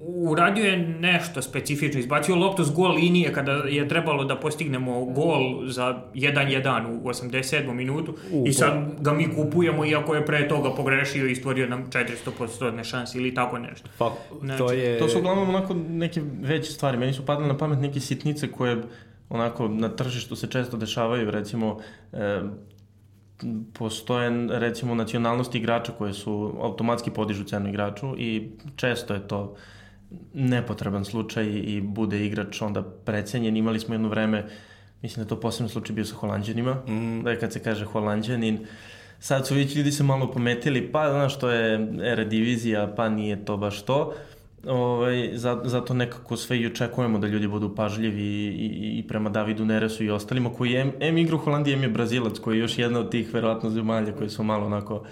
[0.00, 5.66] uradio je nešto specifično, izbacio loptu s gol linije kada je trebalo da postignemo gol
[5.66, 7.72] za 1-1 u 87.
[7.72, 11.90] minutu u, i sad ga mi kupujemo iako je pre toga pogrešio i stvorio nam
[11.90, 13.88] 400% šanse ili tako nešto.
[13.98, 14.98] Pa, znači, to, je...
[14.98, 16.98] to su uglavnom onako neke veće stvari.
[16.98, 18.82] Meni su padale na pamet neke sitnice koje
[19.28, 21.78] onako na tržištu se često dešavaju, recimo
[22.12, 22.40] e,
[23.72, 29.56] postoje recimo nacionalnosti igrača koje su automatski podižu cenu igraču i često je to
[30.34, 33.56] nepotreban slučaj i bude igrač onda precenjen.
[33.56, 34.46] Imali smo jedno vreme,
[35.02, 37.22] mislim da to posebno slučaj bio sa Holandjanima, mm.
[37.22, 38.58] da je kad se kaže Holandjanin,
[39.18, 43.44] sad su već ljudi se malo pometili, pa znaš što je era divizija, pa nije
[43.44, 44.14] to baš to.
[44.66, 45.30] Ovaj,
[45.64, 50.04] zato nekako sve i očekujemo da ljudi budu pažljivi i, i, i prema Davidu Neresu
[50.04, 52.98] i ostalima koji je M igra u Holandiji, M je Brazilac koji je još jedna
[53.00, 55.04] od tih verovatno zemalja koji su malo onako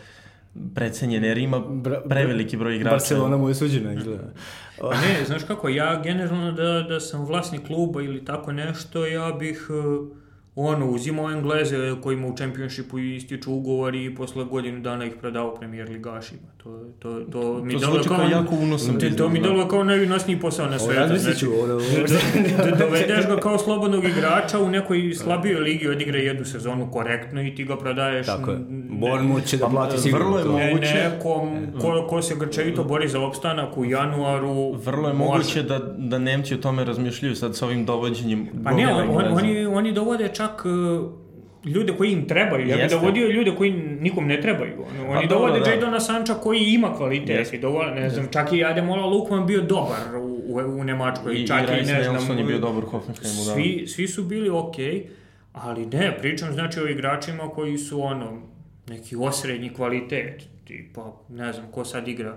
[0.74, 1.62] precenjene jer ima
[2.09, 2.94] preveliki broj igrača.
[2.94, 4.32] Barcelona mu je suđena izgleda.
[4.81, 9.32] Pa ne, znaš kako, ja generalno da, da sam vlasnik kluba ili tako nešto, ja
[9.32, 9.66] bih...
[9.70, 10.26] Uh
[10.57, 15.89] ono, uzimao Engleze kojima u Championshipu ističu ugovori i posle godinu dana ih predao premier
[15.89, 16.41] ligašima.
[16.57, 19.85] To, to, to mi to deluje kao, kao jako unosan to, to mi deluje kao
[19.85, 21.01] najunosniji posao na svetu.
[21.01, 21.66] Razmislit ću ovo.
[22.78, 27.65] Dovedeš ga kao slobodnog igrača u nekoj slabijoj ligi, odigra jednu sezonu korektno i ti
[27.65, 28.27] ga prodaješ.
[28.27, 28.59] Tako je.
[28.91, 30.31] Bournemouth će da plati sigurno.
[30.31, 30.95] Vrlo je moguće.
[30.95, 34.73] Nekom ko, ko se grčevito bori za opstanak u januaru.
[34.73, 38.49] Vrlo je moguće da, da Nemci o tome razmišljaju sad sa ovim dovođenjem.
[38.65, 42.68] Pa ne, on, oni, oni dovode čak čak e, ljude koji im trebaju.
[42.68, 44.85] Ja bih dovodio ljude koji nikom ne trebaju.
[44.90, 45.70] Oni, oni pa dovode da.
[45.70, 47.52] Jadona Sanča koji ima kvalitet.
[47.52, 51.35] I dovode, ne znam, čak i Ademola Lukman bio dobar u, u, u Nemačkoj.
[51.35, 53.44] I, čak i, i ne znam, je bio dobar u Hoffenheimu.
[53.47, 53.55] Da.
[53.55, 55.05] Svi, svi su bili okej, okay,
[55.52, 58.43] ali ne, pričam znači o igračima koji su ono,
[58.89, 60.43] neki osrednji kvalitet.
[60.64, 62.36] Tipa, ne znam, ko sad igra...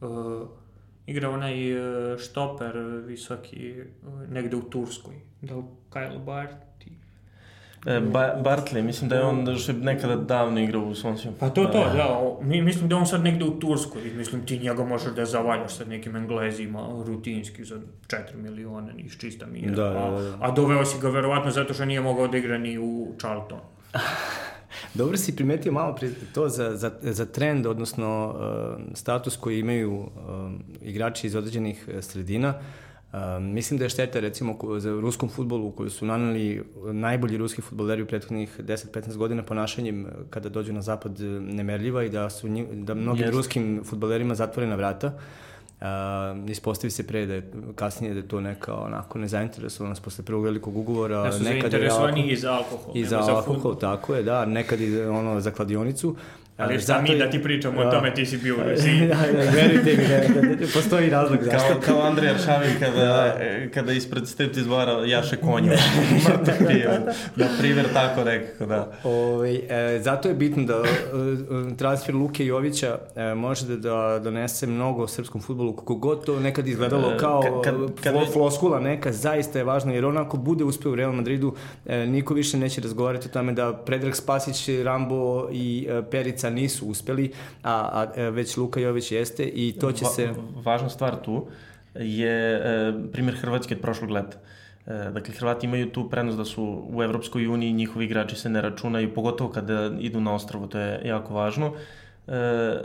[0.00, 0.08] Uh,
[1.06, 2.72] igra onaj uh, štoper
[3.06, 5.14] visoki uh, negde u Turskoj.
[5.40, 6.67] Da li Kyle Bart?
[7.86, 11.30] E, ba Bartley, mislim da je on da je nekada davno igrao u Swansea.
[11.40, 12.36] Pa to, to, da.
[12.46, 14.02] Mi, mislim da on sad negde u Turskoj.
[14.16, 19.46] Mislim, ti njega možeš da zavaljaš sa nekim Englezima rutinski za 4 miliona, niš čista
[19.46, 19.74] mira.
[19.74, 20.36] Da, da, da.
[20.40, 23.60] A, a doveo si ga verovatno zato što nije mogao da igra ni u Charlton.
[24.94, 29.98] Dobro si primetio malo pre to za, za, za trend, odnosno uh, status koji imaju
[29.98, 30.08] uh,
[30.82, 32.48] igrači iz određenih sredina.
[32.48, 37.62] Uh, Uh, mislim da je šteta recimo za ruskom futbolu koji su naneli najbolji ruski
[37.62, 42.94] futboleri u prethodnih 10-15 godina ponašanjem kada dođu na zapad nemerljiva i da su da
[42.94, 43.36] mnogim Jest.
[43.36, 45.12] ruskim futbolerima zatvorena vrata.
[45.80, 50.44] Uh, ispostavi se pre da je kasnije da je to neka onako nezainteresovanost posle prvog
[50.44, 51.22] velikog ugovora.
[51.22, 52.96] Da su zainteresovani i za alkohol.
[52.96, 56.16] I za alkohol, tako je, da, nekad i ono za kladionicu.
[56.58, 59.00] Ali šta mi da ti pričamo o tome, ti si bio u Rusiji.
[59.08, 61.68] da, da, verujte mi, da, da, da, postoji razlog zašto.
[61.68, 63.36] Kao, kao Andrej Aršavin kada, da.
[63.74, 65.72] kada ispred Step izvara jaše konja.
[66.28, 66.90] Mrtak bio.
[67.36, 68.92] Na primjer, tako rekao, da.
[69.04, 74.18] Ove, ovaj, e, zato je bitno da e, transfer Luke Jovića e, može da, da
[74.18, 78.80] donese mnogo srpskom futbolu, kako god to nekad izgledalo e, kao kad, kad, kad, floskula
[78.80, 81.54] neka, zaista je važno, jer onako bude uspeo u Real Madridu,
[81.86, 86.50] e, niko više neće razgovarati o tome da Predrag Spasić, Rambo i e, Perica Švica
[86.50, 90.26] nisu uspeli, a, a e, već Luka Jović jeste i to će se...
[90.26, 91.46] Va, važna stvar tu
[91.94, 94.38] je e, primjer Hrvatske od prošlog leta.
[94.86, 98.62] E, dakle, Hrvati imaju tu prednost da su u Evropskoj uniji, njihovi igrači se ne
[98.62, 101.72] računaju, pogotovo kada idu na ostrovo, to je jako važno.
[102.26, 102.78] E,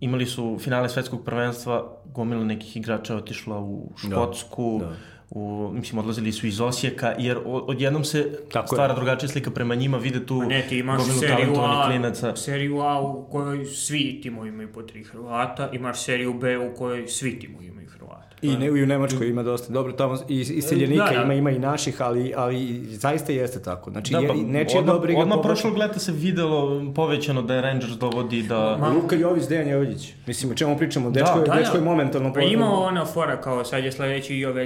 [0.00, 4.96] imali su finale svetskog prvenstva, gomila nekih igrača otišla u da, Škotsku, da, da
[5.34, 8.96] u, mislim, odlazili su iz Osijeka, jer odjednom se Tako stvara je.
[8.96, 12.36] drugačija slika prema njima, vide tu ne, ti imaš seriju A, klinaca.
[12.36, 17.08] seriju A u kojoj svi timovi imaju po tri Hrvata, imaš seriju B u kojoj
[17.08, 18.36] svi timovi imaju Hrvata.
[18.42, 21.22] I, ne, i u Nemačkoj ima dosta dobro, tamo i, i seljenika da, da.
[21.22, 23.90] ima, ima i naših, ali, ali zaista jeste tako.
[23.90, 25.22] Znači, da, pa, je, nečija odmah, dobra igra...
[25.22, 28.76] Odmah prošlog leta se videlo povećano da je Rangers dovodi da...
[28.80, 30.12] Ma, Luka Jović, Dejan Jović.
[30.26, 31.10] Mislim, o čemu pričamo?
[31.10, 32.32] Dečko, da, da, dečko je momentalno...
[32.32, 34.64] Pa ima ona fora kao sad je sledeći Jove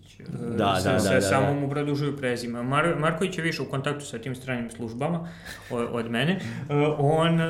[0.00, 0.20] Ljeljić.
[0.58, 1.20] Da, da, da, da, da.
[1.20, 2.62] Samo mu produžuju prezima.
[2.62, 5.28] Mar Marković je više u kontaktu sa tim stranim službama
[5.70, 6.40] od, mene.
[6.68, 7.40] Uh, on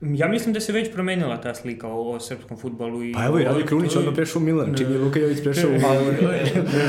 [0.00, 3.04] Ja mislim da se već promenila ta slika o, o srpskom futbolu.
[3.04, 5.70] I pa evo i Radi Krunić odmah prešao u Milan, čim je Luka Jović prešao
[5.70, 5.96] u Milan.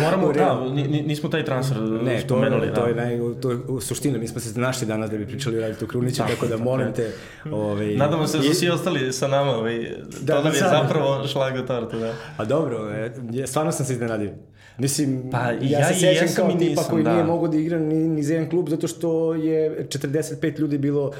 [0.01, 2.67] Moramo, da, nismo taj transfer ne, spomenuli.
[2.67, 2.81] To, da.
[2.81, 5.61] to je naj, to je suština, mi smo se našli danas da bi pričali o
[5.61, 7.11] Raditu Kruniću, tako da molim te...
[7.51, 11.27] Ovaj, Nadamo se da su svi ostali sa nama, ovaj, da, to nam je zapravo
[11.27, 12.13] šlag u tortu, da.
[12.37, 14.31] A dobro, e, stvarno sam se iznenadio.
[14.77, 17.13] Mislim, pa, ja, ja se sećam kao tipa nisam, koji da.
[17.13, 21.11] nije mogao da igra ni, ni za jedan klub zato što je 45 ljudi bilo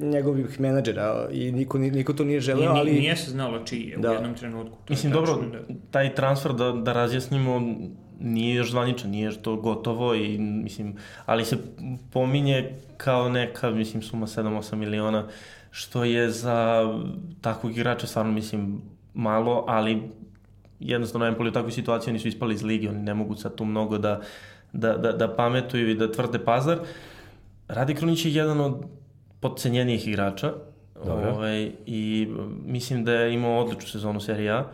[0.00, 2.92] njegovih menadžera i niko, niko to nije želeo, ali...
[2.92, 4.10] Nije se znalo čiji je da.
[4.10, 4.76] u jednom trenutku.
[4.84, 5.74] To Mislim, dobro, da...
[5.90, 7.62] taj transfer da, da razjasnimo
[8.20, 11.56] nije još zvaničan, nije još to gotovo i mislim, ali se
[12.12, 15.28] pominje kao neka, mislim, suma 7-8 miliona,
[15.70, 16.84] što je za
[17.40, 18.80] takvog igrača stvarno, mislim,
[19.14, 20.02] malo, ali
[20.80, 23.64] jednostavno Empoli u takvoj situaciji, oni su ispali iz ligi, oni ne mogu sad tu
[23.64, 24.20] mnogo da,
[24.72, 26.78] da, da, da pametuju i da tvrde pazar.
[27.68, 28.84] Radi Krunić je jedan od
[29.40, 30.52] podcenjenijih igrača
[31.04, 31.30] Dobro.
[31.30, 32.28] ovaj, i
[32.66, 34.64] mislim da je imao odličnu sezonu Serie A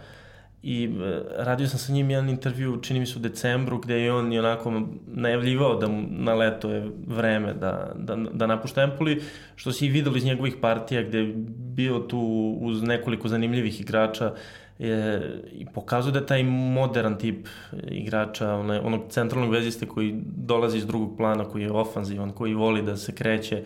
[0.62, 4.12] i e, radio sam sa njim jedan intervju, čini mi se u decembru, gde je
[4.12, 9.22] on onako najavljivao da mu na leto je vreme da, da, da napušta Empoli,
[9.56, 12.20] što si i videli iz njegovih partija gde je bio tu
[12.60, 14.34] uz nekoliko zanimljivih igrača
[14.80, 17.46] je, i pokazuje da je taj modern tip
[17.88, 22.82] igrača, onaj, onog centralnog veziste koji dolazi iz drugog plana, koji je ofanzivan, koji voli
[22.82, 23.62] da se kreće,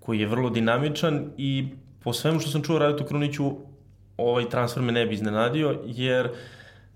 [0.00, 1.68] koji je vrlo dinamičan i
[2.04, 3.50] po svemu što sam čuo Radito Kruniću,
[4.16, 6.28] ovaj transfer me ne bi iznenadio, jer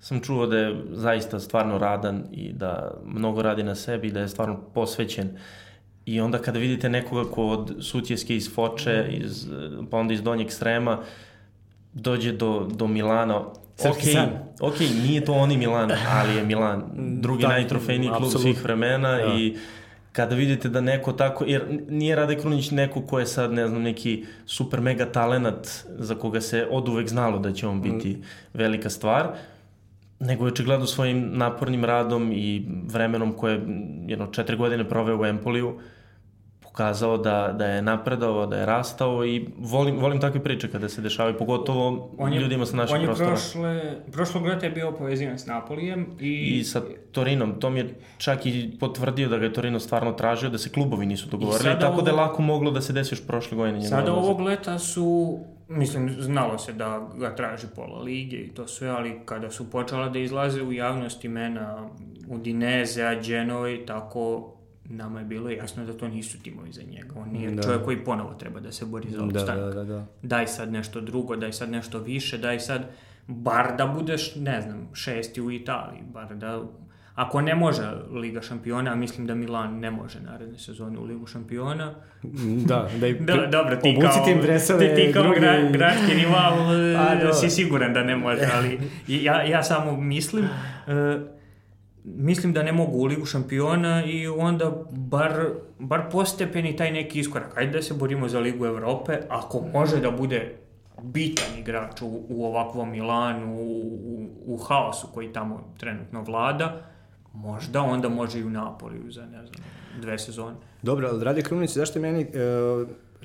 [0.00, 4.20] sam čuo da je zaista stvarno radan i da mnogo radi na sebi i da
[4.20, 5.38] je stvarno posvećen.
[6.06, 9.48] I onda kada vidite nekoga ko od Sutjeske iz Foče, iz,
[9.90, 10.98] pa onda iz Donjeg Srema,
[11.94, 17.48] dođe do, do Milana, ok, ok, nije to oni Milan, ali je Milan drugi da,
[17.48, 19.34] najtrofejniji klub svih vremena da.
[19.34, 19.56] i
[20.12, 23.82] kada vidite da neko tako, jer nije Rade Krunić neko ko je sad, ne znam,
[23.82, 28.22] neki super mega talenat za koga se od uvek znalo da će on biti mm.
[28.54, 29.28] velika stvar,
[30.20, 33.60] nego je očigledno svojim napornim radom i vremenom koje
[34.06, 35.80] jedno četiri godine proveo u Empoliju, uh,
[36.72, 41.00] pokazao da, da je napredao, da je rastao i volim, volim takve priče kada se
[41.00, 43.28] dešavaju, pogotovo on je, ljudima sa naših prostora.
[43.28, 46.58] On je prošle, prošlog leta je bio povezivan s Napolijem i...
[46.58, 46.82] I sa
[47.12, 50.70] Torinom, to mi je čak i potvrdio da ga je Torino stvarno tražio, da se
[50.70, 53.82] klubovi nisu dogovorili, tako ovo, da je lako moglo da se desi još prošle godine.
[53.82, 55.38] Sada ovog leta su
[55.68, 60.08] Mislim, znalo se da ga traži pola lige i to sve, ali kada su počela
[60.08, 61.88] da izlaze u javnost imena
[62.28, 64.54] Udineze, Genovi, tako
[64.92, 67.14] nama je bilo jasno da to nisu timovi za njega.
[67.16, 67.62] On nije da.
[67.62, 69.74] čovjek koji ponovo treba da se bori za da, opstanak.
[69.74, 70.06] Da, da, da.
[70.22, 72.82] Daj sad nešto drugo, daj sad nešto više, daj sad
[73.26, 76.62] bar da budeš, ne znam, šesti u Italiji, bar da
[77.14, 77.82] Ako ne može
[78.12, 81.94] Liga šampiona, a mislim da Milan ne može naredne sezone u Ligu šampiona.
[82.68, 85.40] Da, da i da, dobro, ti kao, tim dresove, ti, ti kao drugi...
[85.40, 86.52] gra, gradski rival
[87.30, 91.41] a, si siguran da ne može, ali ja, ja samo mislim uh,
[92.04, 95.46] mislim da ne mogu u Ligu šampiona i onda bar,
[95.78, 97.58] bar postepeni taj neki iskorak.
[97.58, 100.54] Ajde da se borimo za Ligu Evrope, ako može da bude
[101.02, 106.82] bitan igrač u, u ovakvom Milanu, u, u, u haosu koji tamo trenutno vlada,
[107.32, 109.64] možda onda može i u Napoliju za, ne znam,
[110.00, 110.56] dve sezone.
[110.82, 112.26] Dobro, ali Rade Krunić, zašto meni, e,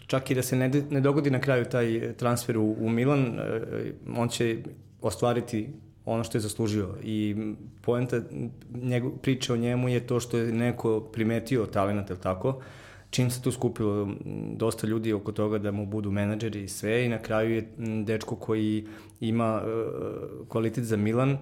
[0.07, 3.61] čak i da se ne, ne dogodi na kraju taj transfer u, u Milan, e,
[4.17, 4.57] on će
[5.01, 5.69] ostvariti
[6.07, 6.95] ono što je zaslužio.
[7.03, 7.35] I
[7.81, 8.21] poenta
[8.73, 12.61] njegu, priče o njemu je to što je neko primetio talent, ili tako,
[13.09, 14.09] čim se tu skupilo
[14.55, 17.69] dosta ljudi oko toga da mu budu menadžeri i sve i na kraju je
[18.05, 18.87] dečko koji
[19.19, 21.37] ima uh, kvalitet za Milan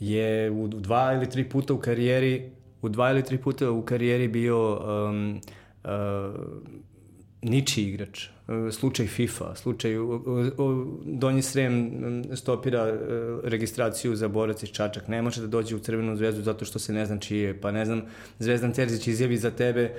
[0.00, 2.50] je u dva ili tri puta u karijeri
[2.82, 5.40] u dva ili tri puta u karijeri bio um,
[5.84, 5.90] uh,
[7.42, 8.28] niči igrač
[8.72, 9.94] slučaj FIFA, slučaj
[11.04, 11.92] Donji Srem
[12.36, 12.98] stopira e,
[13.42, 16.92] registraciju za borac iz Čačak, ne može da dođe u Crvenu zvezdu zato što se
[16.92, 18.02] ne znam čije, pa ne znam,
[18.38, 19.94] Zvezdan Terzić izjavi za tebe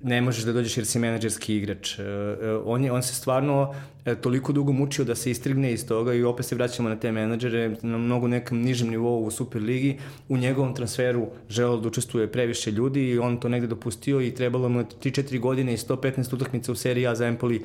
[0.00, 1.98] ne možeš da dođeš jer si menadžerski igrač.
[1.98, 5.86] E, e, on, je, on se stvarno e, toliko dugo mučio da se istrigne iz
[5.86, 9.98] toga i opet se vraćamo na te menadžere na mnogo nekom nižem nivou u Superligi.
[10.28, 14.68] U njegovom transferu želeo da učestvuje previše ljudi i on to negde dopustio i trebalo
[14.68, 17.64] mu 3-4 godine i 115 utakmica u seriji A za Empoli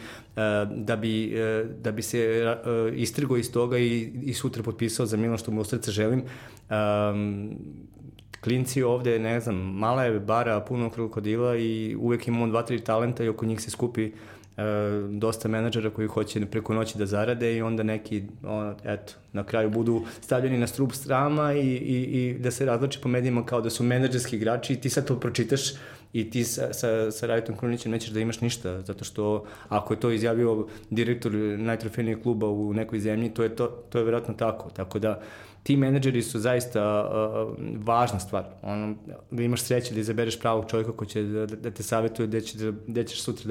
[0.75, 1.33] da bi,
[1.81, 2.55] da bi se
[2.95, 6.23] istrigo iz toga i, i sutra potpisao za Milan što mu u srce želim.
[6.69, 7.57] Um,
[8.43, 13.23] klinci ovde, ne znam, mala je bara, puno krokodila i uvek imamo dva, tri talenta
[13.23, 14.11] i oko njih se skupi e,
[15.09, 19.69] dosta menadžera koji hoće preko noći da zarade i onda neki, on, eto, na kraju
[19.69, 23.69] budu stavljeni na strup strama i, i, i da se razlači po medijima kao da
[23.69, 25.73] su menadžerski igrači i ti sad to pročitaš
[26.13, 29.99] i ti sa, sa, sa Rajotom Krunićem nećeš da imaš ništa, zato što ako je
[29.99, 34.69] to izjavio direktor najtrofejnijeg kluba u nekoj zemlji, to je, to, to je verovatno tako.
[34.69, 35.21] Tako da,
[35.63, 38.45] ti menadžeri su zaista uh, važna stvar.
[38.61, 38.95] Ono,
[39.31, 42.41] da imaš sreće da izabereš pravog čovjeka koji će da, da, da te savjetuje gde,
[42.41, 43.47] će, da, gde ćeš sutra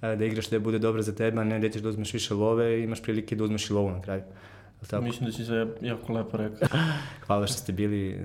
[0.00, 2.12] da, da igraš da je bude dobro za tebe, a ne gde ćeš da uzmeš
[2.12, 4.22] više love i imaš prilike da uzmeš i lovu na kraju.
[4.90, 5.02] Tako.
[5.02, 6.68] Mislim da si se jako lepo rekao.
[7.26, 8.20] Hvala što ste bili,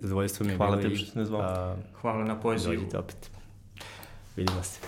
[0.00, 0.80] zadovoljstvo mi je Hvala bilo.
[0.80, 1.76] Hvala tebi što ste ne zvao.
[2.00, 2.74] Hvala na pozivu.
[2.74, 3.30] Dođite opet.
[4.36, 4.80] Vidimo se.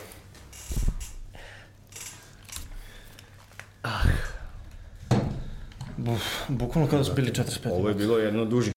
[3.83, 4.42] Ah.
[6.07, 7.81] Uf, bukvalno kada su bili 45 minuta.
[7.81, 8.72] Ovo je bilo jedno duži